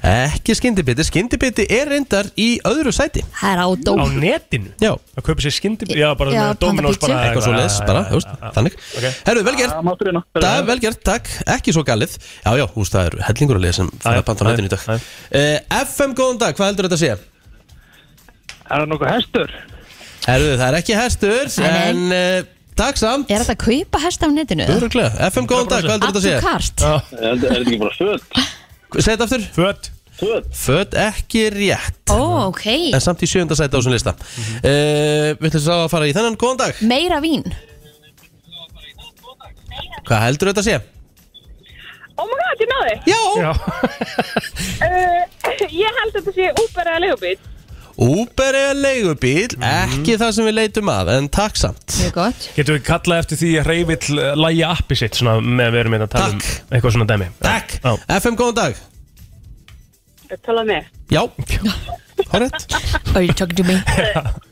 [0.00, 3.20] Ekki skyndibiti, skyndibiti er reyndar í öðru sæti.
[3.36, 4.70] Það er á dó Á netinu?
[4.80, 4.94] Já.
[4.96, 8.02] Að kaupa sér skyndi Já, bara Já, með Dominos Panda bara Eitthvað svo leis, bara,
[8.08, 8.78] þú veist, þannig.
[9.26, 10.22] Herru, vel gert, Já, máttur hérna.
[10.40, 11.28] Það, vel gert, takk.
[11.56, 14.24] Ekki svo galið, já, já, þú veist, það eru hellingur að liða sem það er
[14.30, 14.86] panta á Æ, netinu í dag.
[14.88, 14.94] æ.
[14.94, 17.10] uh, FM, góðan dag, hvað heldur þetta að sé?
[18.70, 19.52] Er það nokkuð hestur?
[20.30, 22.48] Herru, það er ekki hestur, Nei, en uh,
[22.80, 23.28] takk samt.
[23.28, 24.64] Er þetta að kaupa hest af netinu?
[24.64, 24.78] eða?
[24.80, 26.40] Öruglega, FM, góðan dag, hvað heldur þetta að to sé?
[26.48, 28.58] cart Er er þetta ekki bara föt?
[28.98, 29.44] Segð þetta aftur.
[29.56, 29.90] Föt.
[30.20, 30.46] Föt?
[30.60, 32.00] Föt ekki rétt.
[32.12, 32.64] Ó, ok.
[32.92, 34.12] En samt í sjönda sæti á þessum lista.
[34.60, 36.80] Uh, Við ætlum svo að fara í þennan, góðan dag.
[36.90, 37.46] Meira vín.
[40.08, 40.80] Hvað heldur þetta að sé?
[42.20, 42.94] Oh my god, ég náði.
[43.08, 43.50] Já, Já.
[44.84, 45.22] Uh,
[45.80, 47.36] Ég held að þetta sé Uber eða leigubíl
[47.96, 52.76] Uber eða leigubíl Ekki það sem við leitum að, en takk samt Mjög gott Getum
[52.78, 56.08] við kallað eftir því að reyfill lægi appi sitt svona með að við erum hérna
[56.10, 56.60] að tala um Takk.
[56.70, 57.90] eitthvað svona dæmi Takk Já.
[58.20, 58.84] FM, góðan dag
[60.46, 61.22] Talað með Já,
[62.30, 62.54] horrið
[63.16, 63.80] Are you talking to me?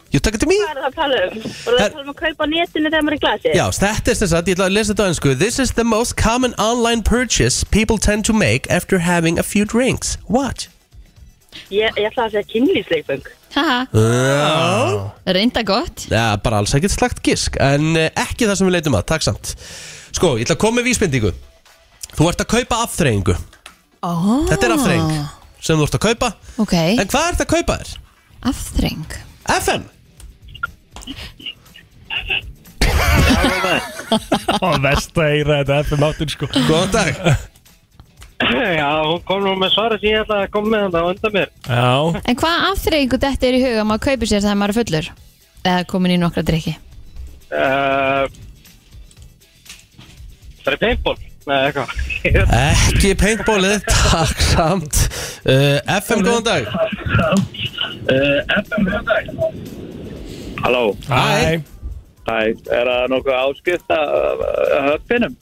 [0.09, 0.57] You talking to me?
[0.65, 1.35] Hvað er það að tala um?
[1.45, 3.51] Voru það að tala um að kaupa á netinu þegar maður er í glasi?
[3.59, 5.85] Já, þetta er þess að, ég ætla að lesa þetta á ennsku This is the
[5.85, 10.69] most common online purchase people tend to make after having a few drinks What?
[11.73, 15.33] Ég, ég ætla að segja kynlýsleikfeng Haha, Já.
[15.33, 16.05] Reynda gott?
[16.13, 19.25] Já, bara alls ekkert slagt gisk En uh, ekki það sem við leitum að, takk
[19.25, 19.55] samt.
[20.13, 21.33] Sko, ég ætla að koma með vísbendingu.
[22.19, 23.35] Þú ert að kaupa afþreyingu.
[24.05, 24.13] Ó,
[24.51, 25.15] Þetta er afþreying
[25.65, 26.29] sem þú ert að kaupa.
[26.63, 27.95] Ok, En hvað ert að kaupa þér?
[28.53, 29.17] afþreng
[29.59, 29.89] FM
[34.63, 36.49] Og verst að eira þetta FM áttur sko.
[36.69, 37.21] Góðan dag
[38.39, 41.33] Já, hún kom nú með svara sem ég ætla að koma með þetta á undan
[41.35, 41.49] mér.
[41.67, 42.21] Já.
[42.23, 45.09] En hvað afþreyingu þetta er í huga að maður kaupir sér þegar maður er fullur?
[45.65, 46.77] Eða komin í nokkra drikki
[47.51, 48.29] uh,
[50.63, 51.17] Það er paintball.
[51.49, 51.93] Nei, eitthvað.
[52.61, 55.01] Ekki paintballið, takk samt.
[55.49, 56.69] Uh, FM, góðan dag.
[56.69, 59.33] Uh, FM, góðan dag.
[60.63, 60.85] Halló.
[61.09, 61.59] Hæ
[62.29, 64.43] Hæ, er það nokkuð áskipt að
[64.91, 65.37] höffinum?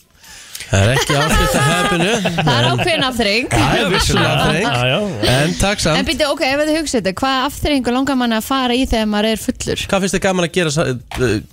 [0.66, 3.48] Það er ekki áskipt að hefinu Það er ákveðin afþreying.
[3.52, 4.96] Það er vissulega já.
[5.32, 8.46] En takk En samt byrju, ok, ef þið hugsa þetta, hvað afþreyingu langar mann að
[8.48, 9.84] fara í þegar maður er fullur?
[9.92, 10.86] Hvað finnst þið gaman að gera,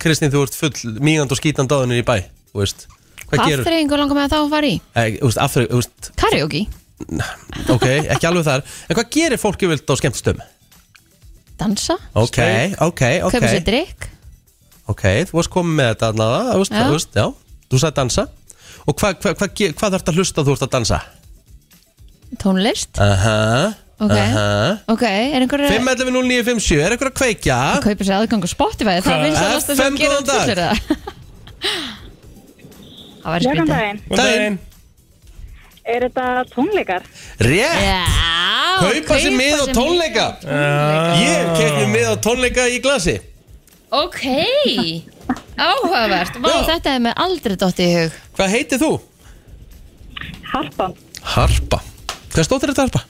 [0.02, 2.16] Kristín, þú ert full Mígand og skítand áðunir í bæ.
[2.54, 4.80] Hvað afþreyingu langar maður þá að fara í?
[4.98, 6.64] Eh, veist, Karaoke,
[7.74, 8.66] Ok, ekki alveg þar.
[8.88, 10.42] En hvað gerir fólki vilt á skemmtistöðum?
[11.58, 12.38] dansa, Ok,
[12.80, 13.30] ok, ok.
[13.30, 14.08] Kaupa sér drikk
[14.90, 17.28] Ok, þú varst komið með þetta
[17.64, 18.26] Þú sagði dansa
[18.84, 20.98] Og hvað hva, hva, hva, hva þarf að hlusta þú ert að dansa?
[22.42, 23.38] Tónlist, Aha,
[24.02, 24.10] Ok.
[24.10, 24.46] aha
[24.90, 27.58] ok, er einhver 511-0957, er eitthvað að kveikja?
[27.78, 29.22] að kaupa sér aðgang á Spotify Það Hvað?
[29.24, 30.40] finnst það lasta sem FM, gerir góðan dag.
[30.42, 30.74] fullur eða?
[33.24, 34.00] Það var Góðan skrítið daginn.
[34.18, 34.58] Daginn
[35.84, 37.02] Er þetta tónleikar?
[37.44, 38.04] Rétt, Já,
[38.80, 43.16] kaupa sér mið á sér tónleika Ég hef keitt mér mið á tónleika í glasi
[43.94, 44.20] Ok,
[45.58, 46.38] áhugavert.
[46.42, 46.60] Vá, Já.
[46.72, 48.20] þetta er með aldrei dotti í hug.
[48.36, 48.92] Hvað heitir þú?
[50.54, 50.92] Harpa,
[51.34, 51.80] Harpa.
[52.34, 53.02] Hvað stóttir þetta Harpa?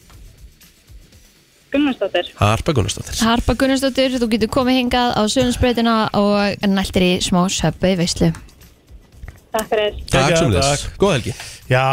[1.75, 2.29] Gunnarsdóttir.
[2.39, 3.21] Harpa Gunnarsdóttir.
[3.27, 8.31] Harpa Gunnarsdóttir, þú getur komið hingað á Suðunsbreytina og næltir í smá söpbu í veislu
[9.55, 9.99] Takk fyrir.
[10.11, 11.35] Takk Takk, sem þess, góð helgi.
[11.71, 11.85] Já,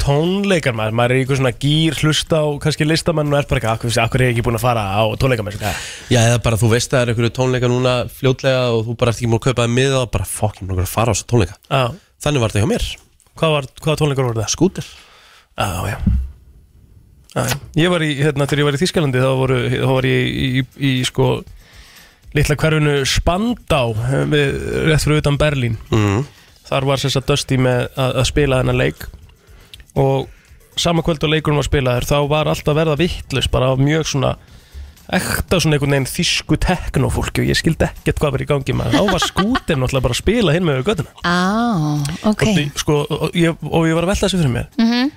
[0.00, 3.60] tónleikar maður, maður er í eitthvað svona gýr hlusta á kannski listamann og er bara
[3.60, 5.72] ekki, akkur, er ég ekki búin að fara á tónleikar með þetta
[6.14, 9.12] Já, eða bara þú veist að það er einhverju tónleika núna fljótlega og þú bara
[9.12, 11.28] ert ekki múin að kaupa það miða og bara fokkin múin að fara á þessu
[11.34, 11.58] tónleika.
[11.66, 11.82] Já,
[12.18, 12.86] Þannig var þetta hjá mér.
[13.38, 14.50] Hvað var, hvað tónleikar voru það?
[14.54, 14.88] Skúter.
[15.58, 15.98] Já, já.
[17.34, 17.58] Já, já.
[17.78, 20.48] Ég var í, hérna, þegar ég var í Þískalandi þá, voru, þá var ég í,
[20.48, 21.28] í, í sko
[22.34, 24.58] litla hverfinu Spandá eh, við,
[24.88, 25.78] rétt fyrir utan Berlín.
[25.94, 26.26] Mm.
[26.68, 29.06] Þar var þess að Dusty með að, að spila þennan leik.
[29.98, 30.28] Og
[30.78, 34.06] sama kvöld og leikurinn var spilaður þá var alltaf að verða vittlust bara af mjög
[34.12, 34.36] svona
[35.08, 38.98] ekta svona einhvern veginn þýsku teknofólki og ég skildi ekkert hvað var í gangi maður.
[38.98, 41.38] Þá var skútin náttúrulega bara að spila hinn með göttuna Á,
[42.28, 42.44] ok.
[42.52, 44.68] Og, sko, og, ég, og ég var að velta þessu fyrir mér.
[44.76, 45.10] Mhm.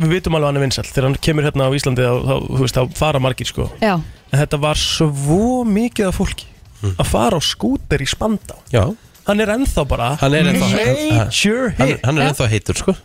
[0.00, 2.60] við vitum alveg hann er vinsall þegar hann kemur hérna á Íslandi þá, þá, þú
[2.62, 3.66] veist, þá fara margir sko.
[3.82, 3.98] Já,
[4.30, 6.46] en þetta var svo mikið af fólki
[6.94, 8.86] að fara á skúter í Spandá Já,
[9.26, 12.02] hann er ennþá bara hann er ennþá major hann, hit.
[12.06, 12.96] Hann er ennþá heitur sko.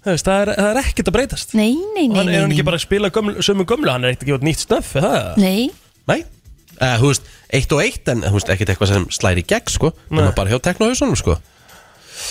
[0.00, 1.50] Þú veist, það, er, það er ekkert að breytast.
[1.58, 2.68] Nei, nei, og nei, hann er hann nei, ekki nei.
[2.70, 3.90] bara að spila gömlu, sömu gömlu?
[3.92, 5.26] Hann er ekkert að gefa út nýtt stöff er það?
[5.42, 5.66] Nei,
[6.08, 6.22] Nei,
[6.80, 7.28] uh, þú veist,
[7.58, 9.90] eitt og eitt en þú veist, ekkert eitthvað sem slæri í gegn sko.
[10.08, 10.22] Nei.
[10.22, 11.36] nema bara hjá teknohausunum sko.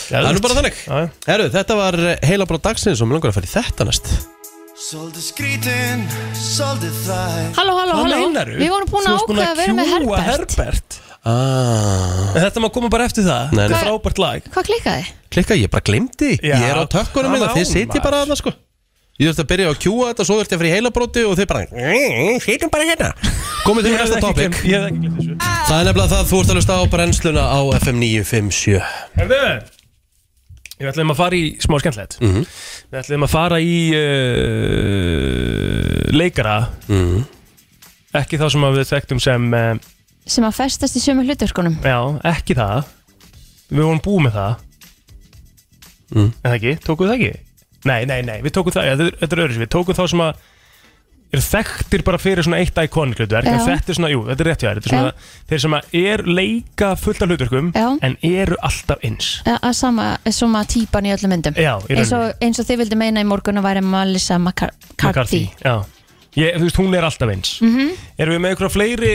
[0.10, 0.82] Það er nú bara þannig.
[0.82, 1.08] Já, já.
[1.30, 4.12] Herru, þetta var heila bara dagsins og mér langar að fara í þetta næst.
[4.80, 6.04] Svolítið skrítin,
[6.40, 8.20] svolítið þæg halló, halló, Hvað halló.
[8.24, 8.60] meinarðu?
[8.62, 10.30] Við vorum búin Þú að varst ákveða að vera með Herbert.
[10.30, 13.80] Herbert ah, En þetta má koma bara eftir það Nei, Þetta nei.
[13.80, 15.04] er frábært lag Hvað klikkaði?
[15.30, 15.84] Klikka, ég bara
[16.18, 16.32] því.
[16.42, 18.24] Já, Ég er á tökkunum come minna, þið on, sitji bara maður.
[18.24, 18.52] að það sko
[19.20, 21.62] Ég þurfti að byrja að kjúa þetta, svo þurfti að fyrir heilabróti og þeir bara
[22.46, 23.10] Sýtum bara hérna
[23.66, 25.34] Komið þið Ég hefði næsta ekki topic gleymt- Ég hefði ekki glemt þessu
[25.68, 28.80] Það er nefnilega það, þú ert að hlusta á brennsluna á FM 957
[29.20, 29.42] Herðu
[30.80, 32.46] Við ætlum að fara í smá skemmtilegt Mhm.
[32.94, 33.76] Við ætlum að fara í
[34.80, 36.56] uh, leikara
[36.88, 37.26] Mhm.
[38.16, 39.76] Ekki þá sem að við þekktum sem uh,
[40.30, 41.80] sem að festast í sömu hlutverkunum.
[41.84, 42.00] Já,
[42.32, 42.88] ekki það.
[43.70, 44.56] Við vorum búið með það.
[46.10, 46.30] Mm.
[46.30, 47.34] En það ekki, tókuð það ekki?
[47.90, 50.08] Nei, nei, nei, við tókum það, ja, þetta er- þetta er öðru Við tókum þá
[50.10, 50.40] sem að
[51.30, 53.66] eru þekktir bara fyrir svona eitt iconic hlutverk en Já.
[53.68, 54.80] þetta er svona, jú, þetta er rétt hjá þér.
[54.80, 55.14] Þetta er svona,
[55.52, 57.86] þeir sem að er leika fullt af hlutverkum Já.
[58.02, 59.28] en eru alltaf eins.
[59.46, 61.54] Ja, að sama, sama típan í öllum myndum.
[61.54, 62.34] Já, í eins, rauninni.
[62.34, 65.76] og, eins og þið vildi meina í morgun að væri Melissa McCarthy Já,
[66.38, 67.90] ég, þú veist, hún er alltaf eins mm
[68.20, 69.12] Erum við með einhverja fleiri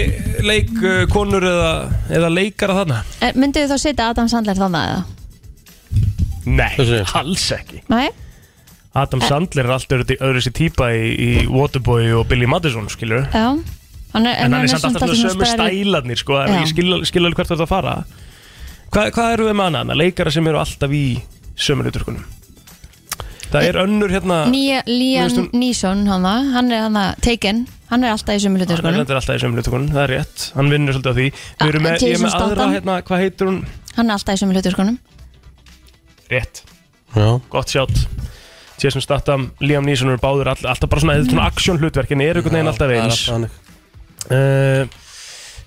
[0.48, 1.70] leikkonur eða,
[2.08, 3.00] eða leikara þarna?
[3.36, 5.02] Myndið þið þá setja Adam Sandler þannig eða?
[6.44, 8.08] Nei, alls ekki Nei?
[8.94, 13.26] Adam Sandler er alltaf öðru, öðru sér típa í, í Waterboy og Billy Madison, skilur
[13.34, 13.48] Já
[14.14, 16.38] hann er, En hann er samt alltaf sömu stælarnir, sko.
[16.46, 17.94] Ég skil, skil alveg hvert þú ert að fara
[18.94, 19.80] Hva, Hvað eru við með?
[19.90, 21.04] Með leikara sem eru alltaf í
[21.58, 22.24] sömu hluturkunum
[23.52, 27.66] Það er önnur hérna finnst hún- Neeson hana, hann er hann að Taken.
[27.90, 30.52] Hann er alltaf í sömu Hann er alltaf í sömu hluturkunum, það er rétt.
[30.54, 31.26] Hann vinnur svolítið á því.
[31.60, 33.64] Við erum með, ég er með aðra, hérna, hvað heitir hún?
[33.94, 34.98] hann er alltaf í sömu hluturkunum
[36.30, 36.62] Rétt.
[37.14, 37.40] Já.
[37.50, 38.06] Gott sjátt.
[38.80, 41.30] Jason Statham, Liam Neeson eru báður all, alltaf bara svona, mm.
[41.30, 43.22] svona action hlutverkin er einhvern veginn Já, alltaf það er eins.
[43.28, 45.00] alltaf þannig.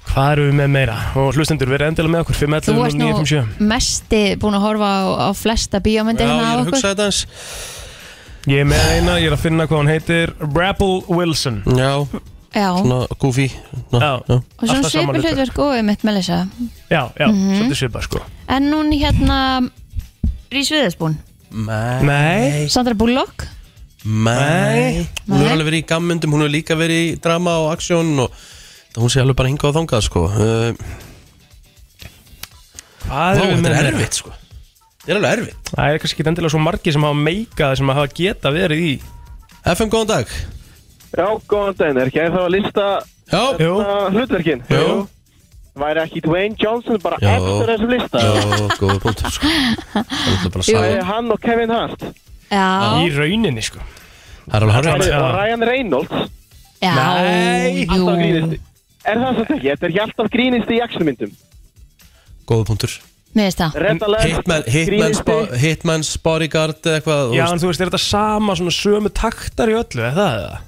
[0.07, 0.95] Hvað eru við með meira?
[1.19, 4.87] Og hlustendur, verið endilega með okkur þú 511 ert nú 957 mesti búin að horfa
[4.87, 7.19] á, á flesta bíómyndir Já, hérna ég á er að okkur hugsa þetta eins
[8.47, 11.57] Ég er með eina, ég er að finna hvað hún heitir Rebel Wilson.
[11.75, 11.89] Já,
[12.55, 12.69] Já.
[12.79, 13.49] svona goofy.
[13.91, 14.13] Ná, Já.
[14.23, 16.37] og svona Alltaf sama svipur hlutverk og um eitt Melissa.
[16.89, 17.57] Já, já, Mhm.
[17.57, 18.21] svolítið svipað sko.
[18.47, 19.69] En hún hérna
[20.49, 21.17] Rís Viðarsbún
[21.51, 22.03] Nei.
[22.03, 22.67] Nei.
[22.69, 23.47] Sandra Bullock.
[24.05, 25.05] Nei.
[25.27, 28.31] Hún er alveg verið í gammyndum, hún er líka verið í drama og aksjón og
[28.97, 30.23] hún sé alveg bara hingað og þangað sko.
[30.27, 30.71] Uh,
[33.07, 33.91] Hvað erum við þetta með er meira?
[33.93, 34.31] erfitt sko.
[35.07, 35.69] Þetta er alveg erfitt.
[35.73, 38.93] Það er kannski ekki endilega svo margi sem hafa meikað sem hafa geta verið í.
[39.67, 40.33] FM, góðan dag.
[41.17, 42.87] Já, góðan daginn, er ekki að það að lista
[43.31, 43.43] Já.
[43.63, 43.71] Jú.
[44.15, 44.63] hlutverkin?
[44.71, 44.97] Jú.
[45.77, 47.31] Væri ekki Dwayne Johnson bara Jó.
[47.37, 48.21] eftir þessum lista?
[48.25, 49.51] Jó, góða punktur sko.
[49.93, 50.77] Það er bara Jú.
[50.77, 52.05] saman Hann og Kevin Hart.
[52.51, 52.67] Já.
[53.05, 53.79] Í rauninni sko.
[54.47, 56.33] Það er alveg Og harrið og Ryan Reynolds.
[56.81, 57.91] Já, Nei, jú.
[57.93, 58.66] alltaf grínist
[59.07, 59.59] Er það svo ekki?
[59.67, 61.35] Þetta er ekki alltaf grínist í actionmyndum
[62.47, 62.95] Góða punktur.
[63.35, 64.23] Mér finnst það.
[64.23, 68.73] Hitman, Hitman's, bo Hitman's Bodyguard eða eitthvað Já, en þú veist, er þetta sama svona
[68.73, 70.61] sömu taktar í öllu, er það eða?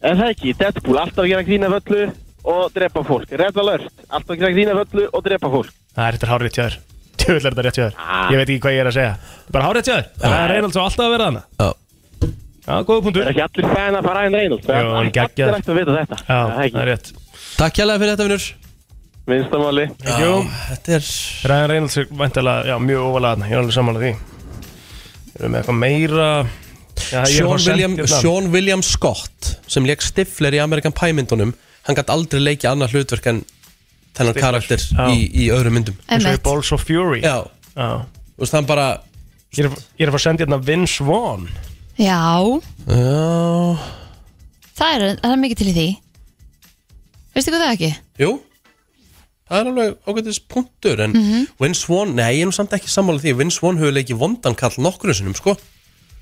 [0.00, 0.54] Er það ekki?
[0.60, 2.04] Deadpool, alltaf gera grína af öllu
[2.50, 3.34] og drepa fólk.
[3.42, 5.74] Red Alert, alltaf gera grína af öllu og drepa fólk.
[5.98, 6.78] Það er þetta hárið tjáður
[7.20, 7.96] Tjóðlega er þetta rétt tjáður
[8.30, 9.14] Ég veit ekki hvað ég er að segja.
[9.50, 11.68] Bara hárið tjáður Það er Reynolds og alltaf að vera hana Já.
[12.60, 13.24] Já, góða punktur.
[13.26, 14.70] Er ekki allir fan af Ryan Reynolds?
[14.70, 15.56] Jó, hann geggjaður.
[15.56, 16.18] Allir ætti að vita þetta.
[16.28, 17.10] Já, það er rétt
[17.60, 18.44] Takk hérlega fyrir þetta vinnur
[19.28, 19.82] Vinstamáli.
[20.00, 21.08] Þetta er
[21.50, 23.02] Ryan Reynolds er væntalega, já, mjög
[23.34, 23.50] þarna.
[23.50, 24.12] Ég er alveg sammála því.
[25.34, 26.30] Erum við eitthvað meira?
[27.10, 28.20] Já, Sean William, hérna.
[28.24, 31.52] Sean William Scott sem leik Stifler í Amerikan Pie myndunum
[31.84, 33.44] hann gæti aldrei leikið annað hlutverk en
[34.16, 35.06] þennan Stifler, karakter já.
[35.12, 36.00] í, í öðrum myndum.
[36.08, 36.42] Eins og í.
[36.48, 37.20] Balls of Fury.
[37.20, 37.44] Já,
[37.76, 37.88] Já.
[38.08, 38.90] þú veist hann bara
[39.52, 41.48] Ég er, ég er að fara að senda hérna Vince Vaughn.
[42.00, 42.20] Já,
[42.88, 43.80] Já,
[44.80, 45.90] það er, það er mikið til í því
[47.34, 47.90] Veistu hvað það ekki?
[48.24, 48.30] jú
[49.50, 51.46] Það er alveg ágætis punktur en Mhm.
[51.58, 54.54] Vince Vaughn, nei ég er nú samt ekki sammála því Vince Vaughn hefur leikið vondan
[54.54, 55.56] kall nokkru sinnum sko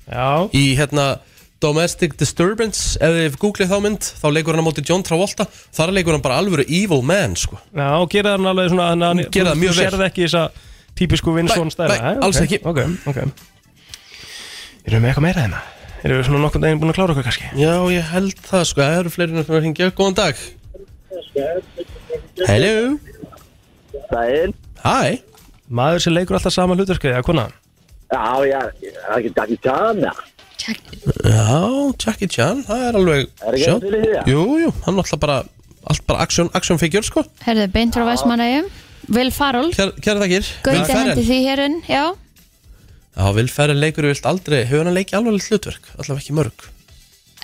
[0.09, 1.19] Já Í hérna
[1.61, 5.45] Domestic Disturbance ef þið googlið þá mynd þá leikur hann á móti John Travolta
[5.75, 9.23] þar leikur hann bara alvöru evil man sko Já, og gera það alveg svona hann,
[9.29, 9.85] Gera það mjög Þú vel.
[9.91, 10.43] sérð ekki þessa
[10.95, 12.61] típisku Vince Nei, Vaughn stæla nei, alls ekki.
[12.65, 13.17] Ok, ok
[14.87, 15.61] Erum við með eitthvað meira hérna?
[16.03, 17.49] Erum við svona nokkur daginn búin að klára okkur kannski?
[17.59, 20.35] Já, ég held það sko, það eru fleiri er að hringja Góðan dag
[22.47, 22.97] Hello?
[24.11, 24.53] Dæin
[24.83, 25.19] Hæ
[25.69, 27.45] Maður sem leikur alltaf sama hlutverkið, eða kona?
[28.09, 30.13] Já, já, það er ekki Jackie Chan, já.
[31.29, 31.59] Já,
[32.01, 34.23] Jackie Chan, það er alveg Er ekki til í því, já?
[34.31, 35.37] Jú, jú, hann er alltaf bara
[35.89, 37.23] Allt bara action, action figure sko.
[37.45, 38.67] Herðu, beint frá Vestmanægjum
[39.15, 40.49] Will Farrell kæra þakkir.
[40.65, 42.03] Gauti hendi því hérun, já.
[43.15, 46.67] Já, Vilferri leikur vilt aldrei Hefur hann leikið alveg hlutverk, allavega ekki mörg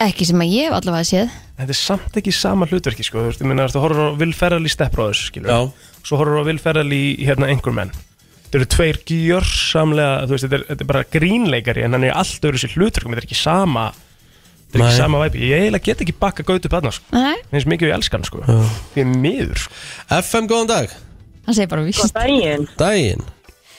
[0.04, 1.36] Ekki sem að ég hef allavega séð.
[1.56, 4.34] Þetta er samt ekki sama hlutverki, sko Þú veist, ég minna, þú horfður á Will
[4.36, 5.60] Ferrell í Step Brothers, skilur Já.
[6.04, 10.58] Svo horfður á Will Ferrell í, hérna, Anchorman Þetta eru tveir gjörsamlega, þú veist, þetta
[10.60, 13.40] er, þetta er bara grínleikari En hann er allt öðru sér hlutverkum, þetta er ekki
[13.40, 14.90] sama Þetta er Nei.
[14.90, 17.16] ekki sama væpi Ég eiginlega get ekki bakka gauti upp þarna, sko.
[17.16, 18.44] Nei, Finnst mikið við elskan, sko.
[18.92, 19.80] Því er miður, sko.
[20.20, 21.00] FM, góðan dag.
[21.46, 22.12] Hann segir bara víst.
[22.20, 23.24] Dæin, Dæin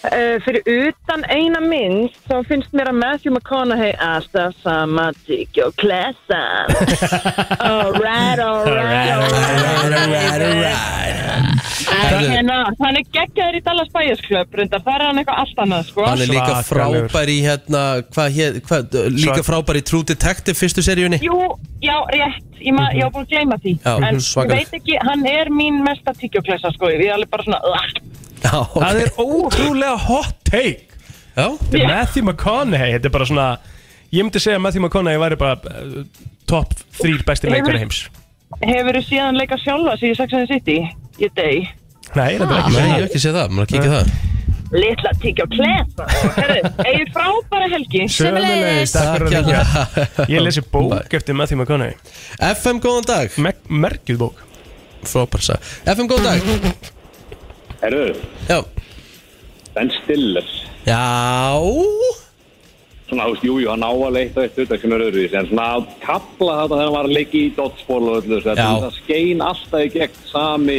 [0.07, 5.75] Uh, fyrir utan eina mynd þá finnst mér að Matthew McConaughey alltaf sama tík og
[5.81, 6.43] klessa.
[7.71, 9.11] Alright, alright,
[10.37, 11.17] alright
[11.87, 15.89] Hérna, hann er geggjaður í Dallas Buyers Club reyndar, þar er hann eitthvað allt annað
[15.91, 16.05] sko.
[16.07, 20.85] Hann er líka frábær í hérna hvað, hér, hvað, Líka frábær í True Detective fyrstu
[20.87, 21.21] seríunni.
[21.25, 21.41] Jú,
[21.85, 23.75] já, rétt, ég, ma, ég var búin að gleyma því.
[23.81, 24.63] Já, En ég svakaleg.
[24.63, 27.89] veit ekki, hann er mín mesta tíkjóklessa sko, ég er alveg bara svona uh.
[28.47, 28.83] Já, okay.
[28.83, 30.87] Það er ótrúlega hot take.
[31.37, 31.49] Já.
[31.61, 33.49] Þetta er Matthew McConaughey Þetta er bara svona
[34.15, 35.99] Ég myndi segja að Matthew McConaughey væri bara uh,
[36.49, 38.05] Top 3 besti leikari heims.
[38.63, 40.77] Hefur þú síðan leika sjálfa í Sex and the City?
[41.19, 41.67] Ég dey.
[42.15, 44.15] Nei, þetta er ekki Nei, ég hef ekki séð það, maður að kíkja það.
[44.77, 46.07] Litla tíkjóklessa
[46.39, 48.07] Herru, eigið frábæra helgi.
[48.15, 51.99] Sömulegis, takk fyrir að ringja Ég lesi bók eftir Matthew McConaughey.
[52.55, 53.41] FM, góðan dag.
[53.43, 54.45] Me Merkið bók.
[55.07, 56.95] Frábær sag FM, góðan dag
[57.83, 58.15] Herru?
[58.49, 58.65] Já.
[59.75, 60.47] Ben Stiller.
[60.87, 61.61] Já.
[63.07, 65.49] Svona, þú veist, jú, jú, hann á að leita eitt auðvitað sem er öðru En
[65.51, 68.67] svona að kapla þetta þegar hann var að leika í dodgeball og öllu þessu, þetta.
[68.83, 70.79] Það skein alltaf í gegn sami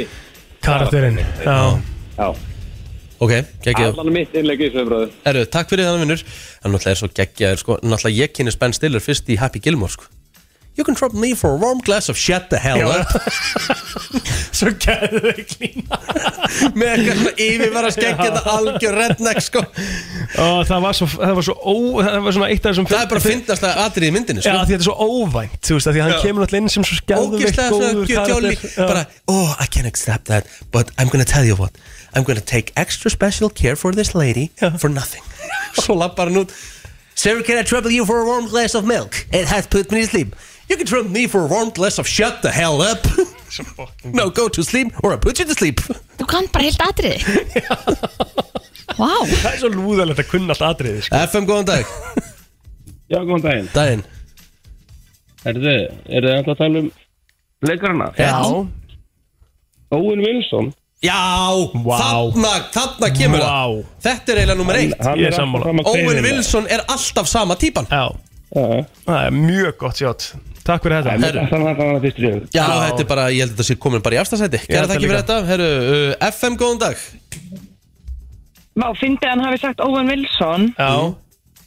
[0.67, 1.21] Karakterinn.
[1.45, 1.57] Já.
[2.17, 2.27] Já.
[3.17, 3.31] Ok,
[3.65, 6.25] geggjað Allan mitt í þessu umröðu Erðu, takk fyrir þannig vinnur.
[6.61, 7.79] Hann náttúrulega er svo geggjaður sko.
[7.81, 10.16] Náttúrulega ég kynni Ben Stiller fyrst í Happy Gilmore sko
[10.77, 13.01] You can trouble me for a warm glass of shut the hell Já.
[13.01, 13.07] up.
[14.57, 15.97] Svo gæðu þau klína
[16.77, 19.63] Með eitthvað svona yfirvara Þetta algjör redneck sko.
[20.43, 21.73] Og það var svo, það var svo ó,
[22.07, 24.45] það var svona eitt af þessum Það er bara að fyndast að atrið í myndinni
[24.45, 24.61] Já, sko.
[24.61, 26.21] því þetta er svo óvænt, þú veist, að því að hann Já.
[26.27, 28.91] kemur alltaf inn sem svo skjálfveikt Ógislega góður svona karakter.
[28.93, 31.77] Bara, oh, I can't accept that But I'm gonna tell you what.
[32.13, 35.25] I'm gonna take extra special care for this lady For nothing.
[35.81, 36.53] Svo lappar hann út.
[37.17, 39.25] Sir, can I trouble you for a warm glass of milk?
[39.33, 40.35] It has put me to sleep
[40.67, 42.99] You can trouble me for a warm glass of shut the hell up.
[44.03, 45.79] No, go to sleep or I put you to sleep.
[46.19, 47.21] Þú kann bara heilt atriði.
[48.99, 49.11] Vá.
[49.23, 51.21] Það er svo lúðalegt að kunna allt atriði sko.
[51.29, 51.93] FM, góðan dag.
[53.07, 53.69] Já, góðan daginn.
[53.75, 54.03] Daginn.
[55.45, 55.77] Herðu,
[56.09, 56.91] eru þið alltaf að tala um
[57.69, 58.09] leikarana?
[58.19, 58.33] Já.
[59.95, 60.73] Owen Wilson
[61.05, 61.13] Já,
[61.77, 63.75] þarna, þarna kemur það.
[64.03, 64.95] Þetta er eiginlega nummer eitt.
[64.97, 66.23] er er Owen.
[66.25, 67.87] Wilson er alltaf sama típan.
[67.87, 68.09] Já
[68.53, 70.29] Það er mjög gott sjátt
[70.67, 71.43] Takk fyrir þetta.
[71.47, 73.67] Þannig að það var fyrst í raun Já, þetta er bara, ég held að þetta
[73.69, 75.37] sé komin bara í afstæðsæti Gerða ekki fyrir þetta.
[75.47, 77.03] Herru, uh, FM, góðan dag.
[78.77, 80.67] Má, fyndi hann hafi sagt Owen Wilson.
[80.77, 80.91] Já.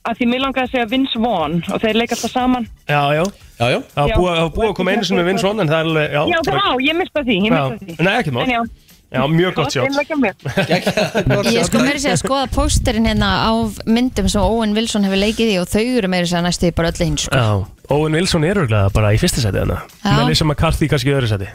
[0.09, 2.69] Að því mér langaði að segja Vince Vaughn og þeir leika alltaf saman.
[2.89, 3.25] Já, já.
[3.61, 3.81] Já, já.
[3.93, 4.17] Það var Já.
[4.55, 6.73] búið- að koma einu sinni við Vinsson En það er alveg, já Já, það á,
[6.81, 7.65] ég mista því, ég Já.
[7.71, 7.97] mista því.
[8.07, 8.43] Nei, ekki mál.
[8.45, 8.63] En já,
[9.11, 9.91] Já, mjög gott sjátt.
[10.23, 10.35] mér.
[11.51, 13.53] Ég sko meiri segja að skoða pósterinn hérna á
[13.91, 17.03] myndum sem Owen Wilson hefur leikið í og þau eru meiri segja næstu bara öll
[17.09, 17.35] eins sko.
[17.35, 20.15] Já Owen Wilson er örgulega bara í fyrsta seti hana Já.
[20.15, 21.49] Melissa McCarthy kannski í öðru seti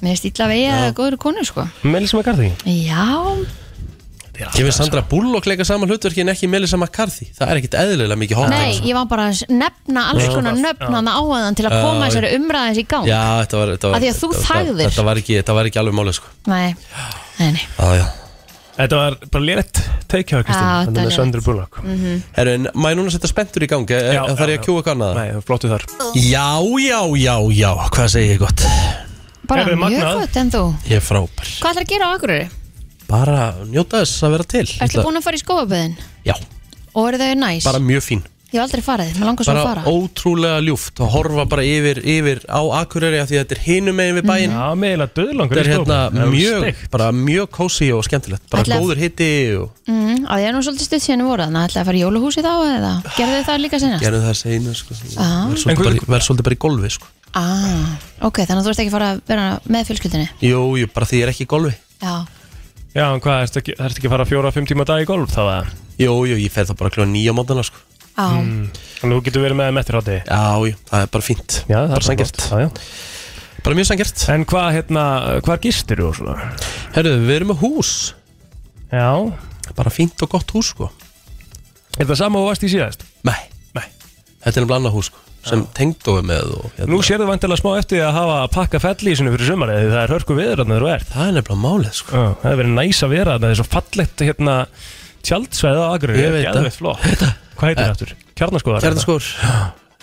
[0.00, 1.66] Mér finnst illa vegi að góður konu sko.
[1.82, 2.52] Melissa McCarthy?
[2.64, 3.34] Já,
[4.54, 7.28] Kemur Sandra Bullock leika saman hlutverki en ekki Melissa McCarthy?
[7.36, 8.52] Það er ekkit eðlilega mikið hot.
[8.52, 12.32] Nei, ég var bara að nefna alls konar nöfn hann áaðan til að koma þessari
[12.38, 13.06] umræðins í gang.
[13.10, 14.88] Já, þetta var, þetta var Af því að þú þetta- þagðir.
[14.88, 16.32] Þetta var ekki, þetta var ekki alveg málið sko.
[16.46, 16.74] Nei,
[17.38, 17.64] nei, nei.
[17.78, 18.06] Já, já.
[18.80, 21.82] Þetta var bara létt þetta Þetta var með Sandra Bullock.
[21.84, 22.22] Mhm.
[22.36, 24.64] Herru, en maður núna setja spenntur í gangi Já, Já, Það er já, ég að
[24.66, 25.84] kjúa kannað Nei, flottu þar.
[26.16, 26.48] Já,
[26.80, 28.64] já, já, já, hvað segir ég gott?
[29.50, 30.62] Bara mjög gott en þú.
[30.86, 31.48] Ég er frábær.
[31.60, 32.50] Hvað ætlar að gera á Akureyri?
[33.10, 33.38] Bara
[33.70, 34.66] njóta þess að vera til.
[34.86, 35.96] Ertu búin að fara í skóaböðin?
[36.26, 36.36] Já,
[36.94, 37.64] Og eru þau næs?
[37.66, 38.22] bara mjög fín.
[38.50, 39.90] Ég hef aldrei farið, mér langar svo að Bara fara.
[39.94, 43.94] ótrúlega ljúft að horfa bara yfir, yfir á Akureyri af því að þetta er hinum
[43.94, 44.50] megin við bæinn.
[44.50, 48.42] Já, meðlega döðlangur Þetta er hérna Það er mjög, bara mjög kósi og skemmtilegt.
[48.50, 51.62] Bara Ætla- góður hitti og mm, Að ég er nú svolítið stutt síðan voru þannig
[51.62, 52.92] að ætla að fara í jóluhúsi þá eða?
[53.14, 54.02] Gerðu þið það líka senast?
[54.02, 54.94] gerðu það segna sko.
[55.14, 55.46] Ah.
[55.46, 57.06] Verð svolítið, bara- verð svolítið bara í golfi sko.
[57.30, 57.86] Ah,
[58.26, 61.20] ok, þannig að þú ert ekki fara að vera með fjölskyldinni Jú, jú, bara því
[61.20, 61.74] ég er ekki í golfi.
[62.02, 62.26] Já,
[62.90, 65.30] Já, en hvað, ertu ekki, ertu ekki að fara fjóra-fimm tíma á dag í golf
[65.30, 65.68] þá að
[66.00, 67.78] Jú, jú, ég fer það bara kljóða nýja mótana sko.
[68.18, 71.26] á, Þannig að þú getur verið með þeim eftir hátti Já, jú, það er bara
[71.26, 72.40] fínt Já, það Bara er sanngjarnt.
[72.40, 72.50] gott.
[72.50, 73.60] Já, já.
[73.66, 75.04] Bara mjög sangjart En hvað, hérna,
[75.46, 76.48] hvað gistir þú og svona?
[76.96, 77.92] Herru, við erum með hús
[78.90, 79.08] Já
[79.78, 80.88] Bara fínt og gott hús sko.
[82.00, 83.04] Er það sama og varst í síðast?
[83.28, 83.38] Nei,
[83.76, 83.86] nei
[84.42, 86.88] Þetta er nefnilega annað hús sko, sem tengdói með og, hérna.
[86.92, 90.02] Nú sér þú vantilega smá eftir að hafa að pakka svona fyrir sumarið því það
[90.02, 91.12] er hörku viður þarna þegar þú ert.
[91.14, 92.10] Það er nefnilega málið sko.
[92.10, 94.56] Já, Það hefur verið næs að vera þarna, það er svo fallegt hérna
[95.30, 96.20] tjaldsveið á Akureyri.
[96.20, 96.68] Ég veit það.
[96.76, 97.24] Flott.
[97.60, 98.12] Hvað heitir það aftur?
[98.40, 99.26] Kjarnaskóðar Kjarnaskór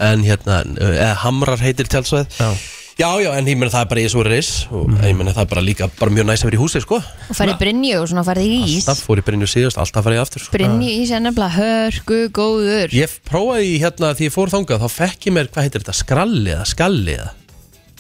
[0.08, 2.50] En hérna, eða Hamrar heitir tjálsvæð Já
[2.98, 5.44] Já, já, en ég meina það er bara í þessu ris og ég meina það
[5.44, 8.08] er bara líka bara mjög næst að vera í húsi, sko og farið Brynju og
[8.10, 10.54] svona farið í ís Alltaf fór í Brynju síðast, alltaf farið aftur sko.
[10.56, 15.30] Brynju ís er nefnilega hörgu góður Ég prófaði hérna því ég fór þangað þá fekk
[15.30, 17.30] ég mér, hvað heitir þetta, skralli eða skalli eða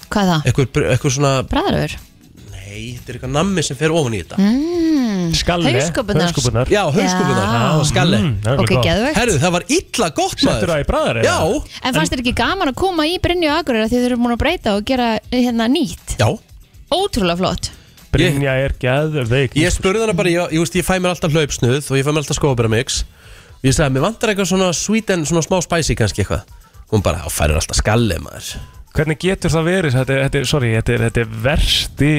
[0.07, 0.49] Hvað er það?
[0.49, 1.97] eitthvað, eitthvað svona, Bræðaröfur?
[2.77, 5.31] Nei, þetta er eitthvað nammi sem fer ofan í þetta mm.
[5.37, 6.27] Skalli, Hauskúpurnar.
[6.29, 6.69] hauskúpurnar.
[6.71, 7.61] Já, hauskúpunar Já.
[7.81, 8.85] og skalli Mm, það er Ok, gott.
[8.85, 9.17] geðvegt.
[9.17, 11.37] Herðu, það var illa gott maður Settur það í bræðar Já,
[11.83, 14.41] En fannst þér ekki gaman að koma í Brynju Akureyra því þið eru múin að
[14.45, 16.15] breyta og gera hérna nýtt?
[16.21, 16.29] já
[16.93, 17.71] Ótrúlega flott
[18.13, 21.91] Brynja er geðveik Ég spurði hana bara, ég, ég, veist, ég fæ mér alltaf hlaupsnuð
[21.91, 23.01] og ég fæ mér alltaf skóabæra mix
[23.57, 26.45] og ég sagði, mér vantar eitthvað svona sweet and svona smá spicy kannski eitthvað
[26.93, 28.55] hún bara, þá færir alltaf skalli maður
[28.97, 29.93] Hvernig getur það verið?
[29.93, 32.11] Þetta, er- þetta, er- sorry, þetta, er- þetta er versti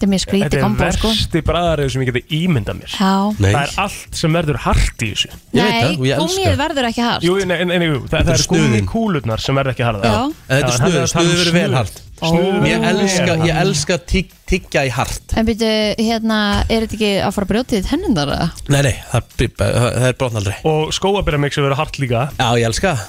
[0.00, 2.94] Þetta er mjög Þetta skrítið er kombo sko versti bræðarið sem ég geti ímyndað mér
[2.96, 3.50] Já Nei.
[3.52, 6.40] Það er allt sem verður hart í þessu Ég veit það, og Nei, ég elska
[6.40, 8.70] gúmið verður ekki hart Jú, nei, nei, nei, jú, það, það er er snuðin.
[8.70, 10.20] gúmikúlurnar sem verður ekki harða Já.
[10.24, 11.76] En þetta er Já, hann snuð, er að tala um verið vel snuð.
[11.80, 13.60] hart Snuð Ég verður elska, ég hart.
[13.66, 15.70] elska tigg, tiggja í hart En byrju,
[16.00, 18.32] hérna, er þetta ekki að fara að brjóta þitt hennundar?
[18.34, 18.48] eða?
[18.72, 22.66] Nei, nei, það, það, það er brotna aldrei Og skóabæramixi verður hart líka Já, ég
[22.68, 23.06] elska það.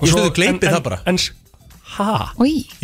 [0.00, 1.18] Og Ég stuði gleipið en- það bara En,
[1.96, 2.10] hæ?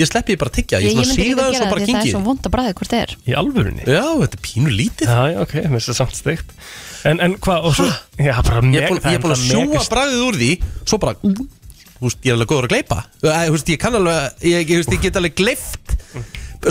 [0.00, 1.56] Ég sleppi því bara að tiggja, ég, ég ég svona myndi ekki síða að þess
[1.56, 3.14] gera og bara það því það er svo vond að bræða hvort það er.
[3.26, 3.86] Í alvörunni?
[3.86, 5.12] Já, þetta er pínu lítið.
[5.12, 6.56] Já, já, ok, mér finnst það samt steikt.
[7.06, 7.86] En, en hvað, og svo
[8.18, 10.50] Já, bara Ég er búin, það ég er búin að það sjúa bragðið úr því
[10.82, 14.40] Svo bara, þú veist, ég er alveg góður að gleipa Þú veist, ég kann alveg,
[14.50, 15.94] ég, ég, ég get alveg gleift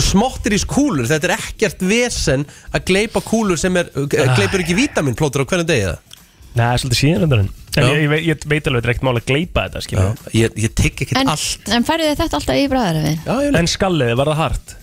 [0.04, 2.44] Smottir í kúlur, þetta er ekkert vesen
[2.74, 6.15] Að gleipa kúlur sem er, gleipur ekki vítaminplótur á hvernig degi það
[6.56, 7.88] Nei, það er svolítið síðan En Já.
[7.92, 11.02] ég, ég, veit- ég veit alveg, ekkert mál að gleipa þetta, Já, ég, ég tigg
[11.04, 13.18] ekkert En, allt en færðu þið þetta alltaf í bræðaröfin?
[13.26, 14.74] Já, ég En skallið, var það hart?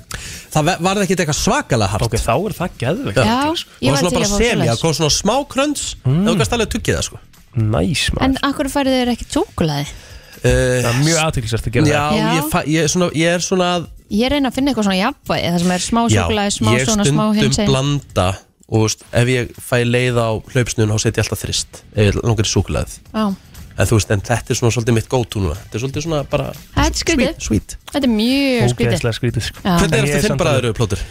[0.54, 3.96] Það var það ekkert eitthvað svakalega hart Ok, þá er það geðvegt Já, Það ég
[3.96, 4.84] var til bara að fá selja, svoleiðis.
[4.84, 6.20] kom svona smá kröns mm.
[6.22, 7.22] Það var kannski alveg að tuggja það sko
[7.64, 9.90] Næs, maður En akkur færðu þið ekki súkulaði?
[9.90, 12.30] uh, Það er mjög aðtækisast að gera Já, Já.
[12.38, 15.50] Ég, ég, er svona, ég er svona að Ég reyna að finna eitthvað svona jafnvægi
[15.50, 18.28] Það sem er smá Já, súkulaði, smá ég svona, smá hins stundum blanda
[18.70, 21.82] og veist, ef ég fæ leið á hlaupsnun þá setja ég alltaf þrist.
[21.96, 23.26] Ef ég langar í súkulæð Já,
[23.74, 25.56] en þú veist, en þetta er svona svolítið mitt go-to núna.
[25.64, 26.52] Þetta er svolítið svona bara
[26.94, 27.78] sweet, sweet.
[27.92, 29.08] Þetta er mjög skrítið.
[29.20, 29.64] Skrítið sko.
[29.66, 31.06] Hvernig er þetta þinn bræður alveg- plótur?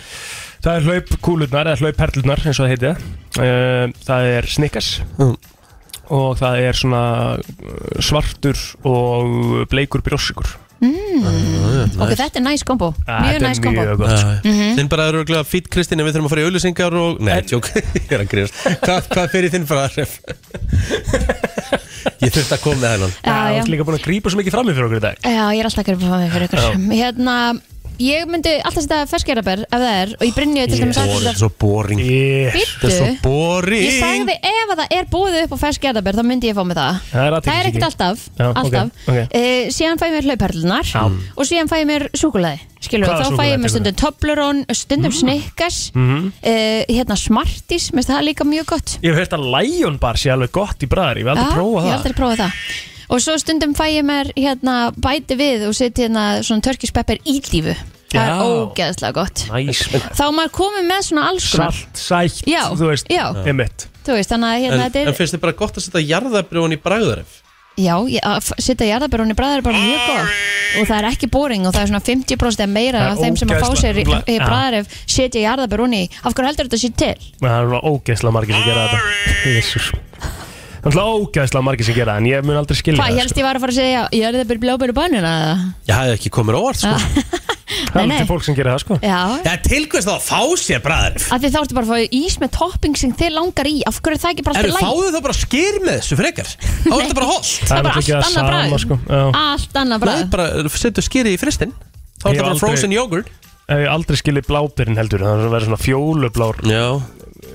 [0.63, 2.93] Það er hlaupkúlurnar eða hlaupperlurnar eins og það heiti.
[3.43, 5.37] Uh, Það er snikkars Mm.
[6.13, 7.03] og það er svona
[7.41, 11.97] uh, svartur og bleikur brjósikur mm.
[12.03, 14.19] Ok, þetta er næs kombo Mjög næs kombo mjög gott.
[14.23, 14.55] Sko.
[14.79, 17.35] Þinn bræður eru glæða fýtt Kristín en við þurfum að fara í auðlýsingar og Nei,
[17.49, 20.17] tjók, ég er að grýast Hvað, hvað fyrir þinn bræður?
[22.23, 23.61] ég þurfti að koma með hennan Já, Það já.
[23.63, 25.21] er líka búin að grípa svo mikið fram í fyrir okkur í dag.
[25.23, 26.61] Já, ég er alltaf að gera fyrir ykkur
[27.03, 27.37] Hérna,
[28.03, 31.15] ég myndi alltaf setja ferskjaraber ef það er og ég brinni til dæmis Þetta er
[31.19, 32.01] alltaf svo boring.
[32.03, 33.85] Þetta er svo boring.
[33.87, 36.79] Ég sagði ef að það er búið upp á ferskjaraber þá myndi ég fá mig
[36.79, 37.01] það.
[37.13, 38.27] Það er Það er ekkert alltaf,
[38.63, 39.09] alltaf.
[39.33, 41.03] Eh, Síðan fæ ég mér hlauperlunar Já.
[41.37, 42.07] og síðan fæ ég mér
[43.07, 46.33] Hvaða þá fæ ég mér stundum Toblerone, stundum Snickers Mhm.
[46.43, 48.97] uh, Hérna Smarties, mér finnst það líka mjög gott.
[49.03, 51.21] Ég hef heyrt að Lion Bar sé alveg gott í bræðar
[51.87, 52.53] Ég hef aldrei prófað það
[53.13, 57.19] Og svo stundum fæ ég mér hérna bæti við og setja hérna svona turkish pepper
[57.29, 57.75] ílífu
[58.13, 58.33] Það Já.
[58.33, 59.83] er ógeðslega gott Næs
[60.17, 63.25] Þá er maður komið með svona alls konar Salt, sætt, Já, þú veist já.
[63.45, 65.85] Einmitt Þú veist, þannig að En, hérna þetta en er finnst þið bara gott að
[65.87, 67.39] setja jarðabrjóðan í bragðaref?
[67.81, 70.41] Já, ég- að f- setja jarðabörun í bræðar er bara mjög gott
[70.83, 73.23] og það er ekki boring og það er svona 50% eða meira Það er af
[73.23, 74.45] þeim sem að fá sér í, ógeðslega- í Já.
[74.45, 77.15] bræðar ef setja jarðabörun í af hverju heldur þetta sér til?
[77.41, 79.01] Það er alveg ógeðslega margir sem gera þetta
[79.57, 79.93] Jésús
[80.83, 83.21] Það er alveg ógeðslega margir sem gera það En ég mun aldrei skilja Hvað, það
[83.23, 85.33] helst ég var að fara að segja jarðabörun blóbæru bannina?
[85.87, 86.97] Ég hafði ekki komið óvart sko
[87.93, 88.17] Það er nei.
[88.19, 91.27] alveg fólk sem gera það sko Já, Já, til hvers þá að fá sér bragðaref?
[91.33, 94.01] af því þá ertu bara að fá ís með topping sem þið langar í af
[94.03, 94.89] hverju er það ekki bara Eru alltaf læg?
[94.91, 96.51] fáðu þá bara skýr með þessu frekar?
[96.53, 98.77] Þá er þetta bara holt Það er bara allt náttúrulega ekki annað sama, bragð.
[98.85, 98.99] sko.
[99.09, 99.23] Já.
[99.43, 102.53] Allt annað Nei, bræð bara setja skýri í fristinn Þá er Ég þetta hef bara
[102.53, 103.33] aldrei- frozen yoghurt
[103.73, 106.85] Ef ég aldrei skilji blábyrinn heldur Það er að vera svona fjólublár Já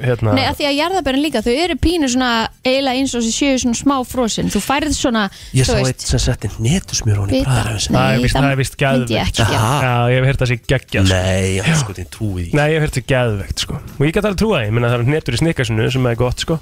[0.01, 2.29] hérna, Nei, af því að jarðabörun líka, þau eru pínu svona
[2.65, 4.51] eiginlega eins og þessi séu svona smá frosin.
[4.53, 5.23] Þú færið svona,
[5.57, 8.49] Ég þú sá veist eitt sem setti netusmjör hún í er Nei, vist, það það
[8.49, 9.33] er vist myndi ég.
[9.37, 11.19] Já, ég hef heyrt það sé geggjað sko.
[11.19, 12.55] Nei, ég sko þín trúið því.
[12.57, 13.81] Nei, ég hef heyrt það geðvegt sko.
[13.97, 16.19] Og ég get alveg trúa því, ég minna það er netur í snikkasunu sem er
[16.19, 16.59] gott sko.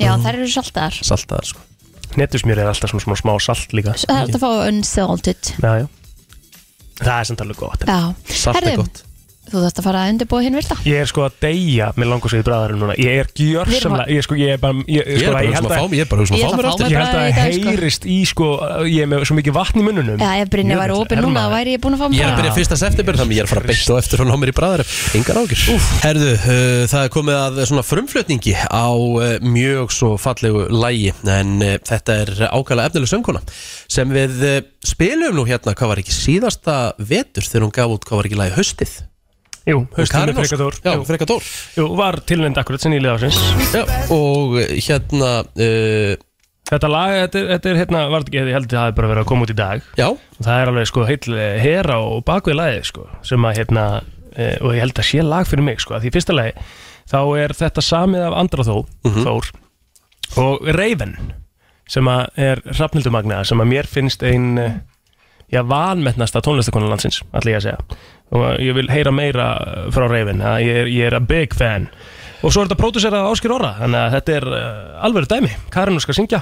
[0.00, 1.64] Já, þær eru saltar Saltaðar sko.
[2.20, 3.94] Netusmjör er alltaf svona smá, smá salt líka.
[4.02, 5.54] Það er alltaf að fá unsalted.
[5.62, 5.86] Já, já.
[7.02, 7.88] Það er samt alveg gott.
[7.88, 9.06] Já, Salt er Herðu, gott
[9.52, 10.78] þú þarfst að fara að undirbúa hinn virta.
[10.88, 12.96] Ég er sko að deyja með í bræðarum núna.
[13.02, 15.58] Ég er gjörsamlega Ég, sko, ég er bara Ég, Ég er sko, bara ég hugsa
[15.58, 16.72] held að að fá mér Ég er bara hugsa Ég að fá ætla mér að
[16.72, 17.72] fá eftir mér Ég held að bara það í dag, sko.
[17.72, 18.48] heyrist í sko
[18.92, 20.22] Ég er með svo mikið vatn í munnunum.
[20.22, 22.28] Já, ef væri Jöfull, opinn er núna þá væri ég búin að fá Ég er
[22.28, 24.36] að mér byrja fyrsta september þannig ég er að fara beitt og eftir hún á
[24.42, 25.62] mér í bræðaref Engar ágjur
[26.02, 31.54] Herðu, uh, það er komið að svona frumflutningi á uh, mjög svo fallegu lægi En
[31.62, 33.44] uh, þetta er ákvæmlega efnileg sönguna
[33.92, 38.06] Sem við uh, spilum nú hérna Hvað var ekki síðasta vetur Þegar hún gaf út
[38.08, 39.00] hvað var ekki lægi haustið
[39.68, 40.50] Jú, Karin með Ósk.
[40.50, 40.78] Frekadór.
[40.82, 41.48] Já, Frekadór.
[41.78, 43.38] Jú, var tilnænd akkurat sem nýlega ásins
[43.76, 46.14] Já, og uh, hérna uh,
[46.72, 49.08] Þetta lag, þetta er, þetta er hérna, var ekki, ég held að það hefði bara
[49.10, 49.82] verið að koma út í dag.
[49.98, 50.06] Já.
[50.38, 54.72] Það er alveg sko heil hera og bakvið lagið sko sem að hérna uh, og
[54.72, 56.54] ég held að sé lag fyrir mig sko, því fyrsta lagi
[57.12, 59.50] þá er þetta samið af Andra Þó, Þór
[60.40, 61.16] og Raven
[61.92, 64.70] sem að er Hrafnildumagna sem að mér finnst ein uh,
[65.52, 68.02] já, vanmetnasta tónlistakonan landsins allir ég að segja.
[68.32, 69.46] Og ég vil heyra meira
[69.92, 71.88] frá Raven að ég, er- ég er a big fan.
[72.42, 75.50] Og svo er þetta pródúserað af Áskir Orra þannig að þetta er uh, alveg dæmi.
[75.70, 76.40] Karin skal syngja.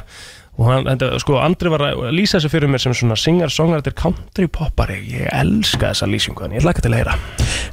[0.61, 4.49] Og hann, þetta, sko, Andri var að lýsa þessu fyrir mér sem svona singer-songwriter country
[4.53, 4.99] poppari.
[5.13, 7.15] Ég elska þessa lýsingu þannig ég hlaka til að heyra.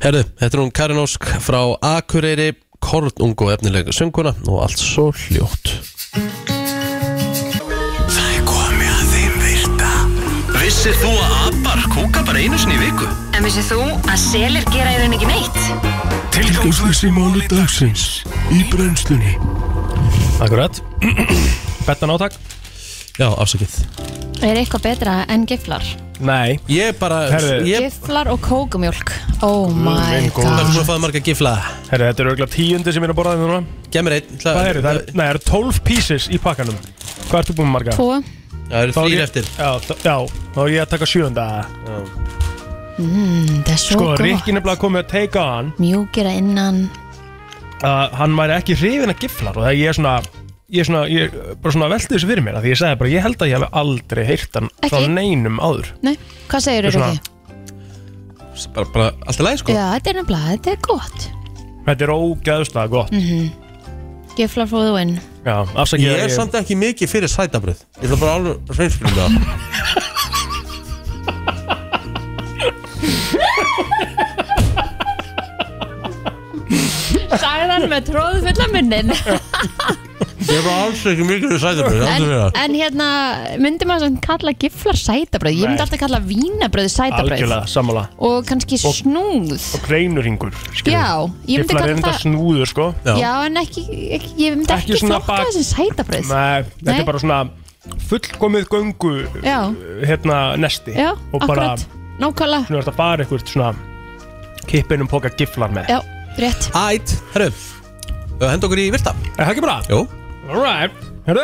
[0.04, 1.60] Herðu, þetta er hún Karin Ósk frá
[1.96, 2.50] Akureyri
[2.84, 5.72] Kornung og efnilega sönguna og allt svo hljótt
[10.78, 13.08] Vissir þú að abar kúka bara einu sinni í viku?
[13.34, 15.58] En vissið þú að selir gera í raun ekki neitt?
[16.36, 18.04] Tilgangslösi mánu dagsins
[18.54, 19.34] í brennslunni
[20.38, 20.78] Akkurat
[21.88, 22.38] Bettan átak
[23.18, 23.74] Já, afsakið
[24.46, 25.82] Er eitthvað betra en giflar?
[26.22, 30.46] Nei Ég bara Herðu, ég, Giflar og kókumjólk Oh my minn góður.
[30.46, 31.58] Það er god búin að fáða marga gifla
[31.90, 34.42] Herri, þetta er auðvitað tíundi sem ég er að borða þeim núna Gef mér einn
[34.46, 34.86] Hvað eru?
[34.86, 36.78] Það er, nei, það eru 12 pieces í pakkanum
[37.32, 37.98] Hvað ertu búin með marga?
[37.98, 38.22] Tvo
[38.68, 39.46] Það eru er þrýr eftir.
[39.58, 40.16] Já, þá- já,
[40.56, 41.46] þá er ég að taka sjönda
[42.98, 44.24] mm, Það er svo Sko, gott.
[44.26, 46.82] Rikki nefnilega komið að take on Mjúkir að innan.
[47.86, 50.16] Að hann væri ekki hrifin að giflar og það ég er svona
[50.68, 53.00] ég er svona, ég er bara svona velti þessu fyrir mér af því ég sagði
[53.00, 55.12] bara, ég held að ég hef aldrei heyrt hann frá Ekki?
[55.14, 55.92] neinum áður.
[56.04, 56.16] Nei,
[56.50, 57.34] hvað segir þú er Rikki?
[58.74, 59.76] Bara, bara allt í lagi sko.
[59.78, 61.28] Já, þetta er nefnilega, þetta er gott.
[61.88, 63.14] Þetta er ógæðslega gott.
[63.16, 63.64] Mm
[64.38, 65.16] Giflar for the win
[65.46, 69.14] Já, afsakið Ég er samt ekki mikið fyrir sætabröð Ég ætla bara alveg að reynskilja
[69.18, 69.34] það.
[77.38, 79.10] Sagðan með tróðu fulla munnin
[80.48, 82.26] Ég er bara alls ekki fyrir sætabröð en,
[82.56, 83.08] en hérna,
[83.60, 88.04] myndi maður svona kalla giflar sætabröð Ég myndi alltaf kalla vínabröð sætabröð Algjörlega, sammála.
[88.24, 89.66] Og kannski Og- snúð.
[89.76, 90.54] Og greinurringur
[90.88, 92.86] Já, ég myndi Giflar er kalla enda það snúður, sko.
[93.04, 93.84] Já, en ekki,
[94.16, 97.00] ekki ég myndi Ekki ekki, svona flokka bak- þessi sætabröð Nei, þetta Nei.
[97.02, 97.40] er bara svona
[98.08, 99.14] fullkomið göngu
[99.44, 99.58] Já.
[100.08, 100.96] hérna nesti.
[100.96, 101.84] Já, og bara akkurat,
[102.24, 102.68] nákvæmlega.
[102.70, 103.74] Svona ertu að fara eitthvað svona
[104.68, 105.92] kippinum póka giflar með.
[105.92, 106.00] Já,
[106.40, 106.72] rétt.
[106.72, 107.52] Ætt, herru
[108.38, 109.16] Henda okkur í virta.
[109.38, 109.82] Er það ekki bara?
[109.90, 110.08] Jú
[110.48, 110.94] Alright,
[111.28, 111.44] herru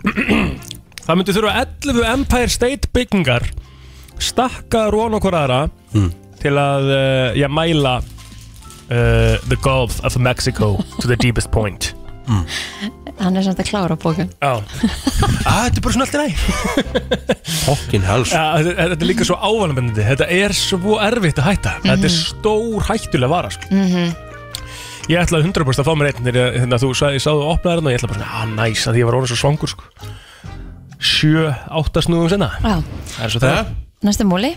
[1.06, 3.46] Það myndi þurfa 11 Empire State byggingar
[4.20, 5.60] stakkaður von okkur aðra
[6.40, 11.92] til að uh, ég mæla uh, the Gulf of Mexico to the deepest point.
[13.20, 14.30] Hann er samt að klára bókun.
[14.40, 14.52] Já.
[15.44, 16.28] Ah, Þetta er bara svona allt í næ
[17.66, 21.72] Fokkin hels ja, þetta, þetta er líka svo ávalnabendandi Þetta er svo erfitt að hætta.
[21.84, 23.70] Þetta er stór hættulega vara sko.
[23.74, 24.29] Mhm.
[25.10, 27.72] Ég ætlaði 100% að fá mér einn þegar þegar þú sagði, ég sáðu að opna
[27.74, 29.72] hérna og ég ætlaði bara svona, að næs að því ég var orðin svo svangur
[29.72, 29.88] sko.
[31.00, 31.46] Sjö,
[31.80, 32.74] átta snúðum senna Já,
[33.16, 33.72] Það er svo það.
[34.06, 34.50] Næstu móli?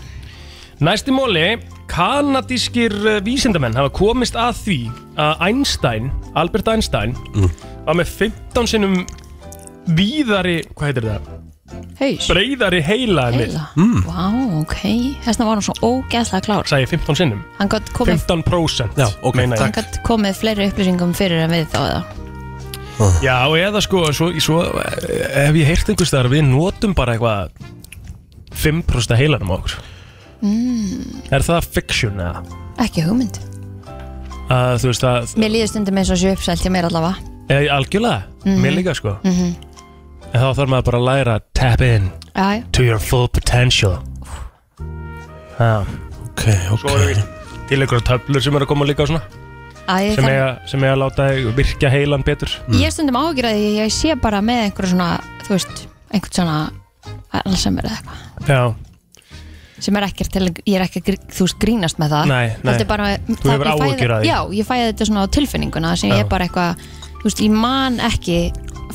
[0.84, 1.44] Næsti móli,
[1.90, 4.78] kanadískir uh, vísindamenn hafa komist að því
[5.24, 7.16] að Einstein, Albert Einstein
[7.86, 9.00] var með 15 sinnum
[9.98, 11.32] víðari, hvað heitir það?
[12.00, 13.52] Haus Breiðari heila en við.
[13.54, 14.00] Heila?
[14.08, 14.24] Vá,
[14.60, 14.76] ok.
[15.24, 16.66] Þessna var hann svo ógeðslega klár.
[16.70, 17.44] Sæði 15 sinnum.
[17.60, 19.78] Hann gætt komið, 15% Já, ok, meina hann ég.
[19.78, 22.02] gat komið fleiri upplýsingum fyrir en við þá eða?
[23.24, 27.16] Já, og eða sko, svo, svo eh, hef ég heyrt einhvers að við notum bara
[27.16, 27.50] eitthvað
[28.54, 29.74] 5% af heilanum á okkur.
[30.44, 32.42] Mm, Er það fiction eða?
[32.84, 33.38] Ekki hugmynd.
[34.52, 37.16] Að þú veist að, Mér líður stundum eins og sé uppselt hjá mér allavega.
[37.48, 38.58] Eða algjörlega, Mhm.
[38.62, 39.16] mér líka sko.
[39.24, 39.54] Mm
[40.34, 42.62] En þá þarf maður bara að læra að tap in Já, já.
[42.74, 43.98] to your full potential.
[45.58, 45.84] Já,
[46.34, 46.80] Ok, ok.
[46.82, 47.20] Svo erum við
[47.68, 49.20] til einhverja töflur sem eru að koma líka og svona.
[49.84, 52.50] Æ, ég, sem þarf, eiga, sem eiga að láta þig virkja heilan betur.
[52.74, 55.06] Ég er stundum áhyggjur að ég, ég sé bara með einhver svona,
[55.44, 56.56] þú veist, einhvern svona
[57.44, 58.50] Alzheimer eða eitthvað.
[58.50, 58.64] Já,
[59.86, 62.28] sem er ekkert til, ég er ekki að grí- þú veist, grínast með það.
[62.32, 62.72] Nei, nei.
[62.72, 64.28] Þetta er bara, Þú það- hefur ég fæ áhyggjur af því.
[64.32, 66.14] Já, ég fæði þetta svona á tilfinninguna sem Já.
[66.16, 66.84] ég er bara eitthvað,
[67.20, 68.38] þú veist, ég man ekki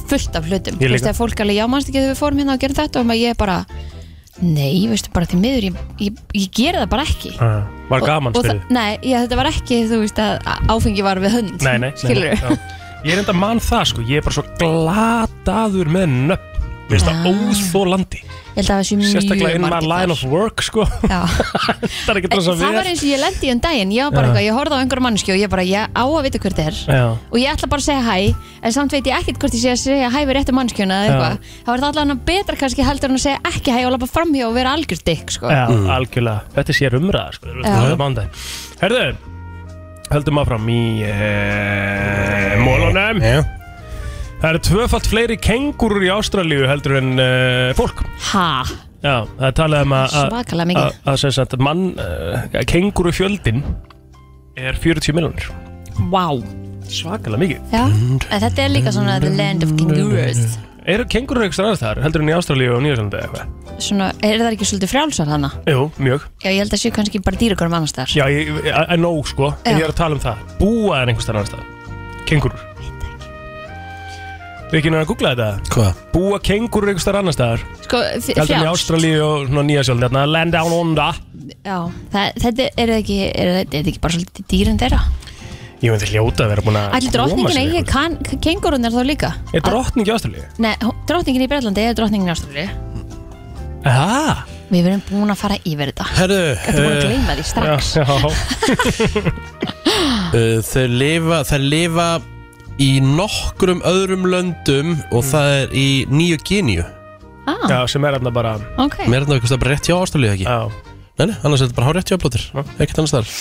[0.09, 2.55] fullt af hlutum, þú veist, að fólk alveg, já, manst ekki þegar við fórum hérna
[2.55, 2.99] og gerum þetta?
[3.03, 3.57] Og maður ég er bara,
[4.41, 7.31] nei, veistu, bara því miður ég, ég, ég geri það bara ekki.
[7.43, 10.39] Ah, var gaman það- Nei, já, þetta var ekki, þú veist, að
[10.75, 12.59] áfengi var við hönd Nei, nei, nei, skilur nei.
[13.05, 16.37] Ég er enda mann það sko, ég er bara svo glataður með
[16.89, 18.19] Mér finnst það óþólandi
[18.59, 20.83] Ég held að það sé mjög Sérstaklega in my margir line of work sko.
[21.07, 21.19] Já.
[22.05, 23.93] Það er ekki En það það var eins og ég lendi í um daginn.
[23.95, 24.29] Ég var bara Já.
[24.29, 26.65] eitthvað, ég horfði á einhverja mannskju og ég bara, ég á að vita hver þetta
[26.67, 26.79] er.
[26.99, 27.05] Já.
[27.29, 28.17] og ég ætla bara að segja hæ
[28.59, 31.09] en samt veit ég ekkert hvort ég sé að segja hæ við réttu mannskjuna eða
[31.09, 34.09] eitthvað, það var það allavega betra kannski heldur en að segja ekki hæ og lappa
[34.09, 35.53] framhjá og vera algjör dykk sko.
[35.53, 35.63] Já,
[35.95, 38.43] algjörlega, þetta sér umræða sko, það mándaginn
[38.79, 39.05] Herðu,
[40.09, 43.39] höldum áfram í uh, mólunum Já
[44.39, 48.63] Það eru tvöfalt fleiri kengurur í Ástralíu heldur en uh, fólk Ha?
[49.03, 50.85] Já, það er talað um að Svakalega mikið.
[50.85, 53.61] að- að sem sagt mann, uh, kenguru fjöldin
[54.59, 55.49] er 40 miljonir
[56.11, 56.25] Vá
[56.89, 60.57] Svakalega mikið Já, en þetta er líka svona the land of kangaroos
[60.89, 63.75] Eru kengurur eitthvað aðeins þar, heldur en í Ástralíu og Nýjasandi eða eitthvað?
[63.83, 65.49] Svona, er það ekki svolítið frjálsar hana?
[65.67, 68.71] Jú, mjög Já, ég held að séu kannski bara dýrakorum annars þar Já, ég, ég,
[68.87, 69.83] I know sko, en Já.
[69.83, 72.65] ég er að tala um það Búa en einhvers þar annars stað Kengurur
[74.69, 76.01] Við ekki náttúrulega að googla þetta Hvað?
[76.13, 80.05] Búa kengurur einhvers þar annars staðar Sko, Heldur en í frjálst Ástralíu og svona Nýjasandi
[80.05, 81.17] Þarna land down under
[81.65, 81.77] Já,
[82.13, 84.99] það, þetta er ekki, er það, er ekki bara svolítið dýrin þeirra?
[85.79, 89.29] Ég myndi hljóta að vera búin að Ætli drottningin eigi kan, kengurunir þá líka?
[89.55, 90.45] Er drottning í Ástralíu?
[90.61, 92.69] Nei, hó- drottningin í Breitlandi er drottningin í Ástralíu
[93.89, 94.45] Aha.
[94.69, 97.45] Við verðum búin að fara yfir þetta Herðu Þetta er búin að eh, gleyma því
[97.49, 98.17] strax Já, já.
[100.35, 102.07] uh, Þau lifa Þær lifa
[102.79, 106.85] í nokkrum öðrum löndum og það er í Nýju Gíniu
[107.49, 110.37] ah, Já, sem er hérna bara Ok, Mér er það eitthvað bara rétt hjá ástæðlega
[110.37, 110.47] ekki?
[110.47, 112.45] Já, Nei, nei, annars er þetta bara hár rétt hjá blóttir
[112.79, 113.31] Ekkert annars þar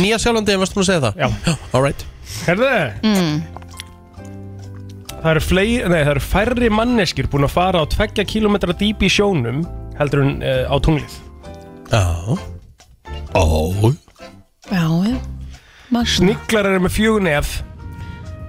[0.00, 1.24] Nýja sjálfandi, en varstu búin að segja það?
[1.24, 2.06] Já, alright
[2.46, 2.72] Herðu.
[3.06, 3.36] Mm.
[5.16, 9.08] Það eru, fleiri, nei, það eru færri manneskir búin að fara á tveggja kilometra dýpi
[9.08, 9.62] í sjónum
[9.98, 11.16] heldur en uh, á tunglið.
[11.90, 12.04] Já.
[13.34, 13.44] Ó.
[14.70, 15.16] Já, já.
[15.86, 16.10] Magna.
[16.10, 17.56] Sniglar eru með fjögur nef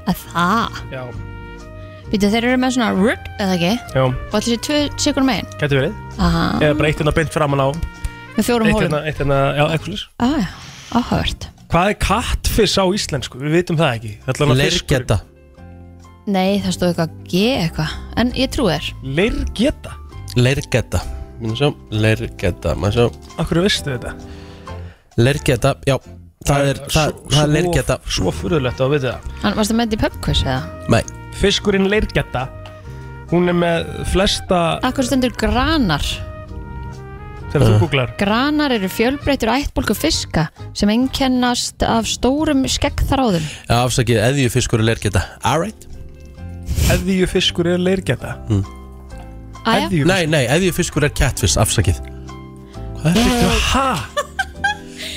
[0.07, 0.77] Að það?
[0.93, 1.01] Já,
[2.07, 3.71] Býtu, þeir eru með svona rrrt, eða ekki?
[3.91, 5.49] Já, Og allir sé tvö sikur megin.
[5.59, 5.95] Getur verið.
[6.23, 7.67] Aha, Eða bara eitt hérna beint framan á.
[8.37, 8.85] Með fjórum Eitt hólum.
[8.85, 10.47] hérna, eitt hérna, já, eitthvað slús ah, já,
[10.95, 11.47] Áhugavert.
[11.67, 13.41] Hvað er kattfiss á íslensku?
[13.43, 14.13] Við vitum það ekki.
[14.23, 14.87] Það er allavega fiskur.
[14.87, 15.19] Leirgeta
[16.27, 17.91] Nei, það stóð eitthvað G eitthvað.
[18.23, 18.87] En ég trú þér.
[19.19, 19.93] Leirgeta?
[20.39, 21.03] Leirgeta
[21.41, 21.69] Maður sjá.
[21.91, 23.33] Leirgeta Maður sjá.
[23.43, 24.15] Akkur veistu þetta?
[25.19, 25.97] Leirgeta, já
[26.45, 29.15] Það er, það, það er leirgeta Svo furðulegt að vita.
[29.17, 30.85] Það Hann varst að með þetta í pubquiz eða?
[30.93, 31.01] Nei.
[31.37, 32.45] Fiskurinn leirgeta
[33.31, 36.05] Hún er með flesta Akkur stendur granar?
[37.47, 38.09] Þegar þú googlar.
[38.19, 43.45] Granar eru fjölbreytur ættbólku fiska sem einkennast af stórum skeggþráðum.
[43.69, 45.87] Já, afsakið, eðjufiskur er leirgeta Alright
[46.91, 48.61] Eðju fiskur er leirgeta mm.
[49.67, 51.99] Æja, Nei, nei, eðjufiskur er catfish, afsakið.
[53.01, 53.57] Hvað er þetta?
[53.73, 54.26] Hæ?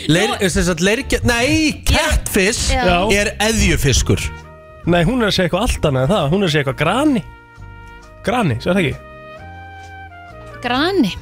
[0.09, 3.05] Leir, þess að leirgeta Nei, catfish Já.
[3.13, 4.23] er eðjufiskur.
[4.91, 6.29] Nei, hún er að segja eitthvað allt annað en það.
[6.33, 7.25] Hún er að segja eitthvað grani.
[8.25, 8.99] Grani, sér það ekki?
[10.61, 11.15] grani.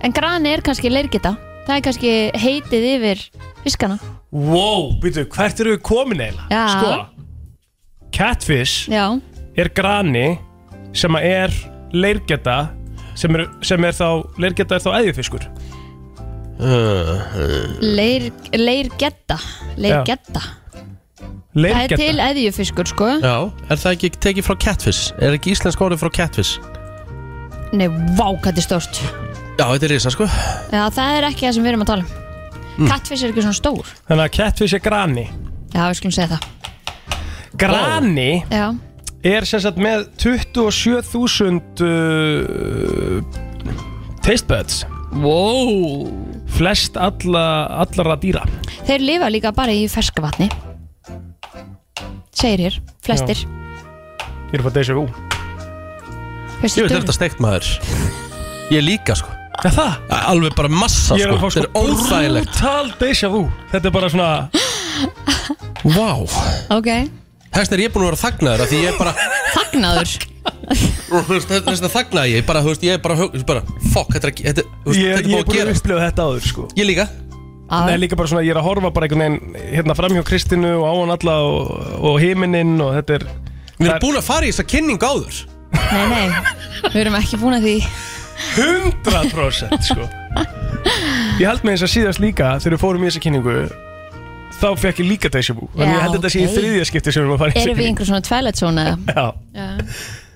[0.00, 1.34] En grani er kannski leirgeta
[1.66, 3.24] Það er kannski heitið yfir
[3.62, 3.98] fiskana.
[4.32, 6.46] Wow, býtu, hvert eru við komin eiginlega?
[6.48, 6.62] Já.
[6.72, 7.26] Sko,
[8.16, 9.04] catfish Já,
[9.58, 10.38] er grani
[10.96, 11.56] sem að er
[11.92, 12.56] leirgeta
[13.18, 14.08] sem er, sem er þá,
[14.40, 15.46] leirgeta er þá eðjufiskur
[16.60, 19.38] leir, leirgetta
[19.80, 20.42] Leirgetta
[21.50, 23.06] Það er til eðjufiskur sko.
[23.18, 25.10] Já, er það ekki tekið frá catfish?
[25.18, 26.60] Er ekki íslensk orðið frá catfish?
[27.74, 29.00] Nei, vá, hvað þetta er stórt.
[29.58, 30.28] Já, þetta er risa, sko.
[30.70, 32.10] Já, það er ekki það sem við erum að tala um.
[32.76, 32.86] Mm.
[32.86, 33.86] Catfish er ekki svona stór.
[34.06, 35.26] Þannig að catfish er grani.
[35.74, 36.42] Já, við skulum segja það.
[37.60, 38.66] Grani Já,
[39.26, 43.18] er sem sagt með 27.000 uh,
[44.22, 44.86] taste buds.
[45.18, 47.44] Wow Flest alla,
[47.84, 48.42] allara dýra.
[48.88, 50.48] Þeir lifa líka bara í ferskavatni
[52.40, 53.42] Segir hér, flestir.
[54.50, 55.02] Ég er að fá déjà vu.
[56.62, 57.66] Ég veit þetta steikt maður.
[58.72, 59.32] Ég líka, sko.
[59.66, 59.96] Er það?
[60.30, 61.42] Alveg bara massa, Ég er að sko.
[61.42, 62.52] fá sko Þetta er óþægilegt.
[62.54, 63.42] brutal déjà vu.
[63.72, 64.30] Þetta er bara svona
[65.84, 66.08] Vá.
[66.76, 66.88] Ok,
[67.54, 69.12] Þess er ég búin að vera þagnaður af Því ég er bara
[69.54, 70.12] þagnaður?
[71.10, 72.44] Þú veist, Þess vegna þagnaði ég.
[72.46, 75.00] Bara, þú veist, Ég er bara, hug- bara Fuck, þetta er ekki Þetta, þú veist,
[75.00, 75.74] Ég, þetta er ég búin er að búin að gera.
[75.80, 76.68] upplifa þetta áður sko.
[76.78, 77.06] Ég líka.
[77.70, 80.70] Nei, líka bara svona, ég er að horfa bara einhvern veginn hérna fram hjá Kristinu
[80.80, 81.68] og á hann alla og,
[82.10, 83.26] og himinin og þetta er
[83.80, 85.36] Við erum búin að fara í þessa kynning áður.
[85.70, 86.24] Nei, nei,
[86.90, 87.76] við erum ekki búin að því.
[88.58, 90.08] 100% sko.
[91.40, 93.54] Ég held með þess að síðast líka þegar við fórum í þessa kynningu
[94.60, 95.68] þá fekk ég líka déjà vu.
[95.74, 97.62] Þannig ég held að þetta sé í þriðja skipti sem við erum að fara í
[97.64, 98.96] Erum við í einhver svona twilight zone eða?
[99.10, 99.24] Já,
[99.56, 99.68] Já.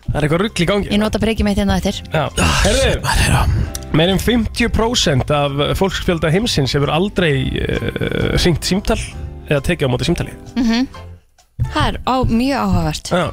[0.05, 0.93] það er eitthvað rugl í gangi.
[0.95, 2.03] Ég nota breykið mitt hérna eftir.
[2.11, 2.25] Já,
[2.65, 8.99] herðu Meir en 50% af fólksfjölda heimsins hefur aldrei uh, ringt símtal
[9.47, 10.35] eða tekið á móti símtali.
[10.59, 10.89] Mm
[11.71, 13.11] Það er á, mjög áhugavert.
[13.15, 13.27] Já.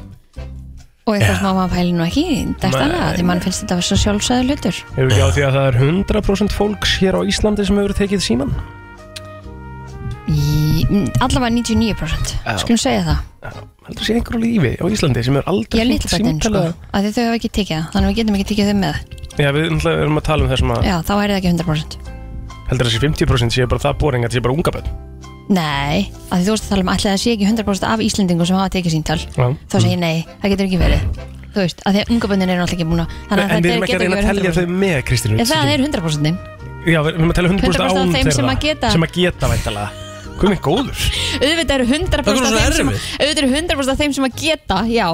[1.02, 2.24] Og eitthvað sem á maður pæli nú ekki
[2.62, 4.76] Dagstælega, Nei, því mann finnst þetta að vera svo sjálfsæður hlutur.
[4.94, 8.22] Hefur ekki á því að það er 100% fólks hér á Íslandi sem hefur tekið
[8.22, 8.54] síman?
[10.92, 12.56] Allavega 99% Já.
[12.62, 13.20] Skulum segja það.
[13.88, 16.40] Heldur sé einhver á lífi á Íslandi sem hefur aldrei Ég er hringt litla bættin
[16.42, 16.50] sko.
[16.52, 19.00] símtal að Þau hafa ekki tekið það Þannig að við getum ekki tekið þau með.
[19.32, 21.96] Já, við náttúrulega erum að tala um þessum að Já, þá er það ekki 100%
[22.72, 24.92] heldur þessi 50% sé bara það boring að það sé bara unga bönn
[25.52, 25.96] Nei,
[26.30, 28.56] að því þú veist að tala um Ætli það sé ekki 100% af Íslendingum sem
[28.56, 29.18] hafa tekið síntal.
[29.34, 31.02] Þá segi ég nei, það getur ekki verið.
[31.52, 33.66] Þú veist, að því að unga bönnin eru alltaf ekki búin að þannig að En
[33.66, 34.62] við þetta erum ekki að getur reyna að telja 100%.
[34.62, 36.32] þau með Kristín Ég, það er 100%
[36.92, 38.94] Já, við erum að telja 100% 100% af án þeim sem þeirra að geta.
[38.94, 40.01] Sem að geta væntalega
[40.42, 40.98] Er góður?
[41.38, 43.20] auðvitað eru 100% Það er af þeim sem erfitt.
[43.22, 45.08] auðvitað eru 100% af þeim sem að geta, já.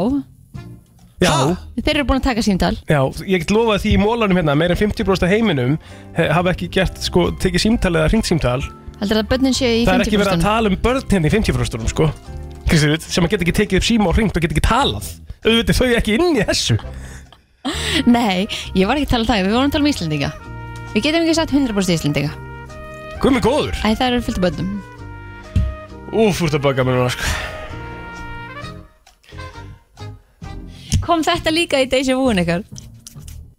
[1.19, 1.33] Já.
[1.83, 2.75] Þeir eru búin að taka símtal.
[2.89, 5.79] Já, ég get lofað því í mólanum hérna meir en 50% af heiminum
[6.17, 8.63] he- hafa ekki gert, sko, tekið símtal eða hringt símtal.
[9.01, 11.27] Heldur að bönnin séu í Það er ekki verið að 50% tala um börn hérna
[11.29, 12.09] í 50% sko.
[12.69, 15.07] Kristín, sem að geta ekki tekið upp síma og hringt og geta ekki talað.
[15.45, 16.79] Auðvitað þau ekki inn í þessu.
[18.17, 18.47] Nei,
[18.79, 20.31] ég var ekki að tala um það, við vorum að tala um Íslendinga.
[20.95, 22.31] Við getum ekki sagt 100% Íslendinga.
[23.19, 23.75] Hvað með góður?
[23.83, 24.71] Æ, það eru fullt af bönnum
[26.13, 27.25] Úf, úr það baka mér núna sko.
[31.05, 32.65] Kom þetta líka í Deja Vu-un ykkar?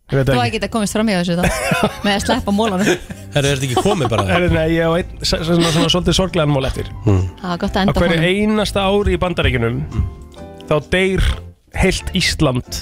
[0.09, 0.41] Ég veit Þú ekki.
[0.41, 1.43] að geta komist fram í þessu þá
[2.05, 4.23] Með að sleppa mólanum Herru, er þetta ekki komið bara?
[4.25, 6.89] Herri, Nei, ég á einn s- svona, svona svolítið sorglegan mól eftir.
[7.05, 8.29] Það var gott að Á enda hverju honum.
[8.49, 9.77] einasta ári í bandaríkunum
[10.69, 11.27] þá deyr
[11.77, 12.81] heilt Ísland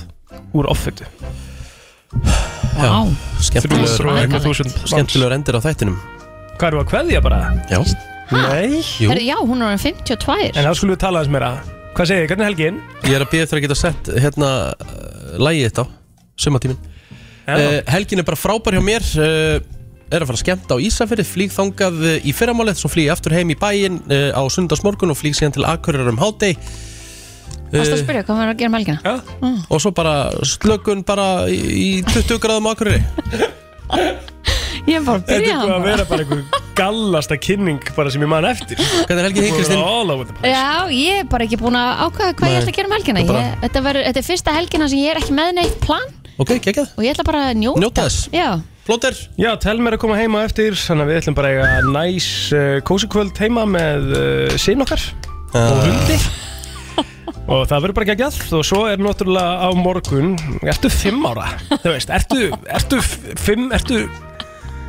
[0.55, 1.03] úr offetu
[2.77, 2.93] Já,
[3.43, 4.91] skemmtilegur, Þrjú og eitthvað þúsund manns.
[4.93, 5.97] skemmtilegur endir á þættinum.
[6.55, 7.41] Hvað eru að kveðja bara?
[7.71, 7.79] Já
[8.31, 8.81] Nei.
[8.99, 9.07] Jú.
[9.11, 11.51] Herri, Já, hún er orðin 52 En þá skulum við tala aðeins meira?
[11.95, 12.81] Hvað segir þið, hvernig er helgin?
[13.07, 15.87] Ég er að býða eftir að geta sett hérna uh, lægið þetta á
[16.43, 17.63] sumatímin uh,
[17.93, 19.55] Helgin er bara frábær hjá mér uh,
[20.07, 23.35] Er að fara að skemmta á Ísafirði Flýg þangað í fyrramálið Svo flýg ég aftur
[23.35, 26.59] heim í bæinn uh, á sundagsmorgun Og flýg síðan til Akureyrar um hádeg
[27.67, 28.99] Varstu að spyrja hvað maður er að gera með helgina?
[29.03, 29.49] Já.
[29.75, 30.13] Og svo bara
[30.47, 33.01] slökun bara í, í 20 gráðum Akureyri
[34.87, 38.11] Ég er bara að Þetta byrja er búið að vera bara einhver gallasta kynning bara
[38.13, 38.77] sem ég man eftir.
[38.77, 39.81] Hvernig er helgin þín, Kristín?
[39.83, 40.53] All over the place.
[40.53, 42.61] Já, ég er bara ekki búin að ákvæða hvað ég Nei.
[42.61, 43.19] ætla að gera með helgina.
[43.23, 45.77] Þú bara- ég, þetta, ver, þetta er fyrsta helgina sem ég er ekki með neitt
[45.83, 46.07] plan.
[46.37, 46.91] Ok, geggjað.
[46.95, 47.81] Og ég ætla bara að njóta.
[47.83, 48.29] Njóta þess.
[48.31, 48.49] Já,
[48.87, 51.91] Plóter Já, tel mér að koma heima eftir Þannig að við ætlum bara að eiga
[51.91, 55.03] næs uh, kósikvöld heima með uh, sín okkar
[55.57, 56.15] og hundi
[57.47, 58.39] og það verður bara geggjað.
[58.57, 60.35] Og svo er náttúrulega á morgun
[60.67, 62.49] ertu fimm ára, þú veist ertu,
[62.79, 63.01] ertu
[63.39, 64.03] fimm, ertu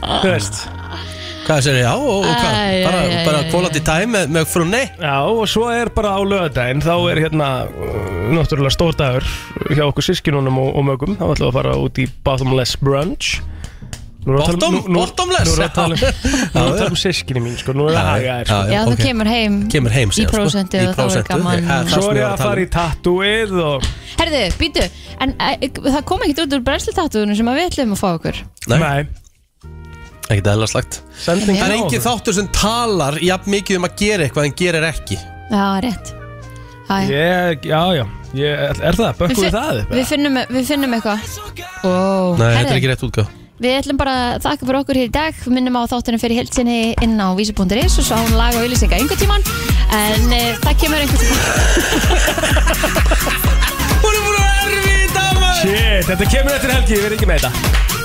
[0.03, 0.65] þú veist.
[1.49, 1.87] Hvað segir ég?
[1.89, 2.57] Á og, og hvað?
[2.61, 6.11] Æ, Bara, æ, æ, bara quality time með, með frunni Já, og svo er bara
[6.13, 9.25] á lögadaginn þá er hérna uh, náttúrulega stór dagur
[9.73, 11.15] hjá okkur sískinunum og, og mögum.
[11.17, 13.39] Þá ætlum við að fara út í Bottomless Brunch
[14.37, 15.49] Bottom- bottomless?
[15.49, 18.09] Nú erum við að tala um- tala um sískinni mín sko, nú erum við að
[18.09, 18.59] haga þér sko.
[18.73, 19.55] já, þú kemur heim.
[19.73, 20.37] Kemur heim í síðan, sko.
[20.37, 21.47] prósentu Í og þá er gaman.
[21.47, 23.89] Það er það Svo er ég að fara í tattooið og
[24.19, 24.85] Herðu, býtu,
[25.21, 28.43] en e, það kom ekkert út úr brennslutatúðunum sem að við ætlum að fá okkur.
[28.69, 29.07] Nei,
[30.29, 34.27] ekkert eðla slagt Sending Það er engin þáttur sem talar jafn mikið um að gera
[34.29, 35.19] eitthvað en gerir ekki.
[35.49, 36.15] Já, rétt.
[36.89, 36.97] Hæ.
[37.09, 39.91] Ég, já, já, ég, er það, bökkum við það upp?
[39.93, 41.35] Við finnum, við finnum eitthvað.
[41.85, 45.09] Ó, Nei, þetta er ekki rétt útgáð Við ætlum bara að þakka fyrir okkur hér
[45.09, 45.39] í dag.
[45.43, 49.01] Við minnum á þáttunum fyrir heilsinni inn á vísi.is og svo án lag og auðlýsinga
[49.01, 49.43] einhvern tíman
[49.99, 51.43] en e, það kemur einhvern tíman
[54.05, 54.99] Hún er búin að erfið
[55.59, 57.98] Shit, þetta kemur eftir helgi, við erum ekki með þetta